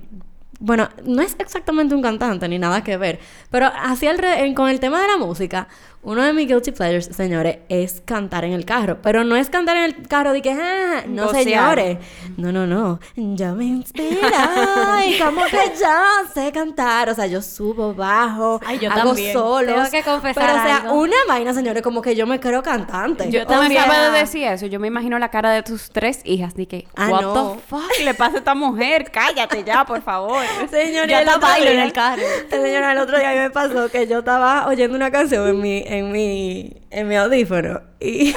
bueno, 0.60 0.88
no 1.06 1.22
es 1.22 1.36
exactamente 1.40 1.94
un 1.94 2.02
cantante 2.02 2.48
ni 2.48 2.58
nada 2.58 2.84
que 2.84 2.96
ver, 2.98 3.20
pero 3.52 3.68
así 3.82 4.06
alre- 4.08 4.40
en- 4.46 4.54
con 4.56 4.70
el 4.70 4.80
tema 4.80 5.02
de 5.02 5.08
la 5.10 5.18
música, 5.18 5.68
uno 6.04 6.22
de 6.24 6.34
mis 6.34 6.48
guilty 6.48 6.72
pleasures, 6.72 7.06
señores, 7.16 7.60
es 7.70 8.02
cantar 8.06 8.44
en 8.46 8.54
el 8.54 8.66
carro. 8.66 8.98
Pero 9.02 9.24
no 9.24 9.36
es 9.36 9.50
cantar 9.50 9.78
en 9.78 9.84
el 9.84 10.08
carro 10.08 10.34
de 10.34 10.42
que, 10.42 10.52
ah, 10.52 11.04
no, 11.08 11.30
señores. 11.32 11.98
No, 12.38 12.52
no, 12.52 12.68
no. 12.68 13.00
Yo 13.16 13.56
me 13.56 13.66
inspira 13.66 15.06
y 15.08 15.18
como 15.20 15.44
que 15.46 15.72
yo 15.80 16.30
sé 16.34 16.52
cantar. 16.52 17.10
O 17.10 17.16
sea, 17.16 17.26
yo 17.28 17.42
subo, 17.42 17.94
bajo, 17.94 18.60
Ay, 18.66 18.80
yo 18.80 18.92
hago 18.92 19.10
también. 19.10 19.34
solos. 19.34 19.74
Tengo 19.76 19.90
que 19.92 20.04
confesar 20.04 20.44
Pero, 20.46 20.60
o 20.60 20.64
sea, 20.64 20.78
algo. 20.78 20.94
una 21.02 21.16
vaina, 21.28 21.54
señores, 21.54 21.82
como 21.82 22.02
que 22.02 22.16
yo 22.16 22.28
me 22.28 22.40
creo 22.40 22.62
cantante. 22.64 23.30
Yo 23.32 23.44
O 23.44 23.46
también 23.46 23.72
sea, 23.74 23.84
acabo 23.84 24.12
de 24.14 24.20
decir 24.20 24.44
eso. 24.44 24.66
Yo 24.66 24.80
me 24.80 24.88
imagino 24.88 25.18
la 25.20 25.30
cara 25.30 25.52
de 25.52 25.64
tus 25.64 25.90
tres 25.90 26.22
hijas. 26.26 26.54
De 26.56 26.68
que, 26.68 26.88
Ah, 26.96 27.08
what 27.10 27.22
no. 27.22 27.34
the 27.56 27.62
fuck 27.68 27.92
le 28.04 28.14
pasa 28.14 28.36
a 28.36 28.40
esta 28.40 28.56
mujer? 28.56 29.10
Cállate 29.12 29.64
ya, 29.64 29.86
por 29.86 30.02
favor. 30.02 30.44
Señor, 30.70 31.08
Yo 31.08 31.40
bailo 31.40 31.72
en 31.72 31.80
el 31.80 31.94
carro. 31.94 32.22
Señora, 32.50 32.92
el 32.92 32.98
otro 33.00 33.18
día 33.18 33.30
a 33.32 33.34
mí 33.34 33.40
me 33.40 33.50
pasó 33.52 33.90
que 33.90 34.06
yo 34.08 34.20
estaba 34.20 34.68
oyendo 34.68 34.96
una 34.96 35.10
canción 35.12 35.48
en 35.48 35.62
mi, 35.62 35.84
en 35.94 36.12
mi, 36.12 36.82
en 36.90 37.08
mi 37.08 37.16
audífono 37.16 37.82
y 38.00 38.36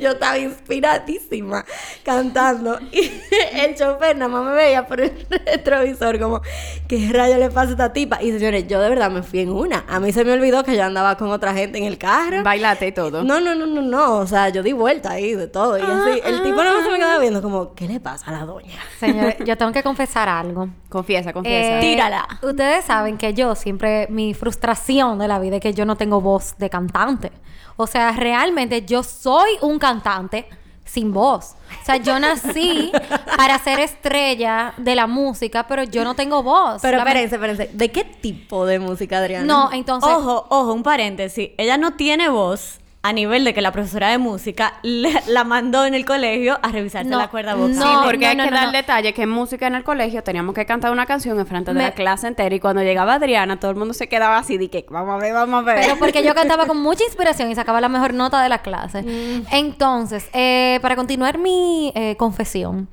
yo 0.00 0.10
estaba 0.10 0.38
inspiradísima 0.38 1.64
cantando 2.04 2.78
y 2.92 3.10
el 3.54 3.74
chofer 3.74 4.16
nada 4.16 4.30
más 4.30 4.44
me 4.44 4.52
veía 4.52 4.86
por 4.86 5.00
el 5.00 5.26
retrovisor 5.46 6.18
como 6.18 6.40
¿qué 6.88 7.08
rayo 7.12 7.38
le 7.38 7.50
pasa 7.50 7.68
a 7.68 7.70
esta 7.72 7.92
tipa? 7.92 8.22
Y 8.22 8.32
señores, 8.32 8.66
yo 8.66 8.80
de 8.80 8.88
verdad 8.88 9.10
me 9.10 9.22
fui 9.22 9.40
en 9.40 9.50
una. 9.50 9.84
A 9.88 10.00
mí 10.00 10.12
se 10.12 10.24
me 10.24 10.32
olvidó 10.32 10.64
que 10.64 10.76
yo 10.76 10.84
andaba 10.84 11.16
con 11.16 11.30
otra 11.30 11.54
gente 11.54 11.78
en 11.78 11.84
el 11.84 11.98
carro. 11.98 12.42
Bailate 12.42 12.88
y 12.88 12.92
todo. 12.92 13.22
No, 13.22 13.40
no, 13.40 13.54
no, 13.54 13.66
no, 13.66 13.82
no. 13.82 14.16
O 14.18 14.26
sea, 14.26 14.48
yo 14.48 14.62
di 14.62 14.72
vuelta 14.72 15.12
ahí 15.12 15.34
de 15.34 15.46
todo. 15.46 15.78
Y 15.78 15.82
así, 15.82 16.20
el 16.24 16.42
tipo 16.42 16.62
no 16.62 16.82
se 16.82 16.90
me 16.90 16.96
quedaba 16.96 17.18
viendo 17.18 17.42
como, 17.42 17.74
¿qué 17.74 17.86
le 17.86 18.00
pasa 18.00 18.26
a 18.26 18.32
la 18.32 18.44
doña? 18.44 18.80
Señores, 18.98 19.36
yo 19.44 19.56
tengo 19.56 19.72
que 19.72 19.82
confesar 19.82 20.28
algo. 20.28 20.68
Confiesa, 20.88 21.32
confiesa. 21.32 21.78
Eh, 21.78 21.80
Tírala. 21.80 22.26
Ustedes 22.42 22.84
saben 22.84 23.16
que 23.16 23.34
yo 23.34 23.54
siempre, 23.54 24.06
mi 24.10 24.34
frustración 24.34 25.18
de 25.18 25.28
la 25.28 25.38
vida 25.38 25.56
es 25.56 25.62
que 25.62 25.74
yo 25.74 25.84
no 25.84 25.96
tengo 25.96 26.20
voz 26.20 26.56
de 26.58 26.68
cantante. 26.70 27.30
O 27.76 27.86
sea, 27.86 28.12
realmente 28.12 28.84
yo 28.84 29.02
soy 29.02 29.19
un 29.60 29.78
cantante 29.78 30.48
sin 30.84 31.12
voz. 31.12 31.54
O 31.82 31.84
sea, 31.84 31.96
yo 31.96 32.18
nací 32.18 32.90
para 33.36 33.58
ser 33.60 33.78
estrella 33.78 34.74
de 34.76 34.96
la 34.96 35.06
música, 35.06 35.66
pero 35.66 35.84
yo 35.84 36.02
no 36.04 36.14
tengo 36.14 36.42
voz. 36.42 36.82
Pero 36.82 36.98
espérense, 36.98 37.36
espérense. 37.36 37.70
¿De 37.72 37.92
qué 37.92 38.04
tipo 38.04 38.66
de 38.66 38.80
música, 38.80 39.18
Adriana? 39.18 39.46
No, 39.46 39.72
entonces... 39.72 40.10
Ojo, 40.12 40.46
ojo, 40.48 40.72
un 40.72 40.82
paréntesis. 40.82 41.50
Ella 41.58 41.76
no 41.76 41.92
tiene 41.92 42.28
voz 42.28 42.80
a 43.02 43.14
nivel 43.14 43.44
de 43.44 43.54
que 43.54 43.62
la 43.62 43.72
profesora 43.72 44.10
de 44.10 44.18
música 44.18 44.74
le- 44.82 45.22
la 45.26 45.42
mandó 45.44 45.86
en 45.86 45.94
el 45.94 46.04
colegio 46.04 46.58
a 46.62 46.68
revisarse 46.68 47.08
No, 47.08 47.16
la 47.16 47.28
cuerda 47.28 47.54
vocal. 47.54 47.74
no, 47.76 47.82
Sí, 47.82 47.98
porque 48.04 48.26
hay 48.26 48.36
no, 48.36 48.44
que 48.44 48.50
no, 48.50 48.56
dar 48.58 48.66
no. 48.66 48.72
detalle 48.72 49.14
que 49.14 49.22
en 49.22 49.30
música 49.30 49.66
en 49.66 49.74
el 49.74 49.84
colegio 49.84 50.22
teníamos 50.22 50.54
que 50.54 50.66
cantar 50.66 50.92
una 50.92 51.06
canción 51.06 51.40
en 51.40 51.46
frente 51.46 51.72
de 51.72 51.78
Me- 51.78 51.84
la 51.84 51.92
clase 51.92 52.26
entera 52.28 52.54
y 52.54 52.60
cuando 52.60 52.82
llegaba 52.82 53.14
Adriana 53.14 53.58
todo 53.58 53.70
el 53.70 53.78
mundo 53.78 53.94
se 53.94 54.06
quedaba 54.10 54.36
así 54.36 54.58
de 54.58 54.68
que 54.68 54.84
vamos 54.90 55.14
a 55.14 55.16
ver, 55.16 55.32
vamos 55.32 55.62
a 55.62 55.64
ver. 55.64 55.78
Pero 55.80 55.96
porque 55.98 56.22
yo 56.22 56.34
cantaba 56.34 56.66
con 56.66 56.78
mucha 56.82 57.02
inspiración 57.04 57.50
y 57.50 57.54
sacaba 57.54 57.80
la 57.80 57.88
mejor 57.88 58.12
nota 58.12 58.42
de 58.42 58.50
la 58.50 58.58
clase. 58.58 59.02
Entonces, 59.50 60.28
eh, 60.32 60.78
para 60.82 60.94
continuar 60.94 61.38
mi 61.38 61.92
eh, 61.94 62.16
confesión, 62.16 62.88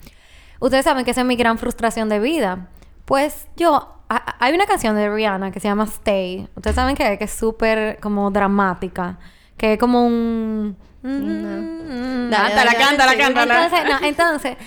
ustedes 0.62 0.86
saben 0.86 1.04
que 1.06 1.12
esa 1.12 1.22
es 1.22 1.28
mi 1.28 1.36
gran 1.36 1.58
frustración 1.58 2.08
de 2.08 2.20
vida. 2.20 2.70
Pues 3.04 3.48
yo, 3.58 3.94
a- 4.10 4.36
hay 4.40 4.54
una 4.56 4.66
canción 4.68 4.96
de 4.96 5.10
Rihanna 5.10 5.52
que 5.52 5.60
se 5.60 5.68
llama 5.68 5.84
Stay. 5.84 6.48
Ustedes 6.56 6.76
saben 6.76 6.96
que, 6.96 7.18
que 7.18 7.26
es 7.26 7.32
súper 7.32 8.00
como 8.00 8.32
dramática, 8.32 9.18
que 9.58 9.74
es 9.74 9.80
como 9.80 10.06
un... 10.06 10.78
Dale, 11.04 12.32
cántala, 12.32 12.74
dale, 12.74 12.78
cántala, 12.78 13.12
sí. 13.12 13.18
cántala. 13.18 13.64
Entonces, 13.64 13.90
no, 13.90 13.98
entonces, 14.08 14.58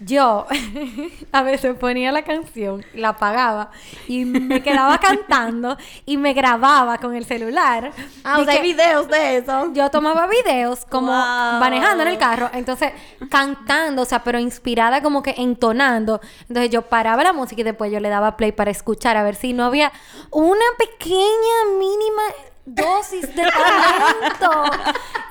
yo 0.00 0.46
a 1.32 1.42
veces 1.42 1.76
ponía 1.76 2.10
la 2.12 2.22
canción, 2.22 2.84
la 2.94 3.10
apagaba 3.10 3.70
y 4.08 4.24
me 4.24 4.62
quedaba 4.62 4.98
cantando 4.98 5.78
y 6.04 6.16
me 6.16 6.32
grababa 6.34 6.98
con 6.98 7.14
el 7.14 7.24
celular. 7.24 7.92
Ah, 8.24 8.38
o 8.40 8.44
sea, 8.44 8.54
hay 8.54 8.62
videos 8.62 9.08
de 9.08 9.36
eso. 9.38 9.72
Yo 9.72 9.90
tomaba 9.90 10.26
videos 10.26 10.84
como 10.84 11.06
Wow. 11.12 11.60
manejando 11.60 12.02
en 12.02 12.08
el 12.08 12.18
carro, 12.18 12.50
entonces 12.52 12.92
cantando, 13.30 14.02
o 14.02 14.04
sea, 14.04 14.22
pero 14.24 14.38
inspirada 14.38 15.00
como 15.00 15.22
que 15.22 15.34
entonando. 15.38 16.20
Entonces 16.48 16.70
yo 16.70 16.82
paraba 16.82 17.22
la 17.22 17.32
música 17.32 17.60
y 17.60 17.64
después 17.64 17.92
yo 17.92 18.00
le 18.00 18.08
daba 18.08 18.36
play 18.36 18.52
para 18.52 18.70
escuchar 18.72 19.16
a 19.16 19.22
ver 19.22 19.36
si 19.36 19.52
no 19.52 19.64
había 19.64 19.92
una 20.30 20.64
pequeña 20.76 21.78
mínima 21.78 22.22
dosis 22.64 23.34
de 23.34 23.42
talento. 23.42 24.64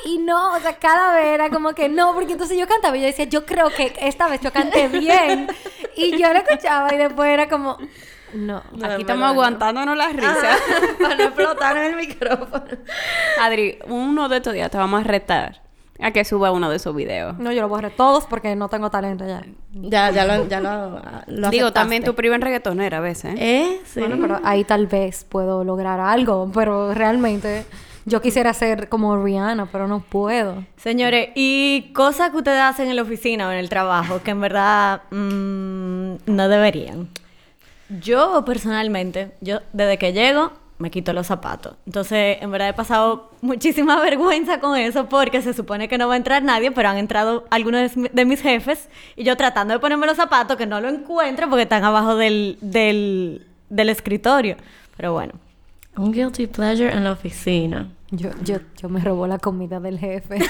Y 0.06 0.20
no, 0.20 0.54
o 0.54 0.60
sea, 0.60 0.78
cada 0.78 1.16
vez 1.16 1.28
era 1.28 1.50
como 1.50 1.74
que 1.74 1.90
no, 1.90 2.14
porque 2.14 2.34
entonces 2.34 2.58
yo 2.58 2.68
cantaba 2.68 2.98
y 2.98 3.02
yo 3.02 3.08
decía, 3.08 3.26
yo 3.26 3.46
creo 3.46 3.70
que 3.70 3.94
esta 4.02 4.28
vez 4.28 4.42
yo 4.42 4.52
canté 4.52 4.88
bien. 4.88 5.48
Y 5.96 6.18
yo 6.18 6.34
lo 6.34 6.40
escuchaba 6.40 6.94
y 6.94 6.98
después 6.98 7.30
era 7.30 7.48
como, 7.48 7.78
no. 8.34 8.64
No, 8.72 8.86
Aquí 8.86 9.02
estamos 9.02 9.30
aguantándonos 9.30 9.96
las 9.96 10.14
risas. 10.14 10.60
Para 11.00 11.16
no 11.16 11.24
explotar 11.26 11.78
en 11.78 11.84
el 11.84 11.96
micrófono. 11.96 12.66
Adri, 13.40 13.80
uno 13.88 14.28
de 14.28 14.38
estos 14.38 14.54
días 14.54 14.72
te 14.72 14.78
vamos 14.78 15.02
a 15.02 15.04
retar 15.04 15.62
a 16.00 16.12
que 16.12 16.26
suba 16.26 16.52
uno 16.52 16.70
de 16.70 16.78
esos 16.78 16.96
videos. 16.96 17.38
No, 17.38 17.52
yo 17.52 17.62
lo 17.62 17.70
borré 17.70 17.90
todos 17.90 18.26
porque 18.26 18.56
no 18.56 18.68
tengo 18.68 18.90
talento 18.90 19.26
ya. 19.26 19.44
Ya, 19.74 20.12
ya 20.12 20.26
lo, 20.26 20.48
ya 20.48 20.60
lo, 20.60 21.02
lo 21.28 21.50
Digo, 21.50 21.72
también 21.72 22.04
tu 22.04 22.16
prima 22.16 22.36
en 22.36 22.42
reggaetonera 22.42 22.98
a 22.98 23.02
veces. 23.02 23.36
¿eh? 23.36 23.62
¿Eh? 23.62 23.82
Sí. 23.86 24.00
Bueno, 24.00 24.18
pero 24.20 24.40
ahí 24.44 24.64
tal 24.64 24.88
vez 24.88 25.24
puedo 25.24 25.64
lograr 25.64 26.00
algo, 26.00 26.50
pero 26.54 26.94
realmente 26.94 27.66
yo 28.06 28.22
quisiera 28.22 28.54
ser 28.54 28.90
como 28.90 29.24
Rihanna, 29.24 29.68
pero 29.72 29.88
no 29.88 30.00
puedo. 30.02 30.66
Señores, 30.78 31.30
y 31.36 31.92
cosas 31.94 32.32
que 32.32 32.38
ustedes 32.38 32.62
hacen 32.62 32.90
en 32.90 32.96
la 32.96 33.04
oficina 33.04 33.48
o 33.48 33.52
en 33.52 33.60
el 33.60 33.70
trabajo 33.70 34.22
que 34.24 34.32
en 34.32 34.42
verdad 34.42 35.04
mm, 35.12 36.16
no 36.26 36.50
deberían. 36.50 37.08
Yo 38.02 38.44
personalmente, 38.46 39.32
yo 39.42 39.60
desde 39.72 39.98
que 39.98 40.14
llego 40.14 40.52
me 40.80 40.90
quito 40.92 41.14
los 41.14 41.28
zapatos. 41.28 41.76
Entonces, 41.86 42.38
en 42.42 42.52
verdad 42.52 42.70
he 42.70 42.74
pasado 42.74 43.32
muchísima 43.42 44.02
vergüenza 44.02 44.60
con 44.60 44.78
eso 44.78 45.08
porque 45.08 45.42
se 45.42 45.54
supone 45.54 45.88
que 45.88 45.98
no 45.98 46.08
va 46.08 46.16
a 46.16 46.18
entrar 46.18 46.44
nadie, 46.44 46.72
pero 46.72 46.90
han 46.90 46.98
entrado 46.98 47.46
algunos 47.52 47.94
de, 47.96 48.02
mi- 48.02 48.10
de 48.12 48.26
mis 48.26 48.42
jefes 48.42 48.90
y 49.16 49.24
yo 49.24 49.38
tratando 49.38 49.74
de 49.74 49.80
ponerme 49.80 50.08
los 50.08 50.18
zapatos 50.18 50.58
que 50.58 50.66
no 50.66 50.82
lo 50.82 50.90
encuentro 50.90 51.48
porque 51.50 51.64
están 51.64 51.84
abajo 51.84 52.16
del, 52.16 52.58
del, 52.62 53.46
del 53.70 53.90
escritorio. 53.90 54.58
Pero 54.98 55.14
bueno. 55.14 55.34
Un 55.96 56.12
guilty 56.12 56.48
pleasure 56.48 56.92
en 56.92 57.04
la 57.04 57.12
oficina. 57.12 57.88
Yo, 58.10 58.30
yo, 58.44 58.58
yo 58.82 58.90
me 58.90 59.00
robó 59.00 59.28
la 59.28 59.38
comida 59.40 59.80
del 59.80 60.00
jefe. 60.00 60.40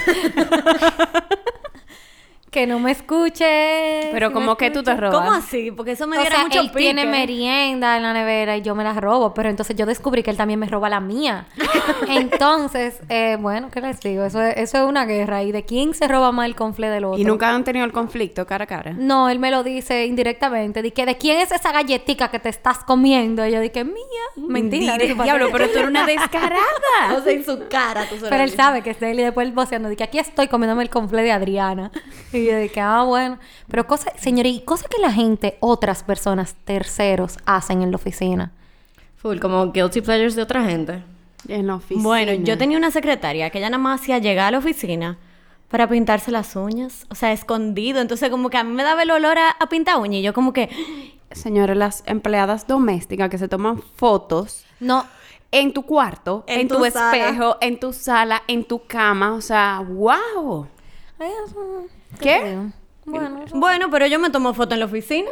que 2.53 2.65
no 2.67 2.79
me 2.79 2.91
escuche. 2.91 4.09
Pero 4.13 4.29
si 4.29 4.33
como 4.33 4.55
que 4.55 4.71
tú 4.71 4.83
te 4.83 4.95
robas. 4.95 5.15
¿Cómo 5.19 5.31
así? 5.33 5.71
Porque 5.71 5.91
eso 5.91 6.07
me 6.07 6.17
O 6.17 6.21
diera 6.21 6.35
sea, 6.37 6.45
mucho 6.45 6.61
él 6.61 6.71
tiene 6.71 7.05
merienda 7.05 7.97
en 7.97 8.03
la 8.03 8.13
nevera 8.13 8.55
y 8.55 8.61
yo 8.61 8.75
me 8.75 8.83
la 8.83 8.93
robo, 8.93 9.33
pero 9.33 9.49
entonces 9.49 9.75
yo 9.75 9.85
descubrí 9.85 10.23
que 10.23 10.29
él 10.29 10.37
también 10.37 10.59
me 10.59 10.67
roba 10.67 10.87
la 10.89 10.99
mía. 10.99 11.47
entonces, 12.07 12.99
eh, 13.09 13.37
bueno, 13.39 13.69
¿qué 13.71 13.81
les 13.81 13.99
digo? 13.99 14.23
Eso 14.23 14.41
es, 14.41 14.55
eso 14.57 14.77
es 14.77 14.83
una 14.83 15.05
guerra. 15.05 15.43
¿Y 15.43 15.51
de 15.51 15.63
quién 15.65 15.93
se 15.93 16.07
roba 16.07 16.31
más 16.31 16.45
el 16.45 16.55
confle 16.55 16.89
del 16.89 17.05
otro? 17.05 17.19
Y 17.19 17.25
nunca 17.25 17.49
han 17.53 17.63
tenido 17.63 17.85
el 17.85 17.91
conflicto 17.91 18.45
cara 18.45 18.63
a 18.65 18.67
cara. 18.67 18.93
No, 18.95 19.29
él 19.29 19.39
me 19.39 19.51
lo 19.51 19.63
dice 19.63 20.05
indirectamente. 20.05 20.81
Dije, 20.81 21.05
¿de 21.05 21.17
quién 21.17 21.39
es 21.39 21.51
esa 21.51 21.71
galletica 21.71 22.29
que 22.29 22.39
te 22.39 22.49
estás 22.49 22.79
comiendo? 22.79 23.45
Y 23.45 23.51
yo 23.51 23.59
dije, 23.59 23.83
mía. 23.83 23.95
Mentira. 24.35 24.93
Dire- 24.93 25.01
dije, 25.03 25.15
"¿Para 25.15 25.25
Diablo, 25.25 25.47
qué?". 25.47 25.51
pero 25.53 25.67
tú 25.69 25.77
eres 25.79 25.89
una 25.89 26.05
descarada. 26.05 26.53
O 27.17 27.21
sea, 27.21 27.33
en 27.33 27.43
su 27.43 27.67
cara 27.69 28.05
tú 28.09 28.15
Pero 28.29 28.43
él 28.43 28.51
sabe 28.51 28.81
que 28.81 28.91
es 28.91 28.99
de 28.99 29.11
él 29.11 29.19
y 29.19 29.23
después 29.23 29.47
él 29.47 29.53
voceando. 29.53 29.89
Dije, 29.89 30.03
aquí 30.03 30.19
estoy 30.19 30.47
comiéndome 30.47 30.83
el 30.83 30.89
confle 30.89 31.23
de 31.23 31.31
Adriana. 31.31 31.91
Y 32.31 32.42
yo 32.45 32.57
dije, 32.57 32.79
ah, 32.81 33.03
bueno. 33.03 33.37
Pero 33.69 33.87
cosas, 33.87 34.13
señores, 34.19 34.53
y 34.53 34.59
cosas 34.61 34.87
que 34.87 35.01
la 35.01 35.11
gente, 35.11 35.57
otras 35.59 36.03
personas, 36.03 36.55
terceros, 36.65 37.37
hacen 37.45 37.81
en 37.81 37.91
la 37.91 37.97
oficina. 37.97 38.51
Full, 39.17 39.39
como 39.39 39.71
guilty 39.71 40.01
pleasures 40.01 40.35
de 40.35 40.41
otra 40.41 40.65
gente. 40.65 41.03
En 41.47 41.67
la 41.67 41.75
oficina. 41.75 42.03
Bueno, 42.03 42.33
yo 42.33 42.57
tenía 42.57 42.77
una 42.77 42.91
secretaria 42.91 43.49
que 43.49 43.57
ella 43.57 43.69
nada 43.69 43.81
más 43.81 44.01
hacía 44.01 44.19
llegar 44.19 44.47
a 44.47 44.51
la 44.51 44.57
oficina 44.59 45.17
para 45.69 45.87
pintarse 45.89 46.31
las 46.31 46.55
uñas, 46.55 47.05
o 47.09 47.15
sea, 47.15 47.31
escondido. 47.31 47.99
Entonces, 47.99 48.29
como 48.29 48.49
que 48.49 48.57
a 48.57 48.63
mí 48.63 48.73
me 48.73 48.83
daba 48.83 49.03
el 49.03 49.11
olor 49.11 49.37
a, 49.37 49.49
a 49.49 49.67
pintar 49.67 49.97
uñas 49.97 50.19
y 50.19 50.21
yo 50.21 50.33
como 50.33 50.53
que, 50.53 50.69
Señores, 51.33 51.75
las 51.75 52.03
empleadas 52.05 52.67
domésticas 52.67 53.29
que 53.29 53.37
se 53.37 53.47
toman 53.47 53.81
fotos 53.95 54.65
No, 54.79 55.05
en 55.51 55.73
tu 55.73 55.83
cuarto, 55.83 56.43
en, 56.47 56.61
En 56.61 56.67
tu, 56.67 56.77
tu 56.77 56.85
espejo, 56.85 57.57
en 57.61 57.79
tu 57.79 57.93
sala, 57.93 58.43
en 58.47 58.63
tu 58.63 58.85
cama. 58.85 59.33
O 59.33 59.41
sea, 59.41 59.83
wow. 59.87 60.67
Eso- 61.23 61.85
¿Qué? 62.19 62.57
Bueno, 63.05 63.43
eso- 63.45 63.57
bueno, 63.59 63.89
pero 63.91 64.07
yo 64.07 64.19
me 64.19 64.29
tomo 64.29 64.53
foto 64.53 64.73
en 64.75 64.79
la 64.79 64.85
oficina. 64.85 65.29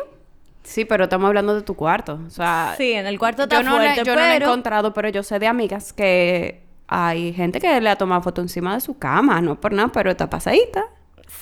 Sí, 0.63 0.86
pero 0.86 1.06
estamos 1.06 1.27
hablando 1.27 1.56
de 1.56 1.62
tu 1.63 1.75
cuarto. 1.75 2.19
O 2.27 2.30
sea, 2.30 2.75
Sí, 2.77 2.91
en 2.93 3.08
el 3.08 3.17
cuarto 3.17 3.43
está 3.43 3.58
yo 3.58 3.63
no, 3.63 3.71
yo 3.71 4.04
no 4.15 4.21
la 4.21 4.34
he 4.34 4.38
encontrado, 4.38 4.93
pero 4.93 5.10
yo 5.10 5.23
sé 5.23 5.39
de 5.39 5.47
amigas 5.47 5.91
que 5.93 6.62
hay 6.88 7.34
gente 7.34 7.60
que 7.60 7.82
le 7.82 7.89
ha 7.89 7.95
tomado 7.95 8.21
foto 8.21 8.41
encima 8.41 8.75
de 8.75 8.82
su 8.82 8.97
cama. 8.99 9.41
No 9.41 9.60
por 9.60 9.71
nada, 9.73 9.89
pero 9.91 10.12
está 10.12 10.30
pasadita. 10.30 10.84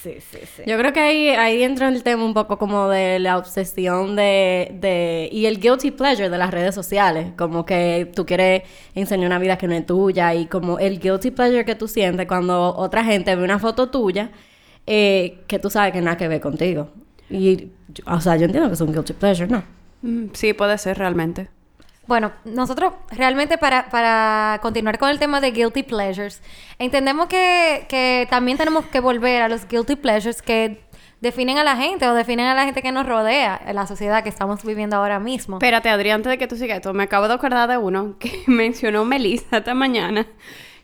Sí, 0.02 0.16
sí, 0.22 0.40
sí. 0.56 0.64
Yo 0.66 0.78
creo 0.78 0.94
que 0.94 1.00
ahí, 1.02 1.28
ahí 1.30 1.62
entra 1.64 1.90
el 1.90 2.04
tema 2.04 2.24
un 2.24 2.34
poco 2.34 2.58
como 2.58 2.88
de 2.88 3.20
la 3.20 3.38
obsesión 3.38 4.16
de, 4.16 4.72
de... 4.80 5.28
Y 5.32 5.46
el 5.46 5.60
guilty 5.60 5.92
pleasure 5.92 6.30
de 6.30 6.38
las 6.38 6.52
redes 6.52 6.74
sociales. 6.74 7.34
Como 7.38 7.66
que 7.66 8.10
tú 8.16 8.26
quieres 8.26 8.64
enseñar 8.96 9.28
una 9.28 9.40
vida 9.40 9.58
que 9.58 9.68
no 9.68 9.74
es 9.74 9.86
tuya. 9.86 10.34
Y 10.34 10.46
como 10.46 10.80
el 10.80 11.00
guilty 11.00 11.32
pleasure 11.32 11.66
que 11.66 11.76
tú 11.76 11.90
sientes 11.90 12.28
cuando 12.28 12.74
otra 12.76 13.04
gente 13.04 13.36
ve 13.36 13.44
una 13.44 13.60
foto 13.60 13.90
tuya 13.90 14.32
eh, 14.88 15.44
que 15.48 15.60
tú 15.60 15.70
sabes 15.70 15.92
que 15.92 16.02
nada 16.02 16.16
que 16.16 16.30
ver 16.30 16.40
contigo. 16.40 16.90
Y, 17.30 17.68
o 18.06 18.22
sea, 18.22 18.38
yo 18.38 18.46
entiendo 18.46 18.70
que 18.70 18.76
es 18.76 18.82
un 18.82 18.94
guilty 18.94 19.14
pleasure, 19.14 19.50
¿no? 19.50 19.64
Mm, 20.02 20.30
sí, 20.34 20.54
puede 20.54 20.78
ser 20.78 20.98
realmente. 20.98 21.50
Bueno, 22.10 22.32
nosotros 22.44 22.94
realmente 23.12 23.60
para, 23.60 23.88
para 23.92 24.58
continuar 24.64 24.98
con 24.98 25.12
el 25.12 25.20
tema 25.20 25.40
de 25.42 25.52
guilty 25.52 25.84
pleasures, 25.84 26.42
entendemos 26.80 27.28
que, 27.28 27.86
que 27.88 28.26
también 28.32 28.58
tenemos 28.58 28.84
que 28.86 29.00
volver 29.00 29.44
a 29.44 29.48
los 29.48 29.68
guilty 29.68 29.96
pleasures 29.96 30.42
que 30.42 30.82
definen 31.22 31.60
a 31.60 31.64
la 31.64 31.76
gente 31.76 32.08
o 32.08 32.16
definen 32.16 32.48
a 32.48 32.56
la 32.56 32.66
gente 32.66 32.82
que 32.82 32.92
nos 32.92 33.06
rodea 33.06 33.62
la 33.76 33.86
sociedad 33.86 34.24
que 34.24 34.30
estamos 34.30 34.64
viviendo 34.64 34.96
ahora 34.96 35.20
mismo. 35.20 35.58
Espérate, 35.58 35.90
Adri, 35.90 36.10
antes 36.10 36.32
de 36.32 36.40
que 36.40 36.48
tú 36.48 36.56
sigas 36.56 36.78
esto, 36.78 36.96
me 36.96 37.04
acabo 37.04 37.28
de 37.28 37.36
acordar 37.36 37.70
de 37.70 37.78
uno 37.78 38.18
que 38.20 38.42
mencionó 38.48 39.06
Melissa 39.06 39.58
esta 39.58 39.76
mañana, 39.76 40.26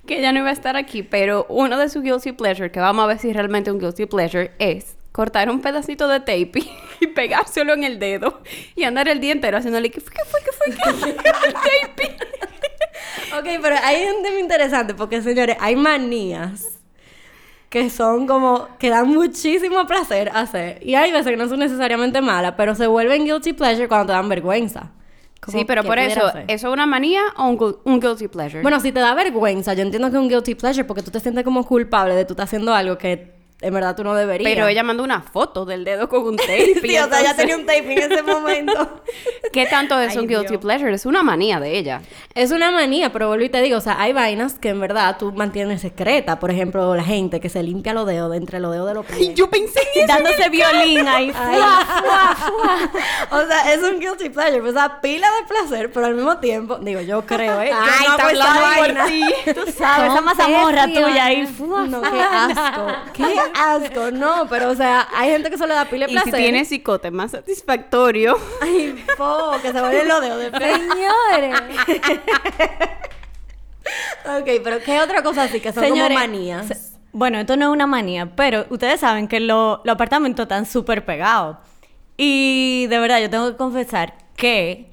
que 0.05 0.19
ella 0.19 0.31
no 0.31 0.41
iba 0.41 0.49
a 0.49 0.53
estar 0.53 0.75
aquí, 0.75 1.01
pero 1.01 1.47
uno 1.49 1.79
de 1.79 1.89
sus 1.89 2.03
guilty 2.03 2.33
pleasure, 2.33 2.69
que 2.69 2.79
vamos 2.79 3.03
a 3.03 3.07
ver 3.07 3.17
si 3.17 3.33
realmente 3.33 3.71
un 3.71 3.79
guilty 3.79 4.05
pleasure, 4.05 4.51
es 4.59 4.94
cortar 5.15 5.49
un 5.49 5.61
pedacito 5.61 6.09
de 6.09 6.19
tape 6.19 6.51
y, 6.99 7.07
pegárselo 7.07 7.73
en 7.73 7.85
el 7.85 7.99
dedo 7.99 8.41
y 8.75 8.83
andar 8.83 9.07
el 9.07 9.21
día 9.21 9.31
entero 9.31 9.57
haciéndole 9.57 9.89
¿qué 9.89 10.01
fue? 10.01 10.11
¿qué 10.11 10.21
fue? 10.25 10.41
¿qué 10.43 10.91
fue? 10.91 11.15
¿qué 11.15 11.31
fue? 11.95 12.17
Ok, 13.39 13.45
pero 13.61 13.75
ahí 13.83 14.01
es 14.01 14.13
un 14.13 14.23
tema 14.23 14.39
interesante 14.39 14.93
porque, 14.93 15.21
señores, 15.21 15.57
hay 15.59 15.75
manías 15.75 16.79
que 17.69 17.89
son 17.89 18.27
como, 18.27 18.69
que 18.77 18.89
dan 18.89 19.09
muchísimo 19.09 19.85
placer 19.87 20.31
hacer. 20.33 20.79
Y 20.81 20.95
hay 20.95 21.11
veces 21.11 21.31
que 21.31 21.37
no 21.37 21.49
son 21.49 21.59
necesariamente 21.59 22.21
malas, 22.21 22.53
pero 22.55 22.75
se 22.75 22.87
vuelven 22.87 23.25
guilty 23.25 23.53
pleasure 23.53 23.87
cuando 23.87 24.07
te 24.07 24.13
dan 24.13 24.29
vergüenza. 24.29 24.91
Como, 25.41 25.57
Sí, 25.57 25.65
pero 25.65 25.81
¿qué 25.81 25.87
por 25.87 25.99
eso? 25.99 26.29
¿eso 26.47 26.67
es 26.67 26.73
una 26.73 26.85
manía 26.85 27.21
o 27.37 27.47
un, 27.47 27.77
un 27.83 27.99
guilty 27.99 28.29
pleasure? 28.29 28.61
Bueno, 28.61 28.79
si 28.79 28.93
te 28.93 28.99
da 29.01 29.13
vergüenza, 29.13 29.73
yo 29.73 29.81
entiendo 29.81 30.09
que 30.09 30.15
es 30.15 30.21
un 30.21 30.29
guilty 30.29 30.55
pleasure 30.55 30.85
porque 30.85 31.03
tú 31.03 31.11
te 31.11 31.19
sientes 31.19 31.43
como 31.43 31.65
culpable 31.65 32.15
de 32.15 32.23
tú 32.23 32.33
estar 32.33 32.45
haciendo 32.45 32.73
algo 32.73 32.97
que 32.97 33.34
en 33.65 33.73
verdad 33.73 33.95
tú 33.95 34.03
no 34.03 34.13
deberías. 34.13 34.47
pero 34.49 34.67
ella 34.67 34.83
mandó 34.83 35.03
una 35.03 35.21
foto 35.21 35.65
del 35.65 35.83
dedo 35.83 36.07
con 36.07 36.21
un 36.23 36.35
tape. 36.37 36.75
Sí, 36.81 36.97
o 36.97 37.07
sea, 37.07 37.19
ella 37.19 37.31
entonces- 37.31 37.35
tenía 37.37 37.55
un 37.57 37.65
tape 37.65 37.93
en 37.93 38.11
ese 38.11 38.21
momento. 38.23 39.01
¿Qué 39.55 39.65
tanto 39.65 39.99
es 39.99 40.11
Ay, 40.11 40.17
un 40.19 40.27
guilty 40.27 40.47
Dios. 40.49 40.61
pleasure? 40.61 40.93
Es 40.93 41.05
una 41.05 41.23
manía 41.23 41.59
de 41.59 41.77
ella. 41.77 42.01
Es 42.33 42.51
una 42.51 42.71
manía, 42.71 43.11
pero 43.11 43.29
vuelvo 43.29 43.45
y 43.45 43.49
te 43.49 43.61
digo, 43.61 43.77
o 43.77 43.81
sea, 43.81 43.99
hay 43.99 44.11
vainas 44.13 44.59
que 44.59 44.69
en 44.69 44.79
verdad 44.81 45.15
tú 45.17 45.31
mantienes 45.31 45.81
secreta. 45.81 46.39
Por 46.39 46.51
ejemplo, 46.51 46.93
la 46.95 47.03
gente 47.03 47.39
que 47.39 47.49
se 47.49 47.63
limpia 47.63 47.93
los 47.93 48.05
dedos 48.05 48.29
de 48.31 48.37
entre 48.37 48.59
los 48.59 48.71
dedos 48.73 48.87
de 48.89 48.93
los 48.93 49.05
pies. 49.05 49.33
pensé 49.49 49.79
en 49.95 50.07
Dándose 50.07 50.49
violín 50.49 51.07
ahí. 51.07 51.31
Ay, 51.35 51.59
o 53.31 53.41
sea, 53.47 53.73
es 53.73 53.81
un 53.81 53.99
guilty 53.99 54.29
pleasure, 54.29 54.59
pues, 54.61 54.73
o 54.75 54.77
sea, 54.77 54.99
pila 55.01 55.27
de 55.39 55.47
placer, 55.47 55.91
pero 55.91 56.05
al 56.07 56.15
mismo 56.15 56.37
tiempo, 56.37 56.77
digo, 56.79 57.01
yo 57.01 57.25
creo, 57.25 57.61
¿eh? 57.61 57.69
Yo 57.69 57.77
Ay, 57.79 58.07
no 58.07 58.29
está 58.29 58.53
hago 58.53 58.75
por 58.77 58.93
vaina. 58.93 59.05
ti. 59.05 59.21
Tú 59.53 59.61
sabes, 59.71 60.11
esa 60.11 60.21
mazamorra 60.21 60.87
tuya 60.87 61.25
ahí. 61.25 61.47
No, 61.59 62.01
qué 62.01 62.21
asco. 62.21 62.87
Qué 63.13 63.23
asco. 63.57 64.11
No, 64.11 64.47
pero, 64.49 64.69
o 64.71 64.75
sea, 64.75 65.07
hay 65.15 65.29
gente 65.31 65.49
que 65.49 65.57
solo 65.57 65.69
le 65.69 65.75
da 65.75 65.85
pila 65.85 66.05
de 66.07 66.13
Y 66.13 66.17
si 66.17 66.23
placer. 66.23 66.39
tiene 66.39 66.65
cicote 66.65 67.11
más 67.11 67.31
satisfactorio. 67.31 68.37
Ay, 68.61 69.03
que 69.61 69.71
se 69.71 69.81
los 69.81 69.91
dedos 69.91 70.21
de. 70.39 70.51
Señores. 70.59 71.59
Ok, 74.25 74.49
pero 74.63 74.79
¿qué 74.83 74.99
otra 74.99 75.21
cosa 75.21 75.43
así 75.43 75.59
que 75.59 75.71
son 75.71 75.83
Señores, 75.83 76.17
como 76.17 76.19
manías? 76.27 76.67
se- 76.67 76.95
Bueno, 77.11 77.39
esto 77.39 77.55
no 77.55 77.65
es 77.67 77.71
una 77.71 77.85
manía, 77.87 78.35
pero 78.35 78.65
ustedes 78.69 78.99
saben 78.99 79.27
que 79.27 79.39
lo- 79.39 79.81
los 79.85 79.93
apartamentos 79.93 80.43
están 80.43 80.65
súper 80.65 81.05
pegados. 81.05 81.57
Y 82.17 82.87
de 82.89 82.99
verdad, 82.99 83.19
yo 83.21 83.29
tengo 83.29 83.49
que 83.51 83.57
confesar 83.57 84.15
que, 84.35 84.89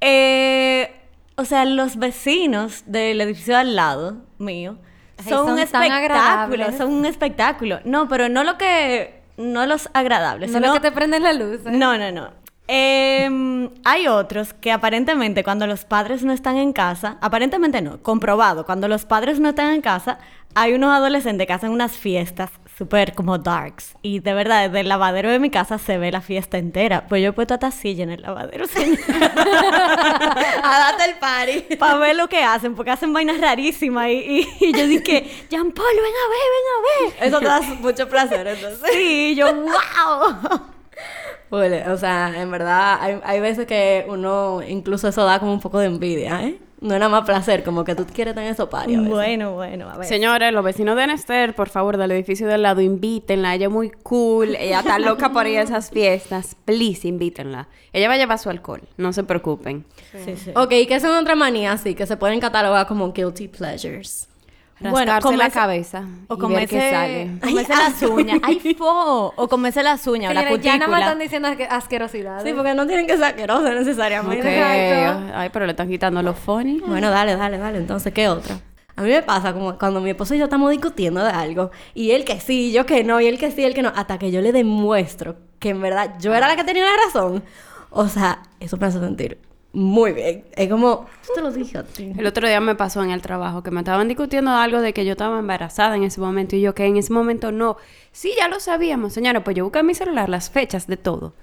eh, 0.00 0.94
o 1.36 1.44
sea, 1.44 1.64
los 1.64 1.96
vecinos 1.96 2.82
del 2.86 3.20
edificio 3.20 3.56
al 3.56 3.74
lado 3.74 4.16
mío 4.38 4.76
Ay, 5.18 5.30
son, 5.30 5.40
un 5.40 5.46
son 5.48 5.58
espectáculo, 5.60 6.72
son 6.76 6.92
un 6.92 7.06
espectáculo. 7.06 7.80
No, 7.84 8.08
pero 8.08 8.28
no 8.28 8.44
lo 8.44 8.58
que, 8.58 9.22
no 9.36 9.64
los 9.66 9.88
agradables, 9.94 10.50
No 10.50 10.58
sino 10.58 10.68
lo 10.68 10.74
que 10.74 10.80
te 10.80 10.92
prenden 10.92 11.22
la 11.22 11.32
luz. 11.32 11.60
¿eh? 11.64 11.70
no, 11.70 11.96
no, 11.96 12.12
no. 12.12 12.41
Em, 12.74 13.68
hay 13.84 14.08
otros 14.08 14.54
que 14.54 14.72
aparentemente 14.72 15.44
cuando 15.44 15.66
los 15.66 15.84
padres 15.84 16.22
no 16.24 16.32
están 16.32 16.56
en 16.56 16.72
casa, 16.72 17.18
aparentemente 17.20 17.82
no, 17.82 18.02
comprobado, 18.02 18.64
cuando 18.64 18.88
los 18.88 19.04
padres 19.04 19.38
no 19.40 19.50
están 19.50 19.74
en 19.74 19.82
casa, 19.82 20.18
hay 20.54 20.72
unos 20.72 20.90
adolescentes 20.90 21.46
que 21.46 21.52
hacen 21.52 21.70
unas 21.70 21.92
fiestas 21.92 22.50
súper 22.78 23.12
como 23.14 23.36
darks. 23.36 23.94
Y 24.00 24.20
de 24.20 24.32
verdad, 24.32 24.62
desde 24.68 24.80
el 24.80 24.88
lavadero 24.88 25.30
de 25.30 25.38
mi 25.38 25.50
casa 25.50 25.76
se 25.76 25.98
ve 25.98 26.10
la 26.10 26.22
fiesta 26.22 26.56
entera. 26.56 27.06
Pues 27.08 27.22
yo 27.22 27.28
he 27.28 27.32
puesto 27.32 27.52
hasta 27.52 27.70
silla 27.72 28.04
en 28.04 28.10
el 28.10 28.22
lavadero, 28.22 28.66
señor. 28.66 28.98
A 30.64 30.78
darte 30.78 31.04
el 31.10 31.14
party. 31.18 31.76
Para 31.76 31.96
ver 31.98 32.16
lo 32.16 32.26
que 32.28 32.42
hacen, 32.42 32.74
porque 32.74 32.90
hacen 32.90 33.12
vainas 33.12 33.38
rarísimas. 33.38 34.08
Y, 34.08 34.12
y- 34.12 34.48
y 34.60 34.72
yo 34.72 34.86
dije, 34.86 35.30
Jean 35.50 35.72
Paul, 35.72 35.86
ven 35.94 36.14
a 36.24 36.28
ver, 36.30 36.48
ven 36.54 36.66
a 36.72 37.16
ver. 37.20 37.28
Eso 37.28 37.38
te 37.38 37.44
da 37.46 37.60
mucho 37.80 38.08
placer, 38.08 38.46
entonces. 38.46 38.80
Sí, 38.92 39.34
yo, 39.36 39.52
wow. 39.54 40.60
Bueno, 41.52 41.92
o 41.92 41.98
sea, 41.98 42.32
en 42.40 42.50
verdad, 42.50 42.96
hay, 42.98 43.20
hay 43.24 43.38
veces 43.38 43.66
que 43.66 44.06
uno, 44.08 44.62
incluso 44.66 45.06
eso 45.08 45.22
da 45.26 45.38
como 45.38 45.52
un 45.52 45.60
poco 45.60 45.80
de 45.80 45.84
envidia, 45.84 46.42
¿eh? 46.46 46.58
No 46.80 46.94
nada 46.94 47.10
más 47.10 47.26
placer, 47.26 47.62
como 47.62 47.84
que 47.84 47.94
tú 47.94 48.06
quieres 48.06 48.34
tener 48.34 48.50
eso 48.50 48.70
a 48.72 48.86
veces. 48.86 49.06
Bueno, 49.06 49.52
bueno, 49.52 49.90
a 49.90 49.98
ver. 49.98 50.08
Señores, 50.08 50.50
los 50.50 50.64
vecinos 50.64 50.96
de 50.96 51.06
Nester, 51.06 51.54
por 51.54 51.68
favor, 51.68 51.98
del 51.98 52.10
edificio 52.12 52.48
del 52.48 52.62
lado, 52.62 52.80
invítenla. 52.80 53.54
Ella 53.54 53.66
es 53.66 53.70
muy 53.70 53.90
cool. 53.90 54.56
Ella 54.56 54.78
está 54.78 54.98
loca 54.98 55.30
por 55.30 55.46
ir 55.46 55.58
a 55.58 55.62
esas 55.62 55.90
fiestas. 55.90 56.56
Please, 56.64 57.06
invítenla. 57.06 57.68
Ella 57.92 58.08
va 58.08 58.14
a 58.14 58.16
llevar 58.16 58.38
su 58.38 58.48
alcohol. 58.48 58.80
No 58.96 59.12
se 59.12 59.22
preocupen. 59.22 59.84
Sí, 60.24 60.34
sí. 60.36 60.52
Ok, 60.56 60.70
¿qué 60.88 61.00
son 61.00 61.14
otras 61.14 61.36
manías 61.36 61.80
así 61.80 61.94
que 61.94 62.06
se 62.06 62.16
pueden 62.16 62.40
catalogar 62.40 62.86
como 62.86 63.12
guilty 63.12 63.48
pleasures? 63.48 64.26
Bueno, 64.90 65.12
Rascarse 65.12 65.36
la 65.36 65.44
comerse- 65.44 65.54
cabeza. 65.54 65.98
O 66.00 66.34
y 66.34 66.36
ver 66.36 66.38
comerse, 66.38 66.76
qué 66.78 66.90
sale. 66.90 67.30
comerse 67.40 67.74
las 67.76 68.02
uñas. 68.02 68.38
¡Ay, 68.42 68.74
fo! 68.76 69.32
O 69.36 69.48
comerse 69.48 69.82
las 69.82 70.06
uñas, 70.06 70.34
la 70.34 70.42
Señores, 70.42 70.64
ya 70.64 70.76
nada 70.78 70.86
más 70.90 71.00
cutícula. 71.00 71.06
están 71.06 71.18
diciendo 71.18 71.48
asque- 71.48 71.68
asquerosidades. 71.70 72.44
Sí, 72.44 72.52
porque 72.54 72.74
no 72.74 72.86
tienen 72.86 73.06
que 73.06 73.14
ser 73.14 73.24
asquerosas 73.24 73.74
necesariamente. 73.74 74.62
Ay, 75.34 75.50
pero 75.52 75.66
le 75.66 75.72
están 75.72 75.88
quitando 75.88 76.22
los 76.22 76.38
funny. 76.38 76.80
Bueno, 76.80 77.10
dale, 77.10 77.36
dale, 77.36 77.58
dale. 77.58 77.78
Entonces, 77.78 78.12
¿qué 78.12 78.28
otra? 78.28 78.58
A 78.94 79.02
mí 79.02 79.08
me 79.08 79.22
pasa 79.22 79.54
como 79.54 79.78
cuando 79.78 80.00
mi 80.00 80.10
esposo 80.10 80.34
y 80.34 80.38
yo 80.38 80.44
estamos 80.44 80.70
discutiendo 80.70 81.24
de 81.24 81.30
algo 81.30 81.70
y 81.94 82.10
él 82.10 82.26
que 82.26 82.38
sí, 82.40 82.72
yo 82.72 82.84
que 82.84 83.04
no, 83.04 83.20
y 83.22 83.26
él 83.26 83.38
que 83.38 83.50
sí, 83.50 83.64
él 83.64 83.72
que 83.74 83.80
no, 83.80 83.90
hasta 83.94 84.18
que 84.18 84.30
yo 84.30 84.42
le 84.42 84.52
demuestro 84.52 85.36
que 85.58 85.70
en 85.70 85.80
verdad 85.80 86.14
yo 86.20 86.34
era 86.34 86.46
la 86.46 86.56
que 86.56 86.64
tenía 86.64 86.84
la 86.84 86.90
razón. 87.06 87.42
O 87.88 88.06
sea, 88.08 88.42
eso 88.60 88.76
me 88.76 88.86
hace 88.86 89.00
sentir 89.00 89.38
muy 89.72 90.12
bien. 90.12 90.44
Es 90.54 90.68
como, 90.68 91.06
yo 91.26 91.34
te 91.34 91.40
lo 91.40 91.50
dije 91.50 91.78
a 91.78 91.82
ti. 91.82 92.12
El 92.16 92.26
otro 92.26 92.46
día 92.46 92.60
me 92.60 92.74
pasó 92.74 93.02
en 93.02 93.10
el 93.10 93.22
trabajo 93.22 93.62
que 93.62 93.70
me 93.70 93.80
estaban 93.80 94.06
discutiendo 94.06 94.50
algo 94.50 94.80
de 94.80 94.92
que 94.92 95.04
yo 95.04 95.12
estaba 95.12 95.38
embarazada 95.38 95.96
en 95.96 96.04
ese 96.04 96.20
momento 96.20 96.56
y 96.56 96.60
yo 96.60 96.74
que 96.74 96.84
en 96.84 96.96
ese 96.96 97.12
momento 97.12 97.52
no. 97.52 97.76
Sí, 98.12 98.32
ya 98.36 98.48
lo 98.48 98.60
sabíamos, 98.60 99.14
señora, 99.14 99.42
pues 99.42 99.56
yo 99.56 99.64
busqué 99.64 99.78
en 99.78 99.86
mi 99.86 99.94
celular 99.94 100.28
las 100.28 100.50
fechas 100.50 100.86
de 100.86 100.98
todo. 100.98 101.34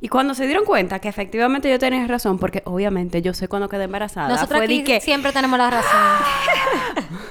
Y 0.00 0.08
cuando 0.08 0.34
se 0.34 0.46
dieron 0.46 0.64
cuenta 0.64 0.98
que 0.98 1.08
efectivamente 1.08 1.70
yo 1.70 1.78
tenía 1.78 2.06
razón, 2.06 2.38
porque 2.38 2.62
obviamente 2.66 3.22
yo 3.22 3.34
sé 3.34 3.48
cuando 3.48 3.68
quedé 3.68 3.84
embarazada, 3.84 4.28
Nosotros 4.28 4.58
fue 4.58 4.64
aquí 4.64 4.84
que, 4.84 5.00
siempre 5.00 5.32
tenemos 5.32 5.58
la 5.58 5.70
razón. 5.70 6.00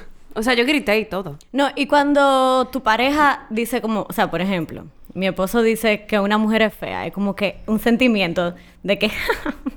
o 0.36 0.44
sea, 0.44 0.54
yo 0.54 0.66
grité 0.66 0.98
y 1.00 1.06
todo. 1.06 1.38
No, 1.52 1.70
y 1.76 1.88
cuando 1.88 2.68
tu 2.72 2.82
pareja 2.82 3.46
dice 3.50 3.82
como, 3.82 4.06
o 4.10 4.14
sea, 4.14 4.30
por 4.32 4.42
ejemplo, 4.42 4.86
mi 5.14 5.28
esposo 5.28 5.62
dice 5.62 6.06
que 6.06 6.20
una 6.20 6.38
mujer 6.38 6.62
es 6.62 6.74
fea, 6.74 7.06
es 7.06 7.14
como 7.14 7.36
que 7.36 7.62
un 7.68 7.80
sentimiento 7.80 8.56
de 8.84 8.98
que, 9.00 9.12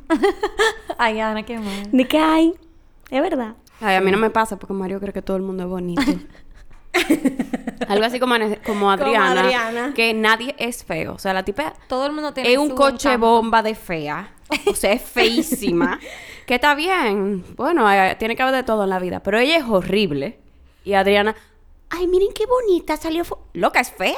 Ay, 0.98 1.20
Ana, 1.20 1.42
qué 1.42 1.58
mal. 1.58 1.90
de 1.90 2.08
que 2.08 2.18
hay, 2.18 2.54
es 3.10 3.22
verdad. 3.22 3.54
Ay, 3.80 3.96
a 3.96 4.00
mí 4.00 4.10
no 4.10 4.18
me 4.18 4.30
pasa 4.30 4.56
porque 4.58 4.72
Mario 4.72 5.00
cree 5.00 5.12
que 5.12 5.22
todo 5.22 5.36
el 5.36 5.42
mundo 5.42 5.64
es 5.64 5.68
bonito. 5.68 6.02
Algo 7.88 8.04
así 8.04 8.20
como, 8.20 8.36
como 8.64 8.90
Adriana, 8.90 9.40
Adriana. 9.42 9.92
que 9.94 10.14
nadie 10.14 10.54
es 10.58 10.84
feo. 10.84 11.14
O 11.14 11.18
sea, 11.18 11.34
la 11.34 11.42
tipa 11.44 11.74
Todo 11.88 12.06
el 12.06 12.12
mundo 12.12 12.32
tiene 12.32 12.52
es 12.52 12.58
un 12.58 12.68
su 12.68 12.74
coche 12.76 13.08
encanto. 13.08 13.26
bomba 13.26 13.62
de 13.62 13.74
fea. 13.74 14.32
O 14.66 14.74
sea, 14.74 14.92
es 14.92 15.02
feísima. 15.02 15.98
que 16.46 16.54
está 16.54 16.74
bien. 16.76 17.44
Bueno, 17.56 17.90
eh, 17.92 18.14
tiene 18.18 18.36
que 18.36 18.42
haber 18.42 18.54
de 18.54 18.62
todo 18.62 18.84
en 18.84 18.90
la 18.90 19.00
vida. 19.00 19.20
Pero 19.24 19.38
ella 19.38 19.56
es 19.56 19.64
horrible. 19.64 20.38
Y 20.84 20.94
Adriana, 20.94 21.34
ay, 21.90 22.06
miren 22.06 22.28
qué 22.34 22.44
bonita 22.46 22.96
salió. 22.96 23.24
fo-". 23.24 23.38
Loca, 23.54 23.80
es 23.80 23.90
fea. 23.90 24.14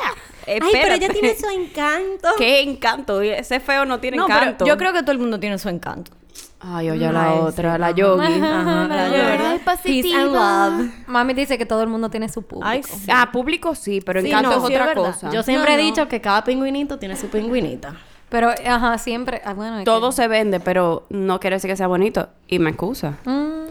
Ay, 0.47 0.59
pero 0.73 0.95
ella 0.95 1.09
tiene 1.09 1.35
su 1.37 1.49
encanto. 1.49 2.29
Qué 2.39 2.61
encanto. 2.63 3.21
Ese 3.21 3.61
feo 3.61 3.85
no 3.85 3.99
tiene 4.01 4.17
No, 4.17 4.27
pero 4.27 4.39
encanto. 4.41 4.67
yo 4.67 4.77
creo 4.77 4.93
que 4.93 5.01
todo 5.03 5.13
el 5.13 5.19
mundo 5.19 5.39
tiene 5.41 5.59
su 5.59 5.69
encanto. 5.69 6.13
Ay, 6.59 6.91
oye, 6.91 7.13
la 7.13 7.31
Ay, 7.33 7.39
otra, 7.39 7.79
la 7.79 7.89
ajá. 7.89 7.97
yogi. 7.97 8.41
Ajá, 8.41 8.87
la 8.89 9.05
Ay, 9.05 9.11
verdad. 9.11 9.61
Peace 9.85 10.15
and 10.15 10.33
love. 10.33 10.91
Mami 11.07 11.35
dice 11.35 11.59
que 11.59 11.67
todo 11.67 11.83
el 11.83 11.89
mundo 11.89 12.09
tiene 12.09 12.29
su 12.29 12.43
público. 12.43 12.67
Ay, 12.69 12.83
sí. 12.83 13.07
Ah, 13.13 13.31
público 13.31 13.75
sí, 13.75 14.01
pero 14.01 14.21
Sí, 14.21 14.29
encanto 14.29 14.51
no, 14.51 14.57
es 14.57 14.67
sí, 14.67 14.75
es 14.75 14.81
otra 14.81 14.95
cosa. 14.95 15.31
Yo 15.31 15.43
siempre 15.43 15.73
No, 15.73 15.79
he 15.79 15.83
no. 15.83 15.89
dicho 15.89 16.09
que 16.09 16.21
cada 16.21 16.43
pingüinito 16.45 16.99
tiene 16.99 17.15
su 17.17 17.29
pingüinita. 17.29 17.95
Pero, 18.29 18.51
ajá, 18.67 18.99
siempre... 18.99 19.41
ah, 19.45 19.55
bueno, 19.55 19.79
es 19.79 19.85
Todo 19.85 20.09
que- 20.11 20.17
se 20.17 20.29
vende, 20.29 20.59
pero 20.59 21.05
no 21.11 21.39
quiere 21.41 21.57
decir 21.57 21.71
que 21.71 21.77
sea 21.77 21.87
bonito. 21.87 22.29
Y 22.49 22.59
me 22.59 22.71
excusa. 22.71 23.19
Mm, 23.25 23.66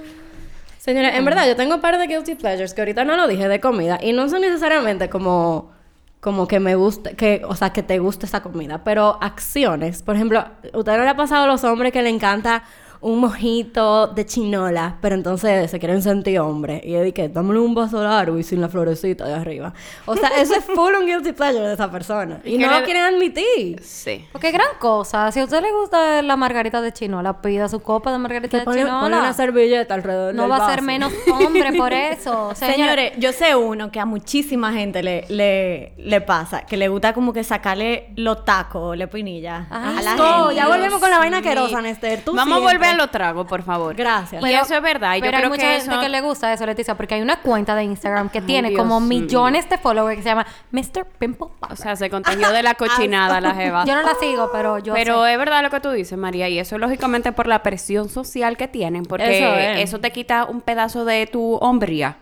Señores, 0.85 1.15
en 1.15 1.25
verdad, 1.25 1.47
yo 1.47 1.55
tengo 1.55 1.73
un 1.73 1.81
par 1.81 1.97
de 1.97 2.05
guilty 2.05 2.35
pleasures 2.35 2.75
que 2.75 2.81
ahorita 2.81 3.03
no 3.05 3.15
lo 3.15 3.27
dije 3.27 3.47
de 3.47 3.59
comida 3.59 3.97
y 3.99 4.13
no 4.13 4.29
son 4.29 4.41
necesariamente 4.41 5.09
como 5.09 5.71
como 6.19 6.47
que 6.47 6.59
me 6.59 6.75
guste, 6.75 7.15
que, 7.15 7.41
o 7.47 7.55
sea, 7.55 7.71
que 7.71 7.81
te 7.81 7.97
guste 7.97 8.27
esa 8.27 8.43
comida, 8.43 8.83
pero 8.83 9.17
acciones. 9.19 10.03
Por 10.03 10.15
ejemplo, 10.15 10.45
¿usted 10.73 10.97
no 10.97 11.03
le 11.03 11.09
ha 11.09 11.15
pasado 11.15 11.45
a 11.45 11.47
los 11.47 11.63
hombres 11.63 11.91
que 11.91 12.03
le 12.03 12.09
encanta 12.09 12.63
un 13.07 13.19
mojito 13.19 14.07
de 14.07 14.25
chinola, 14.25 14.97
pero 14.99 15.13
entonces 15.13 15.69
se 15.69 15.77
quieren 15.79 16.01
sentir 16.01 16.39
hombre 16.39 16.81
y 16.83 16.95
es 16.95 17.03
de 17.03 17.13
que 17.13 17.29
dámelo 17.29 17.61
un 17.63 17.75
vaso 17.75 18.03
largo 18.03 18.39
y 18.39 18.43
sin 18.43 18.61
la 18.61 18.67
florecita 18.67 19.25
de 19.27 19.33
arriba? 19.35 19.73
O 20.07 20.15
sea, 20.15 20.29
eso 20.39 20.55
es 20.55 20.65
full 20.65 20.93
un 20.99 21.05
guilty 21.05 21.31
pleasure 21.33 21.67
de 21.67 21.73
esa 21.75 21.91
persona 21.91 22.39
y, 22.43 22.55
Y 22.55 22.57
no 22.57 22.67
le- 22.71 22.79
lo 22.79 22.83
quieren 22.85 23.03
admitir. 23.03 23.79
Sí. 23.83 24.25
Porque 24.31 24.51
gran 24.51 24.67
cosa. 24.79 25.31
Si 25.31 25.39
a 25.39 25.43
usted 25.43 25.61
le 25.61 25.71
gusta 25.71 26.23
la 26.23 26.35
margarita 26.35 26.81
de 26.81 26.91
chinola, 26.93 27.41
pida 27.41 27.69
su 27.69 27.79
copa 27.81 28.11
de 28.11 28.17
margarita 28.17 28.49
Que 28.49 28.57
de 28.57 28.63
pone, 28.65 28.77
chinola. 28.81 28.99
pone 29.01 29.19
una 29.19 29.33
servilleta 29.33 29.93
alrededor 29.93 30.33
no 30.33 30.41
del 30.43 30.51
va 30.51 30.55
a 30.57 30.69
ser 30.69 30.77
vaso. 30.77 30.83
menos 30.87 31.13
hombre 31.31 31.73
por 31.73 31.93
eso. 31.93 32.55
Señores, 32.55 32.75
Señores, 32.75 33.11
yo 33.19 33.31
sé 33.33 33.55
uno 33.55 33.91
que 33.91 33.99
a 33.99 34.05
muchísima 34.05 34.73
gente 34.73 35.03
le, 35.03 35.25
le, 35.29 35.93
le 35.97 36.21
pasa, 36.21 36.65
que 36.65 36.75
le 36.75 36.87
gusta 36.87 37.13
como 37.13 37.33
que 37.33 37.43
sacarle 37.43 38.09
los 38.15 38.43
tacos, 38.45 38.97
la 38.97 39.05
pinilla 39.07 39.67
Ay, 39.69 39.97
a 39.99 40.01
la 40.01 40.15
No, 40.15 40.39
gente. 40.47 40.55
ya 40.55 40.67
volvemos 40.67 40.99
con 40.99 41.09
la 41.11 41.19
vaina 41.19 41.37
asquerosa, 41.37 41.81
Nester. 41.83 42.21
Tú 42.25 42.33
Vamos 42.35 42.57
a 42.57 42.61
volver 42.61 42.94
a 42.95 42.97
los 42.97 43.11
tragos, 43.11 43.45
por 43.47 43.61
favor. 43.63 43.95
Gracias. 43.95 44.43
Y 44.43 44.53
eso 44.53 44.75
es 44.75 44.81
verdad. 44.81 45.15
y 45.15 45.19
Yo 45.19 45.25
pero 45.25 45.37
hay 45.37 45.41
creo 45.43 45.49
mucha 45.51 45.61
que 45.61 45.73
gente 45.79 45.91
eso... 45.93 46.01
que 46.01 46.09
le 46.09 46.21
gusta 46.21 46.51
eso, 46.51 46.65
Leticia, 46.65 46.95
porque 46.95 47.15
hay 47.15 47.21
una 47.21 47.37
cuenta 47.41 47.75
de 47.75 47.83
Instagram 47.83 48.29
que 48.29 48.39
Ay, 48.39 48.45
tiene 48.45 48.69
Dios 48.69 48.81
como 48.81 48.99
mío. 48.99 49.21
millones 49.21 49.69
de 49.69 49.77
followers 49.77 50.17
que 50.17 50.23
se 50.23 50.29
llama 50.29 50.45
Mr. 50.71 51.05
Pimple 51.19 51.37
Popper. 51.37 51.71
O 51.71 51.75
sea, 51.75 51.95
se 51.95 52.09
contagió 52.09 52.51
de 52.51 52.63
la 52.63 52.73
cochinada 52.75 53.39
la 53.39 53.53
jeva. 53.53 53.85
yo 53.85 53.95
no 53.95 54.01
la 54.01 54.15
sigo, 54.19 54.49
pero 54.51 54.79
yo 54.79 54.93
Pero 54.93 55.23
sé. 55.25 55.33
es 55.33 55.37
verdad 55.37 55.61
lo 55.61 55.69
que 55.69 55.79
tú 55.79 55.91
dices, 55.91 56.17
María, 56.17 56.49
y 56.49 56.57
eso 56.59 56.75
es 56.75 56.81
lógicamente 56.81 57.31
por 57.31 57.47
la 57.47 57.61
presión 57.63 58.09
social 58.09 58.57
que 58.57 58.67
tienen, 58.67 59.03
porque 59.03 59.37
Eso 59.39 59.55
eso, 59.81 59.95
es. 59.97 60.01
te 60.01 60.11
quita 60.11 60.45
un 60.45 60.61
pedazo 60.61 61.05
de 61.05 61.27
tu 61.27 61.55
hombría. 61.55 62.17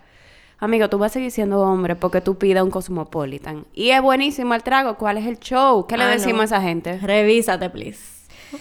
Amigo, 0.59 0.87
tú 0.87 0.97
vas 0.97 1.11
a 1.11 1.13
seguir 1.15 1.29
siendo 1.31 1.59
hombre 1.59 1.95
porque 1.97 2.21
tú 2.21 2.37
pidas 2.37 2.63
un 2.63 2.71
Cosmopolitan. 2.71 3.65
Y 3.73 3.89
es 3.89 4.01
buenísimo 4.01 4.53
el 4.53 4.63
trago. 4.63 4.95
¿Cuál 4.95 5.17
es 5.17 5.25
el 5.25 5.37
show? 5.39 5.85
¿Qué 5.87 5.97
le 5.97 6.05
Ah, 6.05 6.07
decimos 6.07 6.35
no. 6.35 6.41
a 6.41 6.45
esa 6.45 6.61
gente? 6.61 6.99
Revísate, 6.99 7.69
please. 7.69 7.99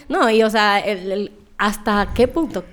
No, 0.09 0.29
y 0.29 0.43
o 0.43 0.49
sea, 0.49 0.79
el- 0.79 1.11
el- 1.11 1.31
hasta 1.57 2.09
qué 2.13 2.27
punto 2.27 2.63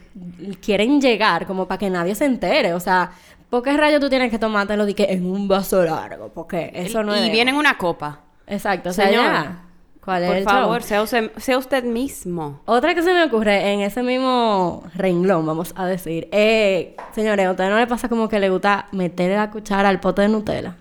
quieren 0.61 1.01
llegar 1.01 1.47
como 1.47 1.67
para 1.67 1.79
que 1.79 1.91
nadie 1.91 2.15
se 2.15 2.25
entere. 2.25 2.75
O 2.75 2.81
sea, 2.81 3.13
¿por 3.49 3.63
qué 3.63 3.77
rayos 3.77 4.01
tú 4.01 4.09
tienes 4.09 4.31
que 4.31 4.39
tomártelo 4.39 4.87
de 4.87 4.95
que 4.95 5.05
en 5.05 5.27
un 5.27 5.49
vaso 5.49 5.83
largo? 5.85 6.29
Porque 6.29 6.71
eso 6.75 7.03
no 7.03 7.15
es. 7.15 7.27
y 7.27 7.31
viene 7.31 7.51
en 7.51 7.57
una 7.57 7.77
copa. 7.79 8.21
Exacto, 8.47 8.91
o 8.91 8.93
sea, 8.93 9.11
ya. 9.11 9.65
¿Cuál 10.05 10.23
es 10.23 10.29
Por 10.29 10.37
el 10.39 10.45
favor, 10.45 10.81
show? 10.81 10.89
sea 10.89 11.03
usted, 11.03 11.31
sea 11.37 11.59
usted 11.59 11.85
mismo. 11.85 12.63
Otra 12.65 12.95
que 12.95 13.03
se 13.03 13.13
me 13.13 13.23
ocurre 13.23 13.73
en 13.75 13.81
ese 13.81 14.03
mismo 14.03 14.83
renglón, 14.95 15.45
vamos 15.45 15.75
a 15.77 15.85
decir, 15.85 16.27
eh, 16.33 16.97
señores, 17.15 17.47
¿a 17.47 17.51
usted 17.51 17.69
no 17.69 17.79
le 17.79 17.87
pasa 17.87 18.09
como 18.09 18.27
que 18.29 18.39
le 18.41 18.49
gusta 18.49 18.87
meterle 18.93 19.37
la 19.37 19.51
cuchara 19.51 19.91
al 19.91 20.01
pote 20.01 20.23
de 20.23 20.29
Nutella? 20.31 20.75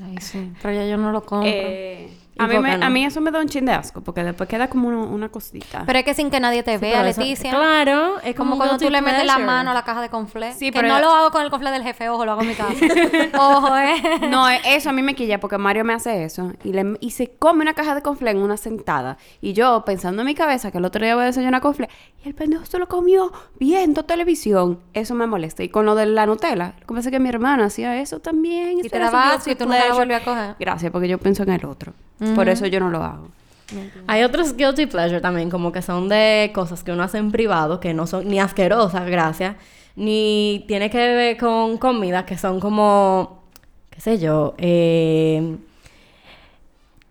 Ay, 0.00 0.18
sí. 0.20 0.52
Pero 0.62 0.74
ya 0.74 0.86
yo 0.86 0.96
no 0.96 1.10
lo 1.10 1.22
compro. 1.24 1.50
Eh, 1.52 2.08
¿Y 2.08 2.15
a, 2.38 2.46
mí 2.46 2.58
me- 2.58 2.76
no? 2.78 2.86
a 2.86 2.90
mí 2.90 3.04
eso 3.04 3.20
me 3.20 3.30
da 3.30 3.40
un 3.40 3.48
chin 3.48 3.64
de 3.64 3.72
asco, 3.72 4.00
porque 4.02 4.22
después 4.24 4.48
queda 4.48 4.68
como 4.68 4.88
uno- 4.88 5.04
una 5.06 5.28
cosita. 5.28 5.84
pero 5.86 5.98
es 5.98 6.04
que 6.04 6.14
sin 6.14 6.30
que 6.30 6.38
nadie 6.40 6.62
te 6.62 6.78
vea, 6.78 7.06
eso- 7.08 7.20
Leticia. 7.20 7.50
Claro, 7.50 8.20
es 8.22 8.34
como 8.34 8.50
como 8.52 8.56
cuando 8.58 8.78
tú 8.78 8.90
le 8.90 9.00
metes 9.02 9.24
la 9.26 9.38
mano 9.38 9.70
a 9.70 9.74
la 9.74 9.84
caja 9.84 10.00
de 10.02 10.08
conflé. 10.10 10.52
Sí, 10.52 10.70
que 10.70 10.80
pero- 10.80 10.88
no 10.94 11.00
lo 11.00 11.10
hago 11.10 11.30
con 11.30 11.42
el 11.42 11.50
conflé 11.50 11.70
del 11.70 11.82
jefe, 11.82 12.08
ojo, 12.08 12.24
lo 12.24 12.32
hago 12.32 12.42
en 12.42 12.48
mi 12.48 12.54
casa. 12.54 12.74
ojo, 13.38 13.76
eh. 13.76 14.02
No, 14.30 14.48
eh, 14.48 14.60
eso 14.66 14.90
a 14.90 14.92
mí 14.92 15.02
me 15.02 15.14
quilla 15.14 15.40
porque 15.40 15.58
Mario 15.58 15.84
me 15.84 15.92
hace 15.94 16.24
eso 16.24 16.52
y, 16.64 16.72
le, 16.72 16.96
y 17.00 17.10
se 17.12 17.30
come 17.36 17.62
una 17.62 17.74
caja 17.74 17.94
de 17.94 18.02
conflé 18.02 18.30
en 18.30 18.38
una 18.38 18.56
sentada. 18.56 19.16
Y 19.40 19.52
yo 19.52 19.84
pensando 19.84 20.22
en 20.22 20.26
mi 20.26 20.34
cabeza 20.34 20.70
que 20.70 20.78
el 20.78 20.84
otro 20.84 21.04
día 21.04 21.14
voy 21.14 21.22
a 21.24 21.26
desayunar 21.26 21.60
conflé 21.60 21.88
y 22.24 22.28
el 22.28 22.34
pendejo 22.34 22.66
se 22.66 22.78
lo 22.78 22.88
comió 22.88 23.32
viendo 23.58 24.04
televisión. 24.04 24.80
Eso 24.92 25.14
me 25.14 25.26
molesta. 25.26 25.62
Y 25.62 25.68
con 25.68 25.86
lo 25.86 25.94
de 25.94 26.06
la 26.06 26.26
Nutella, 26.26 26.74
lo 26.88 27.02
que 27.10 27.20
mi 27.20 27.28
hermana 27.28 27.66
hacía 27.66 27.96
eso 28.00 28.20
también. 28.20 28.78
Y 28.78 28.82
te 28.88 28.98
guilty 28.98 29.14
asco 29.16 29.50
y 29.50 29.54
tú 29.54 29.64
nunca 29.64 29.76
lo 29.76 29.82
pleasure. 29.84 29.98
volvías 29.98 30.22
a 30.22 30.24
coger. 30.24 30.56
Gracias, 30.58 30.92
porque 30.92 31.08
yo 31.08 31.18
pienso 31.18 31.42
en 31.44 31.50
el 31.50 31.64
otro. 31.64 31.92
Por 32.34 32.48
eso 32.48 32.66
yo 32.66 32.80
no 32.80 32.90
lo 32.90 33.02
hago. 33.02 33.28
Hay 34.06 34.22
otros 34.22 34.56
guilty 34.56 34.86
pleasure 34.86 35.20
también, 35.20 35.50
como 35.50 35.72
que 35.72 35.82
son 35.82 36.08
de 36.08 36.52
cosas 36.54 36.84
que 36.84 36.92
uno 36.92 37.02
hace 37.02 37.18
en 37.18 37.32
privado, 37.32 37.80
que 37.80 37.94
no 37.94 38.06
son 38.06 38.28
ni 38.28 38.38
asquerosas, 38.38 39.06
gracias, 39.06 39.56
ni 39.96 40.64
tiene 40.68 40.88
que 40.88 40.98
ver 40.98 41.36
con 41.36 41.76
comidas 41.78 42.24
que 42.24 42.38
son 42.38 42.60
como, 42.60 43.42
qué 43.90 44.00
sé 44.00 44.18
yo, 44.18 44.54
eh, 44.58 45.56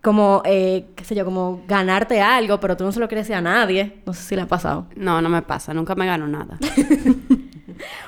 como, 0.06 0.40
eh, 0.44 0.86
qué 0.94 1.04
sé 1.04 1.16
yo, 1.16 1.24
como 1.24 1.64
ganarte 1.66 2.20
algo, 2.20 2.60
pero 2.60 2.76
tú 2.76 2.84
no 2.84 2.92
se 2.92 3.00
lo 3.00 3.08
quieres 3.08 3.26
decir 3.26 3.34
a 3.34 3.40
nadie. 3.40 4.02
No 4.06 4.14
sé 4.14 4.22
si 4.22 4.36
le 4.36 4.42
ha 4.42 4.46
pasado. 4.46 4.86
No, 4.94 5.20
no 5.20 5.28
me 5.28 5.42
pasa. 5.42 5.74
Nunca 5.74 5.96
me 5.96 6.06
gano 6.06 6.28
nada. 6.28 6.58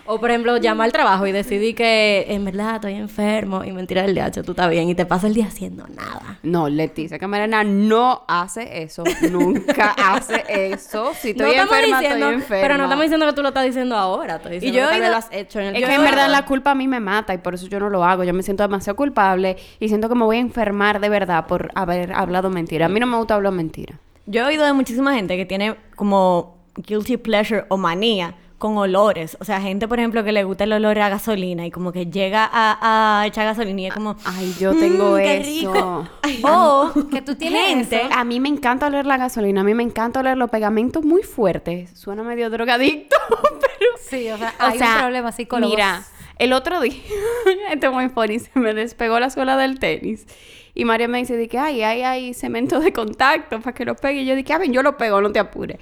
O 0.07 0.19
por 0.21 0.31
ejemplo, 0.31 0.57
llama 0.59 0.85
al 0.85 0.93
trabajo 0.93 1.27
y 1.27 1.33
decidí 1.33 1.75
que 1.75 2.27
en 2.29 2.45
verdad 2.45 2.77
estoy 2.77 2.95
enfermo 2.95 3.65
y 3.65 3.73
mentira 3.73 4.03
del 4.03 4.15
DH, 4.15 4.43
tú 4.45 4.53
estás 4.53 4.71
bien 4.71 4.89
y 4.89 4.95
te 4.95 5.05
pasa 5.07 5.27
el 5.27 5.35
día 5.35 5.47
haciendo 5.47 5.87
nada. 5.89 6.39
No, 6.43 6.69
Leticia 6.69 7.19
Camarena 7.19 7.65
no 7.65 8.25
hace 8.29 8.83
eso. 8.83 9.05
Nunca 9.31 9.91
hace 9.99 10.45
eso. 10.49 11.13
Si 11.21 11.31
estoy 11.31 11.57
no 11.57 11.63
enferma, 11.63 12.01
diciendo, 12.01 12.27
estoy 12.27 12.35
enferma. 12.35 12.63
pero 12.63 12.77
no 12.79 12.85
estamos 12.85 13.03
diciendo 13.05 13.27
que 13.27 13.33
tú 13.33 13.43
lo 13.43 13.49
estás 13.49 13.65
diciendo 13.65 13.97
ahora, 13.97 14.37
estoy 14.37 14.53
Y 14.53 14.55
diciendo 14.61 14.79
yo 14.79 14.85
he 14.87 14.89
que 14.91 15.01
oído- 15.01 15.11
lo 15.11 15.17
has 15.17 15.29
hecho 15.33 15.61
en 15.61 15.67
el 15.67 15.77
Es 15.77 15.89
que 15.89 15.95
en 15.95 16.03
verdad 16.03 16.29
la 16.31 16.45
culpa 16.45 16.71
a 16.71 16.75
mí 16.75 16.87
me 16.89 17.01
mata 17.01 17.35
y 17.35 17.39
por 17.39 17.55
eso 17.55 17.67
yo 17.67 17.81
no 17.81 17.91
lo 17.91 18.05
hago. 18.05 18.25
Yo 18.25 18.33
me 18.35 18.43
siento 18.43 18.63
demasiado 18.63 18.97
culpable 18.97 19.57
y 19.81 19.89
siento 19.89 20.09
que 20.09 20.15
me 20.15 20.25
voy 20.25 20.37
a 20.37 20.41
enfermar 20.41 21.01
de 21.01 21.09
verdad 21.09 21.47
por 21.47 21.71
haber 21.75 22.13
hablado 22.13 22.51
mentira. 22.51 22.87
A 22.87 22.89
mí 22.89 23.01
no 23.01 23.07
me 23.07 23.17
gusta 23.17 23.35
hablar 23.35 23.53
mentira. 23.53 23.99
Yo 24.27 24.43
he 24.43 24.45
oído 24.45 24.65
de 24.65 24.73
muchísima 24.73 25.15
gente 25.15 25.37
que 25.37 25.47
tiene 25.47 25.75
como 25.97 26.59
guilty 26.77 27.17
pleasure 27.17 27.65
o 27.69 27.77
manía 27.77 28.35
con 28.59 28.77
olores. 28.77 29.37
O 29.41 29.45
sea, 29.45 29.61
gente, 29.61 29.87
por 29.89 29.99
ejemplo, 30.01 30.25
que 30.25 30.33
le 30.33 30.43
gusta 30.45 30.65
el 30.65 30.73
olor 30.73 30.99
a 30.99 31.09
gasolina 31.09 31.65
y 31.65 31.71
como 31.71 31.93
que 31.93 32.07
llega 32.07 32.49
a, 32.53 33.21
a 33.21 33.27
echar 33.27 33.45
gasolina 33.47 33.81
y 33.83 33.87
es 33.87 33.95
como... 33.95 34.17
Ay, 34.25 34.55
yo 34.59 34.75
tengo 34.75 35.13
"Mm, 35.13 35.17
qué 35.19 35.37
eso. 35.39 35.49
rico". 35.61 36.09
O 36.49 36.93
Que 37.11 37.23
tú 37.23 37.37
tienes 37.37 37.67
gente... 37.69 38.03
eso. 38.03 38.09
A 38.13 38.25
mí 38.25 38.41
me 38.41 38.49
encanta 38.49 38.89
oler 38.89 39.07
la 39.07 39.17
gasolina, 39.17 39.61
a 39.61 39.65
mí 39.65 39.75
me 39.75 39.83
encanta 39.85 40.21
oler 40.21 40.37
los 40.37 40.51
pegamentos 40.51 41.05
muy 41.05 41.23
fuertes. 41.23 41.91
Suena 41.99 42.23
medio 42.23 42.51
drogadicto, 42.51 43.17
pero... 43.61 43.91
Sí, 44.01 44.29
o 44.31 44.37
sea, 44.39 44.53
O 44.61 44.65
hay 44.65 44.79
sea, 44.79 44.95
un 44.95 45.01
problema 45.03 45.33
psicológico. 45.33 45.77
Mira, 45.77 46.03
el 46.39 46.53
otro 46.53 46.81
día, 46.81 46.95
esto 47.73 47.87
es 47.89 47.93
muy 47.93 48.09
funny, 48.09 48.39
se 48.41 48.59
me 48.59 48.75
despegó 48.75 49.19
la 49.21 49.31
suela 49.31 49.57
del 49.57 49.79
tenis. 49.79 50.27
Y 50.75 50.85
María 50.85 51.09
me 51.09 51.19
dice, 51.19 51.37
de 51.37 51.49
que, 51.49 51.59
ay, 51.59 51.83
ay, 51.83 52.03
hay 52.03 52.35
cemento 52.35 52.79
de 52.81 52.93
contacto 52.93 53.61
para 53.61 53.75
que 53.75 53.85
lo 53.85 53.97
pegue. 53.97 54.23
Y 54.23 54.27
yo 54.27 54.37
dije, 54.37 54.53
a 54.53 54.59
ver, 54.59 54.71
yo 54.71 54.83
lo 54.83 54.97
pego, 54.97 55.21
no 55.21 55.33
te 55.33 55.39
apures. 55.41 55.79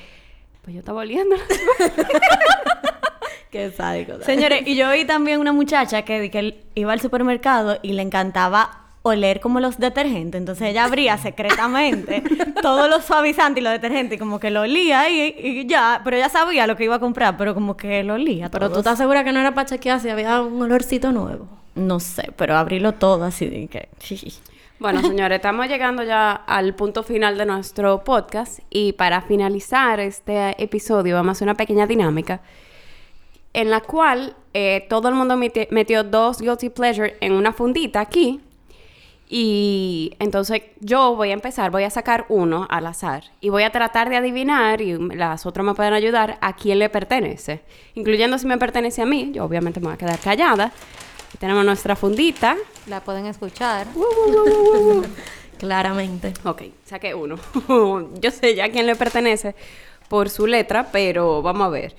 Pues 0.67 0.75
yo 0.75 0.81
estaba 0.81 1.03
oliendo. 1.03 1.37
Qué 3.53 3.71
sádico. 3.71 4.15
Señores, 4.23 4.67
y 4.67 4.75
yo 4.75 4.91
vi 4.91 5.05
también 5.05 5.39
una 5.39 5.53
muchacha 5.53 6.03
que, 6.03 6.29
que 6.29 6.65
iba 6.75 6.93
al 6.93 7.01
supermercado 7.01 7.79
y 7.83 7.93
le 7.93 8.03
encantaba 8.03 8.81
oler 9.03 9.39
como 9.39 9.61
los 9.61 9.79
detergentes. 9.79 10.41
Entonces 10.41 10.71
ella 10.71 10.87
abría 10.87 11.19
secretamente 11.19 12.25
todos 12.63 12.91
los 12.91 13.05
suavizantes 13.05 13.61
y 13.61 13.65
los 13.65 13.75
detergentes 13.75 14.17
y 14.17 14.19
como 14.19 14.41
que 14.41 14.51
lo 14.51 14.63
olía 14.63 15.09
y, 15.09 15.37
y 15.39 15.67
ya, 15.69 16.01
pero 16.03 16.17
ella 16.17 16.29
sabía 16.29 16.67
lo 16.67 16.75
que 16.75 16.83
iba 16.83 16.97
a 16.97 17.01
comprar, 17.01 17.37
pero 17.37 17.55
como 17.55 17.77
que 17.77 18.03
lo 18.03 18.15
olía. 18.15 18.51
Pero 18.51 18.67
tú 18.67 18.73
todos. 18.73 18.87
estás 18.87 18.99
segura 18.99 19.23
que 19.23 19.31
no 19.31 19.39
era 19.39 19.55
para 19.55 19.69
chequear 19.69 20.01
si 20.01 20.09
había 20.09 20.43
un 20.43 20.61
olorcito 20.61 21.13
nuevo. 21.13 21.47
No 21.77 22.01
sé, 22.01 22.33
pero 22.35 22.57
abrirlo 22.57 22.95
todo 22.95 23.23
así 23.23 23.47
de 23.47 23.69
que... 23.69 23.89
Bueno, 24.79 25.01
señores, 25.01 25.37
estamos 25.37 25.69
llegando 25.69 26.03
ya 26.03 26.33
al 26.33 26.75
punto 26.75 27.03
final 27.03 27.39
de 27.39 27.47
nuestro 27.47 28.05
podcast 28.05 28.59
y 28.69 28.93
para 28.93 29.23
finalizar 29.23 30.01
este 30.01 30.63
episodio 30.63 31.15
vamos 31.17 31.31
a 31.31 31.33
hacer 31.33 31.47
una 31.47 31.55
pequeña 31.55 31.87
dinámica 31.87 32.41
en 33.55 33.71
la 33.71 33.81
cual 33.81 34.35
eh, 34.53 34.85
todo 34.91 35.09
el 35.09 35.15
mundo 35.15 35.35
meti- 35.37 35.67
metió 35.71 36.05
dos 36.05 36.43
guilty 36.43 36.69
pleasure 36.69 37.17
en 37.21 37.33
una 37.33 37.55
fundita 37.55 38.01
aquí 38.01 38.41
y 39.31 40.13
entonces 40.19 40.61
yo 40.81 41.17
voy 41.17 41.31
a 41.31 41.33
empezar, 41.33 41.71
voy 41.71 41.85
a 41.85 41.91
sacar 41.91 42.27
uno 42.29 42.67
al 42.69 42.87
azar 42.87 43.25
y 43.41 43.49
voy 43.49 43.63
a 43.63 43.71
tratar 43.71 44.11
de 44.11 44.17
adivinar 44.17 44.83
y 44.83 44.93
las 45.17 45.47
otras 45.47 45.65
me 45.65 45.73
pueden 45.75 45.95
ayudar 45.95 46.37
a 46.43 46.55
quién 46.55 46.79
le 46.81 46.91
pertenece, 46.91 47.63
incluyendo 47.95 48.37
si 48.39 48.47
me 48.47 48.59
pertenece 48.59 49.01
a 49.01 49.07
mí, 49.07 49.31
yo 49.33 49.43
obviamente 49.45 49.81
me 49.81 49.87
voy 49.87 49.95
a 49.95 49.99
quedar 49.99 50.19
callada. 50.19 50.71
Aquí 51.29 51.39
tenemos 51.39 51.65
nuestra 51.65 51.97
fundita. 51.97 52.57
La 52.87 53.01
pueden 53.01 53.27
escuchar. 53.27 53.87
Claramente. 55.59 56.33
Ok, 56.45 56.63
saqué 56.85 57.15
uno. 57.15 57.37
Yo 58.21 58.31
sé 58.31 58.55
ya 58.55 58.67
a 58.67 58.69
quién 58.69 58.87
le 58.87 58.97
pertenece 58.97 59.55
por 60.09 60.29
su 60.31 60.47
letra, 60.47 60.89
pero 60.93 61.43
vamos 61.43 61.67
a 61.67 61.71
ver. 61.71 61.97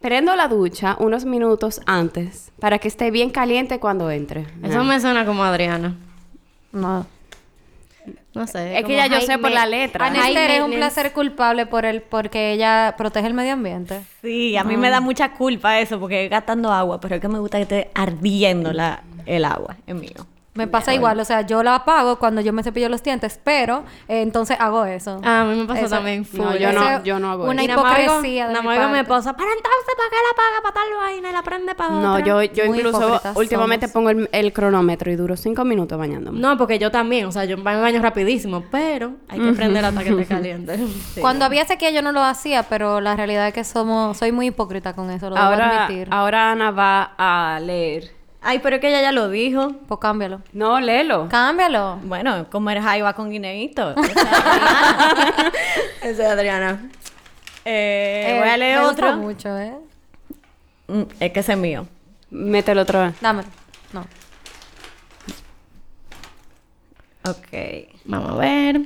Prendo 0.00 0.36
la 0.36 0.46
ducha 0.46 0.96
unos 1.00 1.24
minutos 1.24 1.80
antes 1.86 2.52
para 2.60 2.78
que 2.78 2.86
esté 2.86 3.10
bien 3.10 3.30
caliente 3.30 3.80
cuando 3.80 4.10
entre. 4.10 4.46
Eso 4.62 4.84
me 4.84 5.00
suena 5.00 5.26
como 5.26 5.42
Adriana. 5.42 5.96
No. 6.70 7.06
No 8.34 8.46
sé. 8.46 8.78
Es 8.78 8.84
que 8.84 8.96
ya 8.96 9.06
yo 9.06 9.20
sé 9.20 9.38
por 9.38 9.50
la 9.50 9.66
letra. 9.66 10.06
Anester 10.06 10.50
es 10.50 10.62
un 10.62 10.72
placer 10.72 11.12
culpable 11.12 11.66
por 11.66 11.84
el, 11.84 12.02
porque 12.02 12.52
ella 12.52 12.94
protege 12.96 13.26
el 13.26 13.34
medio 13.34 13.54
ambiente. 13.54 14.02
Sí, 14.22 14.56
a 14.56 14.64
mí 14.64 14.76
me 14.76 14.90
da 14.90 15.00
mucha 15.00 15.32
culpa 15.32 15.78
eso 15.80 15.98
porque 15.98 16.24
es 16.24 16.30
gastando 16.30 16.72
agua, 16.72 17.00
pero 17.00 17.16
es 17.16 17.20
que 17.20 17.28
me 17.28 17.38
gusta 17.38 17.58
que 17.58 17.62
esté 17.62 17.90
ardiendo 17.94 18.72
la, 18.72 19.02
el 19.26 19.44
agua, 19.44 19.76
es 19.86 19.94
mío. 19.94 20.26
Me 20.54 20.66
pasa 20.66 20.92
igual, 20.92 21.20
o 21.20 21.24
sea, 21.24 21.42
yo 21.42 21.62
la 21.62 21.76
apago 21.76 22.16
cuando 22.18 22.40
yo 22.40 22.52
me 22.52 22.64
cepillo 22.64 22.88
los 22.88 23.00
dientes, 23.04 23.38
pero 23.44 23.84
eh, 24.08 24.22
entonces 24.22 24.56
hago 24.58 24.84
eso. 24.86 25.20
Ah, 25.22 25.42
a 25.42 25.44
mí 25.44 25.54
me 25.54 25.66
pasa 25.66 25.82
Eso- 25.82 25.94
también 25.94 26.24
full. 26.24 26.40
No, 26.40 26.56
yo 26.56 26.70
Eso 26.70 26.80
no- 26.80 27.04
yo 27.04 27.20
no 27.20 27.30
hago 27.30 27.44
Una 27.44 27.62
oigo- 27.62 27.74
hipocresía 27.74 28.48
de 28.48 28.52
nada 28.54 28.62
mi 28.62 28.66
más 28.66 28.76
oigo 28.78 28.82
a 28.84 28.88
mi 28.88 28.94
parte. 28.98 29.02
esposa, 29.12 29.36
pero 29.36 29.48
entonces, 29.50 29.94
¿para 29.96 30.10
qué 30.10 30.16
la 30.16 30.36
paga? 30.36 30.62
Para 30.62 30.74
tal 30.74 30.96
vaina 30.96 31.30
y 31.30 31.32
la 31.32 31.42
prende 31.42 31.74
para 31.76 31.90
No, 31.94 32.12
otra. 32.14 32.24
yo, 32.26 32.42
yo 32.42 32.66
Muy 32.66 32.78
incluso 32.78 33.20
últimamente 33.36 33.86
somos. 33.86 33.92
pongo 33.92 34.10
el, 34.10 34.28
el 34.32 34.52
cronómetro 34.52 35.12
y 35.12 35.16
duro 35.16 35.36
cinco 35.36 35.64
minutos 35.64 35.96
bañándome. 35.96 36.40
No, 36.40 36.56
porque 36.58 36.80
yo 36.80 36.90
también, 36.90 37.26
o 37.26 37.30
sea, 37.30 37.44
yo 37.44 37.56
me 37.56 37.62
baño 37.80 38.02
rapidísimo, 38.02 38.64
pero 38.68 39.12
hay 39.28 39.38
que 39.38 39.52
prender 39.52 39.84
hasta 39.84 40.02
que 40.02 40.10
esté 40.10 40.26
caliente. 40.34 40.76
Sí. 41.14 41.20
Cuando 41.20 41.44
había 41.44 41.66
sequía 41.66 41.90
yo 41.90 42.02
no 42.02 42.10
lo 42.10 42.22
hacía, 42.24 42.64
pero 42.64 43.00
la 43.00 43.14
realidad 43.14 43.46
es 43.46 43.54
que 43.54 43.62
somos, 43.62 44.16
soy 44.16 44.32
muy 44.32 44.46
hipócrita 44.48 44.92
con 44.94 45.08
eso, 45.12 45.28
lo 45.30 45.36
debo 45.36 45.46
ahora, 45.46 45.84
admitir. 45.84 46.08
ahora 46.10 46.50
Ana 46.50 46.72
va 46.72 47.12
a 47.16 47.60
leer. 47.60 48.17
Ay, 48.50 48.60
pero 48.60 48.76
es 48.76 48.80
que 48.80 48.88
ella 48.88 49.02
ya 49.02 49.12
lo 49.12 49.28
dijo. 49.28 49.72
Pues 49.86 50.00
cámbialo. 50.00 50.40
No, 50.54 50.80
léelo. 50.80 51.28
Cámbialo. 51.28 51.96
Bueno, 52.02 52.48
comer 52.48 52.80
jaiba 52.80 53.12
con 53.12 53.28
guineíto. 53.30 53.90
Ese 56.02 56.10
es 56.12 56.20
Adriana. 56.20 56.88
Eh, 57.66 58.24
Eh, 58.30 58.38
voy 58.40 58.48
a 58.48 58.56
leer 58.56 58.78
me 58.80 58.86
gusta 58.86 59.04
otro. 59.06 59.16
mucho, 59.18 59.58
¿eh? 59.58 59.74
Mm, 60.86 61.02
Es 61.20 61.32
que 61.32 61.40
ese 61.40 61.52
es 61.52 61.58
mío. 61.58 61.86
Mételo 62.30 62.80
otra 62.82 63.08
vez. 63.08 63.20
Dámelo. 63.20 63.48
No. 63.92 64.06
Ok. 67.24 67.90
Vamos 68.06 68.30
a 68.32 68.36
ver. 68.36 68.80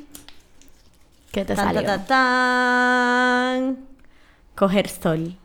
¿Qué 1.30 1.44
te 1.44 1.54
Tan, 1.54 1.66
salió? 1.66 1.82
ta, 1.84 1.98
ta, 1.98 2.06
tan. 2.06 3.78
Coger 4.56 4.88
sol. 4.88 5.36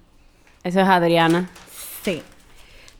Eso 0.63 0.81
es 0.81 0.87
Adriana. 0.87 1.47
Sí. 2.01 2.23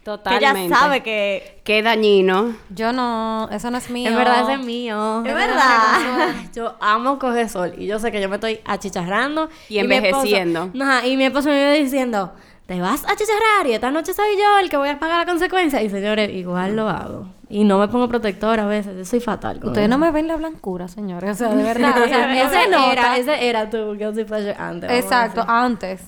Totalmente. 0.08 0.60
Que 0.60 0.66
ella 0.68 0.76
sabe 0.80 1.04
que... 1.04 1.62
Qué 1.66 1.82
dañino. 1.84 2.56
Yo 2.70 2.94
no, 2.94 3.50
eso 3.52 3.70
no 3.70 3.78
es 3.78 3.90
mío. 3.90 4.10
En 4.10 4.16
verdad, 4.16 4.44
ese 4.44 4.54
es 4.54 4.60
mío. 4.66 5.22
Es 5.26 5.34
verdad. 5.34 6.34
Yo 6.56 6.76
amo 6.80 7.20
coger 7.20 7.50
sol 7.50 7.74
y 7.78 7.88
yo 7.88 8.00
sé 8.00 8.10
que 8.10 8.22
yo 8.22 8.30
me 8.30 8.36
estoy 8.36 8.62
achicharrando. 8.64 9.50
Y 9.68 9.84
mi 9.84 9.96
esposo- 9.96 10.20
envejeciendo. 10.26 10.72
Ajá, 10.82 11.06
y 11.06 11.18
mi 11.18 11.26
esposo 11.26 11.50
me 11.50 11.56
vive 11.58 11.84
diciendo, 11.84 12.32
te 12.68 12.80
vas 12.80 13.04
a 13.04 13.12
achicharrar 13.12 13.68
y 13.68 13.74
esta 13.74 13.92
noche 13.92 14.14
soy 14.14 14.38
yo 14.38 14.60
el 14.60 14.70
que 14.70 14.78
voy 14.78 14.88
a 14.88 14.98
pagar 14.98 15.18
la 15.20 15.26
consecuencia. 15.26 15.82
Y 15.84 15.90
señores, 15.90 16.30
igual 16.34 16.78
lo 16.78 16.88
hago. 16.88 17.28
Y 17.50 17.66
no 17.66 17.78
me 17.78 17.90
pongo 17.90 18.08
protector 18.08 18.62
a 18.62 18.66
veces. 18.66 18.98
Yo 18.98 19.04
soy 19.04 19.20
fatal 19.20 19.58
Ustedes 19.58 19.80
eso. 19.80 19.88
no 19.90 19.98
me 19.98 20.12
ven 20.12 20.28
la 20.30 20.38
blancura, 20.38 20.88
señores. 20.88 21.32
O 21.32 21.36
sea, 21.36 21.50
de 21.54 21.64
verdad. 21.64 22.02
o 22.02 22.08
sea, 22.08 22.46
ese, 22.46 22.92
era, 22.94 23.18
ese 23.18 23.50
era 23.50 23.70
tu 23.70 23.94
guilty 23.98 24.24
pleasure 24.24 24.56
antes. 24.58 24.90
vamos 24.90 24.92
a 24.92 24.98
Exacto, 24.98 25.44
antes. 25.48 26.02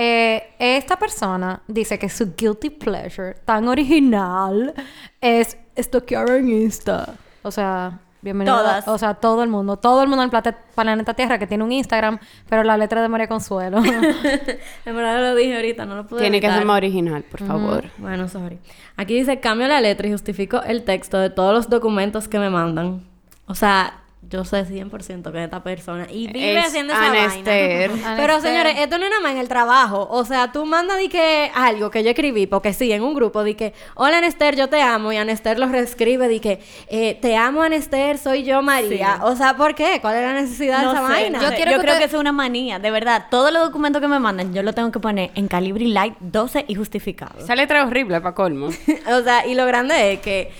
Eh, 0.00 0.54
esta 0.60 0.96
persona 0.96 1.60
dice 1.66 1.98
que 1.98 2.08
su 2.08 2.32
guilty 2.36 2.70
pleasure 2.70 3.34
tan 3.44 3.66
original 3.66 4.72
es 5.20 5.56
stalkear 5.76 6.30
en 6.30 6.48
Insta. 6.50 7.14
O 7.42 7.50
sea, 7.50 7.98
bienvenido. 8.22 8.54
a- 8.56 8.60
Todas. 8.60 8.86
o 8.88 8.96
sea, 8.96 9.14
todo 9.14 9.42
el 9.42 9.48
mundo. 9.48 9.76
Todo 9.76 10.04
el 10.04 10.08
mundo 10.08 10.22
en 10.22 10.28
el 10.28 10.30
plate- 10.30 10.54
planeta 10.76 11.14
Tierra 11.14 11.36
que 11.40 11.48
tiene 11.48 11.64
un 11.64 11.72
Instagram, 11.72 12.20
pero 12.48 12.62
la 12.62 12.76
letra 12.76 13.02
de 13.02 13.08
María 13.08 13.26
Consuelo. 13.26 13.78
En 14.86 14.94
verdad 14.96 15.20
lo 15.20 15.34
dije 15.34 15.56
ahorita, 15.56 15.84
no 15.84 15.96
lo 15.96 16.06
pude 16.06 16.20
Tiene 16.20 16.40
que 16.40 16.48
ser 16.48 16.64
más 16.64 16.76
original, 16.76 17.24
por 17.24 17.44
favor. 17.44 17.90
Bueno, 17.98 18.28
sorry. 18.28 18.60
Aquí 18.96 19.14
dice, 19.14 19.40
cambio 19.40 19.66
la 19.66 19.80
letra 19.80 20.06
y 20.06 20.12
justifico 20.12 20.62
el 20.62 20.84
texto 20.84 21.18
de 21.18 21.30
todos 21.30 21.52
los 21.52 21.68
documentos 21.68 22.28
que 22.28 22.38
me 22.38 22.50
mandan. 22.50 23.04
O 23.46 23.56
sea, 23.56 23.94
yo 24.30 24.44
sé 24.44 24.66
100% 24.66 25.32
que 25.32 25.44
esta 25.44 25.62
persona... 25.62 26.06
Y 26.10 26.26
vive 26.26 26.58
Es 26.58 26.66
haciendo 26.66 26.92
esa 26.92 27.10
Anester. 27.10 27.90
vaina. 27.90 28.14
Pero, 28.16 28.40
señores, 28.40 28.74
esto 28.78 28.98
no 28.98 29.04
es 29.04 29.10
nada 29.10 29.22
más 29.22 29.32
en 29.32 29.38
el 29.38 29.48
trabajo. 29.48 30.06
O 30.10 30.24
sea, 30.24 30.52
tú 30.52 30.66
mandas 30.66 30.98
di 30.98 31.08
que 31.08 31.50
algo 31.54 31.90
que 31.90 32.04
yo 32.04 32.10
escribí, 32.10 32.46
porque 32.46 32.72
sí, 32.74 32.92
en 32.92 33.02
un 33.02 33.14
grupo, 33.14 33.42
di 33.42 33.54
que, 33.54 33.72
hola, 33.94 34.18
Anester, 34.18 34.54
yo 34.54 34.68
te 34.68 34.82
amo. 34.82 35.12
Y 35.12 35.16
Anester 35.16 35.58
lo 35.58 35.66
reescribe, 35.66 36.28
di 36.28 36.40
que, 36.40 36.60
eh, 36.88 37.18
te 37.20 37.36
amo, 37.36 37.62
Anester, 37.62 38.18
soy 38.18 38.42
yo, 38.44 38.60
María. 38.60 39.14
Sí. 39.16 39.20
O 39.24 39.34
sea, 39.36 39.56
¿por 39.56 39.74
qué? 39.74 39.98
¿Cuál 40.02 40.16
es 40.16 40.22
la 40.22 40.34
necesidad 40.34 40.82
No 40.82 40.90
de 40.92 40.96
esa 40.98 41.06
sé, 41.06 41.12
vaina? 41.12 41.40
Yo 41.40 41.48
sé. 41.48 41.54
quiero 41.56 41.70
Yo 41.70 41.76
que 41.78 41.82
creo 41.84 41.94
usted- 41.94 42.08
que 42.10 42.14
es 42.16 42.20
una 42.20 42.32
manía. 42.32 42.78
De 42.78 42.90
verdad, 42.90 43.26
todos 43.30 43.52
los 43.52 43.62
documentos 43.62 44.02
que 44.02 44.08
me 44.08 44.18
mandan, 44.18 44.52
yo 44.52 44.62
lo 44.62 44.72
tengo 44.74 44.92
que 44.92 45.00
poner 45.00 45.30
en 45.36 45.48
calibre 45.48 45.84
y 45.84 45.88
light 45.88 46.14
12 46.20 46.64
y 46.68 46.74
justificado. 46.74 47.38
Esa 47.40 47.54
letra 47.56 47.80
es 47.80 47.86
horrible, 47.86 48.20
para 48.20 48.34
colmo. 48.34 48.66
o 49.10 49.22
sea, 49.22 49.46
y 49.46 49.54
lo 49.54 49.64
grande 49.64 50.12
es 50.12 50.20
que 50.20 50.52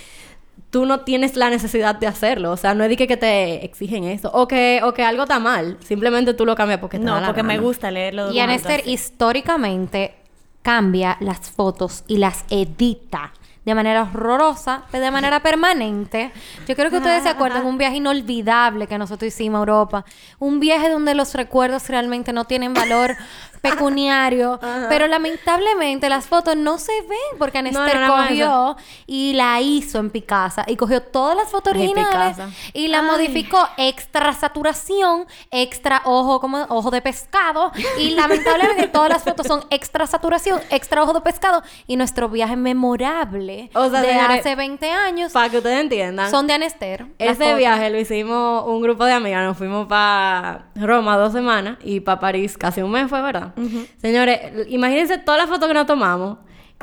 tú 0.71 0.87
no 0.87 1.01
tienes 1.01 1.37
la 1.37 1.51
necesidad 1.51 1.95
de 1.95 2.07
hacerlo. 2.07 2.53
O 2.53 2.57
sea, 2.57 2.75
no 2.75 2.85
es 2.85 2.91
de 2.91 2.97
que, 2.97 3.07
que 3.07 3.17
te 3.17 3.65
exigen 3.65 4.05
eso. 4.05 4.31
O 4.33 4.49
que, 4.49 4.81
o 4.85 4.93
que 4.93 5.03
algo 5.03 5.23
está 5.23 5.39
mal. 5.39 5.77
Simplemente 5.81 6.35
tú 6.35 6.45
lo 6.45 6.55
cambias 6.55 6.81
porque 6.81 6.99
te 6.99 7.05
da 7.05 7.15
No, 7.15 7.21
la 7.21 7.27
porque 7.27 7.43
me 7.43 7.59
gusta 7.59 7.91
leer 7.91 8.15
los 8.15 8.35
y. 8.35 8.41
Anester 8.41 8.87
históricamente 8.87 10.15
cambia 10.63 11.17
las 11.21 11.51
fotos 11.51 12.05
y 12.07 12.19
las 12.19 12.45
edita 12.51 13.33
de 13.69 13.75
manera 13.75 14.03
horrorosa, 14.03 14.83
pero 14.91 15.05
de 15.05 15.11
manera 15.11 15.41
permanente. 15.41 16.33
Yo 16.67 16.75
creo 16.75 16.91
que 16.91 16.97
ustedes 16.99 17.23
se 17.23 17.29
acuerdan 17.29 17.67
un 17.67 17.79
viaje 17.79 17.97
inolvidable 17.97 18.87
que 18.87 18.99
nosotros 18.99 19.29
hicimos 19.29 19.59
a 19.59 19.61
Europa, 19.61 20.05
un 20.39 20.59
viaje 20.61 20.89
donde 20.89 21.15
los 21.15 21.35
recuerdos 21.35 21.89
realmente 21.89 22.33
no 22.33 22.45
tienen 22.45 22.73
valor 22.73 23.17
pecuniario, 23.61 24.59
pero 24.89 25.07
lamentablemente 25.07 26.09
las 26.09 26.27
fotos 26.27 26.57
no 26.57 26.79
se 26.79 26.93
ven 27.03 27.39
porque 27.39 27.59
Anester 27.59 28.01
no, 28.01 28.07
no, 28.07 28.23
cogió 28.23 28.77
y 29.07 29.33
la 29.35 29.61
hizo 29.61 29.99
en 29.99 30.11
Picasa 30.11 30.65
y 30.67 30.77
cogió 30.77 31.03
todas 31.03 31.37
las 31.37 31.51
fotos 31.51 31.75
originales 31.75 32.37
y 32.73 32.89
la 32.89 33.01
Ay. 33.01 33.07
modificó 33.07 33.69
extra 33.77 34.33
saturación, 34.33 35.27
extra 35.51 36.03
ojo 36.05 36.41
como 36.41 36.67
ojo 36.69 36.91
de 36.91 37.03
pescado 37.03 37.73
y 37.99 38.11
lamentablemente 38.11 38.87
todas 38.89 39.11
las 39.11 39.25
fotos 39.25 39.47
son 39.47 39.65
extra 39.71 40.07
saturación, 40.07 40.61
extra 40.71 41.03
ojo 41.03 41.13
de 41.13 41.21
pescado 41.21 41.63
y 41.87 41.97
nuestro 41.97 42.29
viaje 42.29 42.57
memorable 42.57 43.58
O 43.75 43.91
sea, 43.91 44.01
de 44.01 44.09
señores, 44.09 44.41
hace 44.41 44.55
20 44.55 44.91
años 44.91 45.33
Para 45.33 45.49
que 45.51 45.59
ustedes 45.59 45.81
entiendan. 45.81 46.31
son 46.31 46.47
de 46.47 46.55
Anester. 46.55 47.07
Ese 47.19 47.55
viaje 47.55 47.91
lo 47.91 47.99
hicimos 47.99 48.65
un 48.67 48.81
grupo 48.83 49.05
de 49.05 49.13
amigas. 49.13 49.45
Nos 49.45 49.57
fuimos 49.57 49.87
para 49.87 50.67
Roma 50.75 51.17
dos 51.17 51.33
semanas 51.33 51.79
y 51.83 52.01
para 52.01 52.21
París 52.21 52.57
casi 52.57 52.83
un 52.83 52.91
mes 52.91 53.09
fue, 53.09 53.21
¿verdad? 53.23 53.53
Señores, 54.01 54.41
imagínense 54.69 55.19
todas 55.19 55.41
las 55.41 55.49
fotos 55.49 55.69
que 55.69 55.75
nos 55.75 55.87
tomamos. 55.87 56.39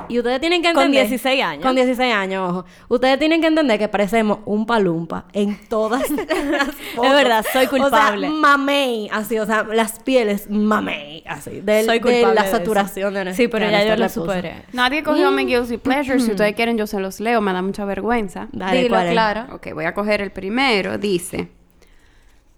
Y 0.09 0.19
ustedes 0.19 0.41
tienen 0.41 0.61
que 0.61 0.73
Con 0.73 0.83
entender... 0.83 1.07
16 1.07 1.43
años. 1.43 1.63
Con 1.63 1.75
16 1.75 2.13
años, 2.13 2.49
ojo. 2.49 2.65
Ustedes 2.89 3.17
tienen 3.17 3.41
que 3.41 3.47
entender 3.47 3.79
que 3.79 3.87
parecemos 3.87 4.39
un 4.45 4.65
palumpa 4.65 5.25
en 5.33 5.57
todas 5.69 6.09
las 6.11 6.65
fotos. 6.67 7.05
Es 7.05 7.11
verdad, 7.13 7.45
soy 7.51 7.67
culpable. 7.67 8.27
O 8.27 8.31
sea, 8.31 8.39
mamey, 8.39 9.09
así. 9.11 9.39
O 9.39 9.45
sea, 9.45 9.63
las 9.63 9.99
pieles 9.99 10.49
mamey, 10.49 11.23
así. 11.25 11.61
Del, 11.61 11.85
Soy 11.85 11.99
de 11.99 12.01
culpable 12.01 12.35
la 12.35 12.41
de 12.43 12.47
eso. 12.49 12.57
saturación 12.57 13.13
de 13.13 13.33
Sí, 13.33 13.47
pero 13.47 13.69
ya 13.69 13.85
yo 13.85 13.95
lo 13.95 14.09
superé. 14.09 14.63
Nadie 14.73 15.01
cogió 15.01 15.31
mi 15.31 15.45
guilty 15.45 15.77
pleasure. 15.83 16.19
Si 16.19 16.31
ustedes 16.31 16.55
quieren, 16.55 16.77
yo 16.77 16.87
se 16.87 16.99
los 16.99 17.19
leo. 17.19 17.39
Me 17.41 17.53
da 17.53 17.61
mucha 17.61 17.85
vergüenza. 17.85 18.47
Dale, 18.51 18.83
Dilo, 18.83 18.97
claro. 19.11 19.55
Ok, 19.55 19.73
voy 19.73 19.85
a 19.85 19.93
coger 19.93 20.21
el 20.21 20.31
primero. 20.31 20.97
Dice: 20.97 21.49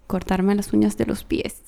Cortarme 0.06 0.54
las 0.54 0.72
uñas 0.72 0.96
de 0.96 1.06
los 1.06 1.24
pies. 1.24 1.62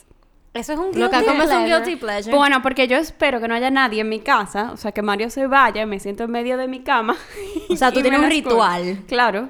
Eso 0.52 0.72
es 0.72 0.78
un 0.80 0.86
guilty 0.86 0.98
Loca, 0.98 1.22
¿cómo 1.24 1.42
es 1.44 1.50
un 1.50 1.64
guilty 1.64 1.94
pleasure? 1.94 2.34
Bueno, 2.34 2.60
porque 2.60 2.88
yo 2.88 2.96
espero 2.96 3.40
que 3.40 3.46
no 3.46 3.54
haya 3.54 3.70
nadie 3.70 4.00
en 4.00 4.08
mi 4.08 4.18
casa, 4.18 4.72
o 4.72 4.76
sea, 4.76 4.90
que 4.90 5.00
Mario 5.00 5.30
se 5.30 5.46
vaya, 5.46 5.86
me 5.86 6.00
siento 6.00 6.24
en 6.24 6.32
medio 6.32 6.56
de 6.56 6.66
mi 6.66 6.80
cama. 6.80 7.16
O 7.70 7.76
sea, 7.76 7.92
tú 7.92 8.02
tienes 8.02 8.18
un 8.18 8.28
ritual. 8.28 9.04
Claro. 9.06 9.48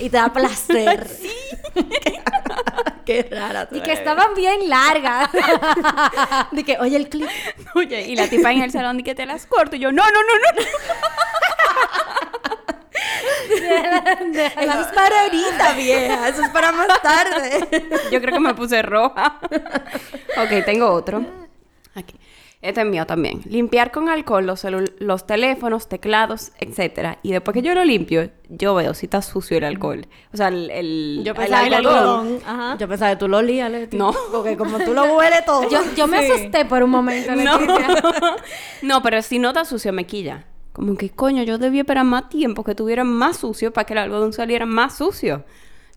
Y 0.00 0.08
te 0.08 0.16
da 0.16 0.32
placer. 0.32 1.04
Qué 3.04 3.28
rara 3.28 3.68
Y 3.72 3.80
que 3.80 3.92
estaban 3.92 4.34
bien 4.34 4.68
largas. 4.68 5.30
De 6.52 6.62
que, 6.64 6.78
oye, 6.78 6.96
el 6.96 7.08
clip. 7.08 7.28
Oye, 7.74 8.02
y 8.02 8.14
la 8.14 8.28
tipa 8.28 8.52
en 8.52 8.62
el 8.62 8.70
salón 8.70 9.00
y 9.00 9.02
que 9.02 9.16
te 9.16 9.26
las 9.26 9.46
corto. 9.46 9.76
Y 9.76 9.80
yo, 9.80 9.90
no, 9.90 10.04
no, 10.04 10.10
no, 10.10 10.34
no. 10.38 10.62
Eso 13.50 14.80
es 14.80 14.86
para 14.94 15.22
ahorita, 15.22 15.72
vieja. 15.72 16.28
Eso 16.28 16.42
es 16.42 16.48
para 16.50 16.72
más 16.72 17.02
tarde. 17.02 17.88
Yo 18.10 18.20
creo 18.20 18.34
que 18.34 18.40
me 18.40 18.54
puse 18.54 18.82
roja. 18.82 19.38
Ok, 20.44 20.64
tengo 20.64 20.90
otro. 20.90 21.24
Aquí. 21.94 22.14
Este 22.62 22.82
es 22.82 22.86
mío 22.86 23.06
también. 23.06 23.40
Limpiar 23.46 23.90
con 23.90 24.10
alcohol 24.10 24.44
los, 24.44 24.66
los 24.98 25.26
teléfonos, 25.26 25.88
teclados, 25.88 26.52
etcétera. 26.58 27.18
Y 27.22 27.32
después 27.32 27.54
que 27.54 27.62
yo 27.62 27.74
lo 27.74 27.82
limpio, 27.86 28.30
yo 28.50 28.74
veo 28.74 28.92
si 28.92 29.06
está 29.06 29.22
sucio 29.22 29.56
el 29.56 29.64
alcohol. 29.64 30.06
O 30.34 30.36
sea, 30.36 30.48
el, 30.48 30.70
el, 30.70 31.22
Yo 31.24 31.32
el 31.32 31.38
pensaba, 31.38 31.66
tú 31.68 31.74
algodón. 31.74 32.38
Ajá. 32.44 32.76
yo 32.78 32.86
pensaba 32.86 33.12
que 33.12 33.16
tú 33.16 33.28
lo 33.28 33.40
Leti. 33.40 33.96
No. 33.96 34.14
Porque 34.30 34.58
como 34.58 34.78
tú 34.78 34.92
lo 34.92 35.04
hueles 35.16 35.42
todo. 35.46 35.70
Yo, 35.70 35.78
yo 35.96 36.06
me 36.06 36.26
Sí. 36.26 36.32
asusté 36.32 36.66
por 36.66 36.82
un 36.82 36.90
momento, 36.90 37.34
No. 37.34 37.58
No, 38.82 39.02
pero 39.02 39.22
si 39.22 39.38
no 39.38 39.48
está 39.48 39.64
sucio, 39.64 39.92
me 39.94 40.04
quilla. 40.04 40.44
Como 40.74 40.96
que, 40.96 41.08
coño, 41.08 41.42
yo 41.44 41.56
debía 41.56 41.80
esperar 41.80 42.04
más 42.04 42.28
tiempo 42.28 42.62
que 42.62 42.74
tuviera 42.74 43.04
más 43.04 43.38
sucio 43.38 43.72
para 43.72 43.86
que 43.86 43.94
el 43.94 43.98
algodón 44.00 44.34
saliera 44.34 44.66
más 44.66 44.98
sucio. 44.98 45.44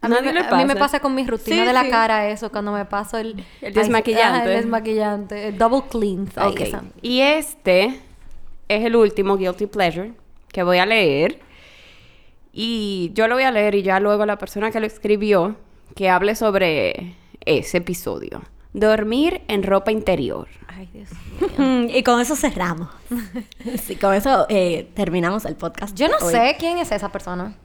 A 0.04 0.08
mí, 0.10 0.16
me, 0.22 0.34
le 0.34 0.40
a 0.42 0.56
mí 0.58 0.66
me 0.66 0.76
pasa 0.76 1.00
con 1.00 1.16
mi 1.16 1.26
rutina 1.26 1.62
Sí, 1.62 1.66
de 1.66 1.74
la 1.74 1.84
sí. 1.84 1.90
cara 1.90 2.30
eso, 2.30 2.52
cuando 2.52 2.72
me 2.72 2.86
paso 2.86 3.18
el... 3.18 3.44
Desmaquillante. 3.62 4.50
el 4.52 4.58
desmaquillante. 4.58 5.48
El 5.48 5.58
double 5.58 5.84
clean. 5.90 6.30
ahí, 6.36 6.52
Ok. 6.52 6.60
esa. 6.62 6.84
Y 7.02 7.22
este 7.22 8.00
es 8.68 8.86
el 8.86 8.96
último 8.96 9.38
Guilty 9.38 9.66
Pleasure 9.68 10.14
que 10.52 10.62
voy 10.64 10.78
a 10.78 10.86
leer. 10.86 11.40
Y 12.52 13.12
yo 13.14 13.28
lo 13.28 13.36
voy 13.36 13.44
a 13.44 13.52
leer 13.52 13.76
y 13.76 13.82
ya 13.82 14.00
luego 14.00 14.26
la 14.26 14.38
persona 14.38 14.70
que 14.72 14.80
lo 14.80 14.86
escribió 14.86 15.56
que 15.96 16.10
hable 16.10 16.36
sobre 16.36 17.16
ese 17.46 17.78
episodio. 17.78 18.42
Dormir 18.74 19.42
en 19.48 19.64
ropa 19.64 19.92
interior. 19.92 20.48
Ay, 20.68 20.90
Dios. 20.94 21.10
Mm, 21.58 21.86
y 21.96 22.04
con 22.04 22.20
eso 22.20 22.36
cerramos. 22.36 22.90
Sí, 23.84 23.96
con 23.96 24.14
eso 24.14 24.46
eh, 24.50 24.90
terminamos 24.96 25.46
el 25.46 25.56
podcast. 25.56 25.96
Yo 25.98 26.08
no 26.08 26.16
hoy. 26.22 26.32
sé 26.34 26.56
quién 26.60 26.78
es 26.80 26.92
esa 26.92 27.10
persona. 27.10 27.56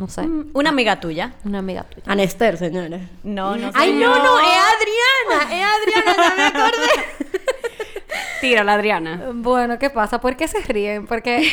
No 0.00 0.08
sé. 0.08 0.22
Una 0.54 0.70
amiga 0.70 0.98
tuya. 0.98 1.34
Una 1.44 1.58
amiga 1.58 1.82
tuya. 1.84 2.02
Anester, 2.06 2.56
señores. 2.56 3.02
No, 3.22 3.54
no. 3.56 3.70
Ay, 3.74 3.92
no, 3.92 4.16
no, 4.16 4.38
es 4.40 4.46
Adriana. 4.72 5.54
Es 5.54 5.66
Adriana, 5.76 6.16
ya 6.16 6.34
me 6.36 6.42
acordé. 6.58 7.40
Tírala, 8.40 8.72
Adriana. 8.74 9.20
Bueno, 9.34 9.78
¿qué 9.78 9.90
pasa? 9.90 10.18
¿Por 10.18 10.36
qué 10.36 10.48
se 10.48 10.60
ríen? 10.60 11.06
Porque 11.06 11.52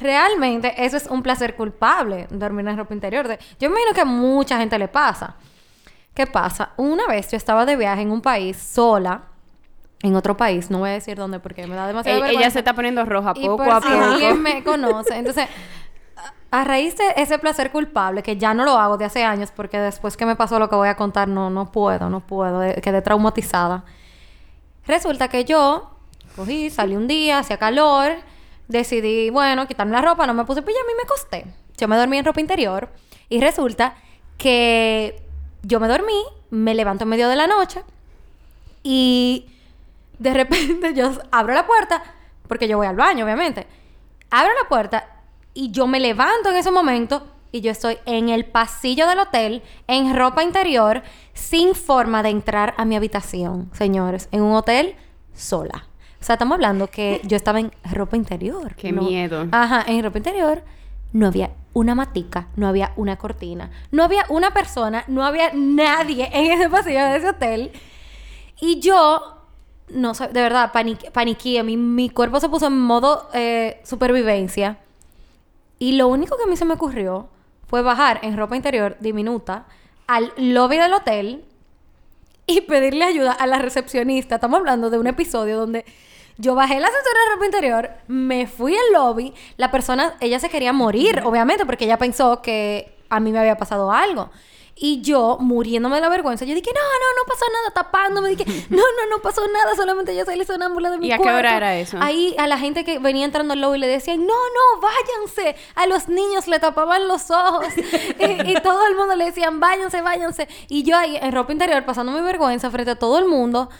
realmente 0.00 0.74
eso 0.84 0.96
es 0.96 1.06
un 1.08 1.24
placer 1.24 1.56
culpable, 1.56 2.28
dormir 2.30 2.68
en 2.68 2.76
ropa 2.76 2.94
interior. 2.94 3.26
Yo 3.58 3.68
me 3.68 3.74
imagino 3.80 3.92
que 3.94 4.00
a 4.02 4.04
mucha 4.04 4.58
gente 4.58 4.78
le 4.78 4.86
pasa. 4.86 5.34
¿Qué 6.14 6.24
pasa? 6.28 6.70
Una 6.76 7.08
vez 7.08 7.28
yo 7.32 7.36
estaba 7.36 7.66
de 7.66 7.74
viaje 7.74 8.02
en 8.02 8.12
un 8.12 8.20
país 8.22 8.56
sola, 8.56 9.22
en 10.02 10.14
otro 10.14 10.36
país, 10.36 10.70
no 10.70 10.78
voy 10.78 10.90
a 10.90 10.92
decir 10.92 11.16
dónde 11.16 11.40
porque 11.40 11.66
me 11.66 11.74
da 11.74 11.86
demasiada 11.88 12.18
Ella, 12.18 12.26
vergüenza. 12.26 12.50
se 12.52 12.58
está 12.60 12.74
poniendo 12.74 13.04
roja 13.04 13.32
Y 13.34 13.46
poco 13.46 13.64
por 13.64 13.70
a 13.70 13.80
si 13.80 13.88
poco. 13.88 14.04
alguien 14.04 14.40
me 14.42 14.62
conoce. 14.62 15.16
Entonces, 15.16 15.48
a 16.50 16.64
raíz 16.64 16.96
de 16.96 17.04
ese 17.16 17.38
placer 17.38 17.72
culpable, 17.72 18.22
que 18.22 18.36
ya 18.36 18.54
no 18.54 18.64
lo 18.64 18.78
hago 18.78 18.96
de 18.96 19.04
hace 19.04 19.24
años, 19.24 19.50
porque 19.54 19.78
después 19.78 20.16
que 20.16 20.26
me 20.26 20.36
pasó 20.36 20.58
lo 20.58 20.68
que 20.68 20.76
voy 20.76 20.88
a 20.88 20.96
contar, 20.96 21.28
no, 21.28 21.50
no 21.50 21.72
puedo, 21.72 22.08
no 22.08 22.20
puedo, 22.20 22.62
eh, 22.62 22.80
quedé 22.82 23.02
traumatizada. 23.02 23.84
Resulta 24.86 25.28
que 25.28 25.44
yo 25.44 25.90
cogí, 26.36 26.70
salí 26.70 26.94
un 26.96 27.08
día, 27.08 27.40
hacía 27.40 27.58
calor, 27.58 28.12
decidí, 28.68 29.30
bueno, 29.30 29.66
quitarme 29.66 29.92
la 29.92 30.02
ropa, 30.02 30.26
no 30.26 30.34
me 30.34 30.44
puse 30.44 30.62
pijama 30.62 30.90
y 30.92 30.94
me 30.94 31.02
acosté. 31.02 31.46
Yo 31.76 31.88
me 31.88 31.96
dormí 31.96 32.18
en 32.18 32.24
ropa 32.24 32.40
interior 32.40 32.88
y 33.28 33.40
resulta 33.40 33.94
que 34.38 35.20
yo 35.62 35.80
me 35.80 35.88
dormí, 35.88 36.22
me 36.50 36.74
levanto 36.74 37.04
en 37.04 37.10
medio 37.10 37.28
de 37.28 37.36
la 37.36 37.46
noche 37.46 37.82
y 38.82 39.46
de 40.18 40.32
repente 40.34 40.94
yo 40.94 41.10
abro 41.32 41.54
la 41.54 41.66
puerta, 41.66 42.02
porque 42.46 42.68
yo 42.68 42.76
voy 42.76 42.86
al 42.86 42.96
baño, 42.96 43.24
obviamente. 43.24 43.66
Abro 44.30 44.52
la 44.62 44.68
puerta 44.68 45.15
y 45.56 45.70
yo 45.70 45.86
me 45.86 45.98
levanto 45.98 46.50
en 46.50 46.56
ese 46.56 46.70
momento 46.70 47.26
y 47.50 47.62
yo 47.62 47.70
estoy 47.70 47.96
en 48.04 48.28
el 48.28 48.44
pasillo 48.44 49.08
del 49.08 49.18
hotel, 49.18 49.62
en 49.86 50.14
ropa 50.14 50.42
interior, 50.42 51.02
sin 51.32 51.74
forma 51.74 52.22
de 52.22 52.28
entrar 52.28 52.74
a 52.76 52.84
mi 52.84 52.94
habitación, 52.94 53.70
señores, 53.72 54.28
en 54.32 54.42
un 54.42 54.54
hotel 54.54 54.96
sola. 55.34 55.86
O 56.20 56.24
sea, 56.24 56.34
estamos 56.34 56.56
hablando 56.56 56.88
que 56.88 57.22
yo 57.24 57.36
estaba 57.36 57.58
en 57.60 57.72
ropa 57.90 58.16
interior. 58.16 58.74
Qué 58.74 58.92
miedo. 58.92 59.48
Ajá, 59.50 59.82
en 59.86 60.04
ropa 60.04 60.18
interior 60.18 60.62
no 61.12 61.26
había 61.26 61.50
una 61.72 61.94
matica, 61.94 62.48
no 62.56 62.68
había 62.68 62.92
una 62.96 63.16
cortina, 63.16 63.70
no 63.90 64.04
había 64.04 64.26
una 64.28 64.52
persona, 64.52 65.04
no 65.08 65.24
había 65.24 65.52
nadie 65.54 66.28
en 66.32 66.52
ese 66.52 66.68
pasillo 66.68 67.02
de 67.02 67.16
ese 67.16 67.28
hotel. 67.30 67.72
Y 68.60 68.80
yo, 68.80 69.40
no 69.88 70.12
sé, 70.12 70.28
de 70.28 70.42
verdad, 70.42 70.70
paniqué, 70.72 71.10
paniqué. 71.10 71.62
Mi, 71.62 71.78
mi 71.78 72.10
cuerpo 72.10 72.40
se 72.40 72.50
puso 72.50 72.66
en 72.66 72.78
modo 72.78 73.30
eh, 73.32 73.80
supervivencia. 73.84 74.80
Y 75.78 75.92
lo 75.92 76.08
único 76.08 76.36
que 76.36 76.44
a 76.44 76.46
mí 76.46 76.56
se 76.56 76.64
me 76.64 76.74
ocurrió 76.74 77.28
fue 77.66 77.82
bajar 77.82 78.20
en 78.22 78.36
ropa 78.36 78.56
interior 78.56 78.96
diminuta 79.00 79.66
al 80.06 80.32
lobby 80.36 80.76
del 80.76 80.94
hotel 80.94 81.44
y 82.46 82.60
pedirle 82.62 83.04
ayuda 83.04 83.32
a 83.32 83.46
la 83.46 83.58
recepcionista. 83.58 84.36
Estamos 84.36 84.58
hablando 84.58 84.88
de 84.88 84.98
un 84.98 85.06
episodio 85.06 85.58
donde 85.58 85.84
yo 86.38 86.54
bajé 86.54 86.76
el 86.76 86.84
ascensor 86.84 87.12
de 87.12 87.34
ropa 87.34 87.44
interior, 87.46 87.90
me 88.08 88.46
fui 88.46 88.76
al 88.76 88.92
lobby, 88.92 89.34
la 89.56 89.70
persona, 89.70 90.14
ella 90.20 90.38
se 90.38 90.50
quería 90.50 90.72
morir, 90.72 91.22
obviamente, 91.24 91.64
porque 91.64 91.86
ella 91.86 91.98
pensó 91.98 92.42
que 92.42 92.94
a 93.08 93.20
mí 93.20 93.32
me 93.32 93.38
había 93.38 93.56
pasado 93.56 93.90
algo. 93.90 94.30
Y 94.78 95.00
yo, 95.00 95.38
muriéndome 95.40 95.94
de 95.94 96.02
la 96.02 96.10
vergüenza, 96.10 96.44
yo 96.44 96.54
dije, 96.54 96.70
no, 96.74 96.80
no, 96.80 97.22
no 97.22 97.26
pasó 97.26 97.46
nada, 97.50 97.70
tapándome. 97.72 98.28
Dije, 98.28 98.44
no, 98.70 98.76
no, 98.76 99.16
no 99.16 99.22
pasó 99.22 99.40
nada, 99.48 99.74
solamente 99.74 100.14
yo 100.14 100.26
salí 100.26 100.44
sonámbula 100.44 100.90
de 100.90 100.98
mi 100.98 101.08
¿Y 101.08 101.12
a 101.12 101.18
qué 101.18 101.30
hora 101.30 101.56
era 101.56 101.78
eso? 101.78 101.96
Ahí 101.98 102.34
a 102.38 102.46
la 102.46 102.58
gente 102.58 102.84
que 102.84 102.98
venía 102.98 103.24
entrando 103.24 103.54
al 103.54 103.60
lobby 103.62 103.78
le 103.78 103.86
decían, 103.86 104.18
no, 104.18 104.26
no, 104.26 104.80
váyanse. 104.82 105.56
A 105.76 105.86
los 105.86 106.08
niños 106.08 106.46
le 106.46 106.60
tapaban 106.60 107.08
los 107.08 107.30
ojos. 107.30 107.68
y, 108.20 108.50
y 108.50 108.54
todo 108.62 108.86
el 108.86 108.96
mundo 108.96 109.16
le 109.16 109.24
decían, 109.24 109.60
váyanse, 109.60 110.02
váyanse. 110.02 110.46
Y 110.68 110.82
yo 110.82 110.94
ahí 110.94 111.16
en 111.16 111.32
ropa 111.32 111.52
interior 111.52 111.82
pasando 111.86 112.12
mi 112.12 112.20
vergüenza 112.20 112.70
frente 112.70 112.90
a 112.90 112.98
todo 112.98 113.18
el 113.18 113.24
mundo. 113.24 113.70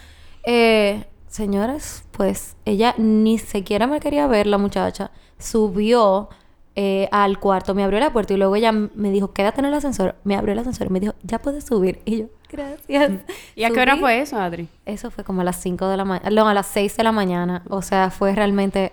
Eh, 0.44 1.05
señores, 1.28 2.05
pues 2.12 2.57
ella 2.64 2.94
ni 2.97 3.38
siquiera 3.38 3.86
me 3.86 4.01
quería 4.01 4.26
ver, 4.26 4.47
la 4.47 4.57
muchacha. 4.57 5.11
Subió 5.38 6.30
eh, 6.78 7.08
al 7.10 7.38
cuarto, 7.40 7.74
me 7.74 7.82
abrió 7.82 7.98
la 8.00 8.12
puerta 8.12 8.34
y 8.34 8.36
luego 8.36 8.54
ella 8.54 8.70
me 8.70 9.10
dijo, 9.10 9.32
quédate 9.32 9.60
en 9.60 9.64
el 9.66 9.74
ascensor. 9.74 10.14
Me 10.24 10.36
abrió 10.36 10.52
el 10.52 10.58
ascensor 10.58 10.86
y 10.88 10.90
me 10.90 11.00
dijo, 11.00 11.14
ya 11.22 11.38
puedes 11.38 11.64
subir. 11.64 12.00
Y 12.04 12.18
yo, 12.18 12.26
gracias. 12.50 13.12
¿Y 13.54 13.64
a 13.64 13.70
qué 13.70 13.80
hora 13.80 13.96
fue 13.96 14.20
eso, 14.20 14.38
Adri? 14.38 14.68
Eso 14.84 15.10
fue 15.10 15.24
como 15.24 15.40
a 15.40 15.44
las 15.44 15.56
5 15.56 15.88
de 15.88 15.96
la 15.96 16.04
mañana, 16.04 16.30
no, 16.30 16.48
a 16.48 16.54
las 16.54 16.66
6 16.66 16.96
de 16.96 17.02
la 17.02 17.12
mañana. 17.12 17.62
O 17.70 17.80
sea, 17.82 18.10
fue 18.10 18.34
realmente 18.34 18.92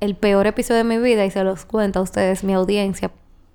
el 0.00 0.14
peor 0.16 0.46
episodio 0.46 0.78
de 0.78 0.84
mi 0.84 0.98
vida 0.98 1.24
y 1.24 1.30
se 1.30 1.42
los 1.44 1.64
cuento 1.64 2.00
a 2.00 2.02
ustedes, 2.02 2.42
mi 2.44 2.52
audiencia, 2.54 3.10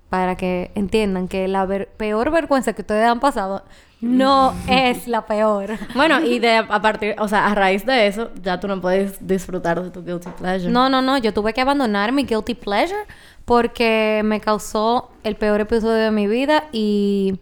para 0.08 0.36
que 0.36 0.70
entiendan 0.74 1.28
que 1.28 1.46
la 1.46 1.64
ver- 1.66 1.88
peor 1.96 2.30
vergüenza 2.30 2.72
que 2.72 2.80
ustedes 2.82 3.06
han 3.06 3.20
pasado 3.20 3.64
no 4.02 4.52
es 4.68 5.06
la 5.06 5.24
peor. 5.26 5.78
Bueno, 5.94 6.20
y 6.20 6.40
de 6.40 6.56
a 6.56 6.82
partir, 6.82 7.14
o 7.18 7.28
sea, 7.28 7.46
a 7.46 7.54
raíz 7.54 7.86
de 7.86 8.08
eso, 8.08 8.30
ya 8.42 8.58
tú 8.58 8.66
no 8.66 8.80
puedes 8.80 9.26
disfrutar 9.26 9.80
de 9.80 9.90
tu 9.90 10.04
guilty 10.04 10.28
pleasure. 10.38 10.70
No, 10.70 10.88
no, 10.88 11.00
no, 11.00 11.18
yo 11.18 11.32
tuve 11.32 11.54
que 11.54 11.60
abandonar 11.60 12.12
mi 12.12 12.24
guilty 12.24 12.54
pleasure 12.54 13.06
porque 13.44 14.22
me 14.24 14.40
causó 14.40 15.10
el 15.22 15.36
peor 15.36 15.60
episodio 15.60 16.02
de 16.02 16.10
mi 16.10 16.26
vida 16.26 16.64
y 16.72 17.38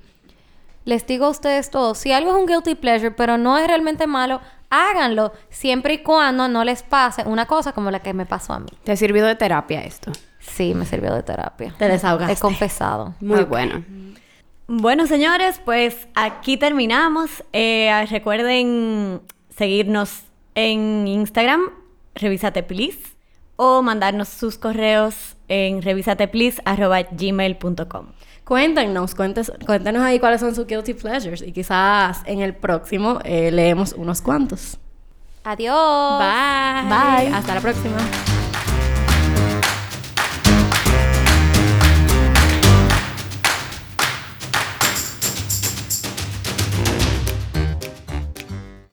les 0.84 1.06
digo 1.06 1.26
a 1.26 1.30
ustedes 1.30 1.70
todos, 1.70 1.98
si 1.98 2.12
algo 2.12 2.30
es 2.30 2.36
un 2.36 2.46
guilty 2.46 2.74
pleasure, 2.74 3.10
pero 3.10 3.38
no 3.38 3.56
es 3.56 3.66
realmente 3.66 4.06
malo, 4.06 4.40
háganlo 4.68 5.32
siempre 5.48 5.94
y 5.94 5.98
cuando 6.02 6.46
no 6.48 6.64
les 6.64 6.82
pase 6.82 7.22
una 7.24 7.46
cosa 7.46 7.72
como 7.72 7.90
la 7.90 8.00
que 8.00 8.12
me 8.12 8.26
pasó 8.26 8.52
a 8.52 8.60
mí. 8.60 8.70
¿Te 8.84 8.92
ha 8.92 8.96
servido 8.96 9.26
de 9.26 9.34
terapia 9.34 9.82
esto? 9.82 10.12
Sí, 10.38 10.74
me 10.74 10.84
sirvió 10.84 11.14
de 11.14 11.22
terapia. 11.22 11.74
Te 11.78 11.88
desahogaste. 11.88 12.34
He 12.34 12.36
confesado. 12.36 13.14
Muy 13.20 13.44
bueno. 13.44 13.84
Bueno, 14.72 15.08
señores, 15.08 15.60
pues 15.64 16.06
aquí 16.14 16.56
terminamos. 16.56 17.42
Eh, 17.52 18.06
recuerden 18.08 19.20
seguirnos 19.48 20.20
en 20.54 21.08
Instagram, 21.08 21.62
revisate 22.14 22.62
please, 22.62 23.00
o 23.56 23.82
mandarnos 23.82 24.28
sus 24.28 24.58
correos 24.58 25.34
en 25.48 25.82
revisateplease.gmail.com. 25.82 28.06
Cuéntenos, 28.44 29.16
cuentes- 29.16 29.50
cuéntenos 29.66 30.02
ahí 30.02 30.20
cuáles 30.20 30.40
son 30.40 30.54
sus 30.54 30.68
guilty 30.68 30.94
pleasures 30.94 31.42
y 31.42 31.50
quizás 31.50 32.22
en 32.26 32.40
el 32.40 32.54
próximo 32.54 33.18
eh, 33.24 33.50
leemos 33.50 33.92
unos 33.92 34.22
cuantos. 34.22 34.78
Adiós. 35.42 36.20
Bye. 36.20 36.88
Bye. 36.88 37.26
Hasta 37.34 37.56
la 37.56 37.60
próxima. 37.60 37.96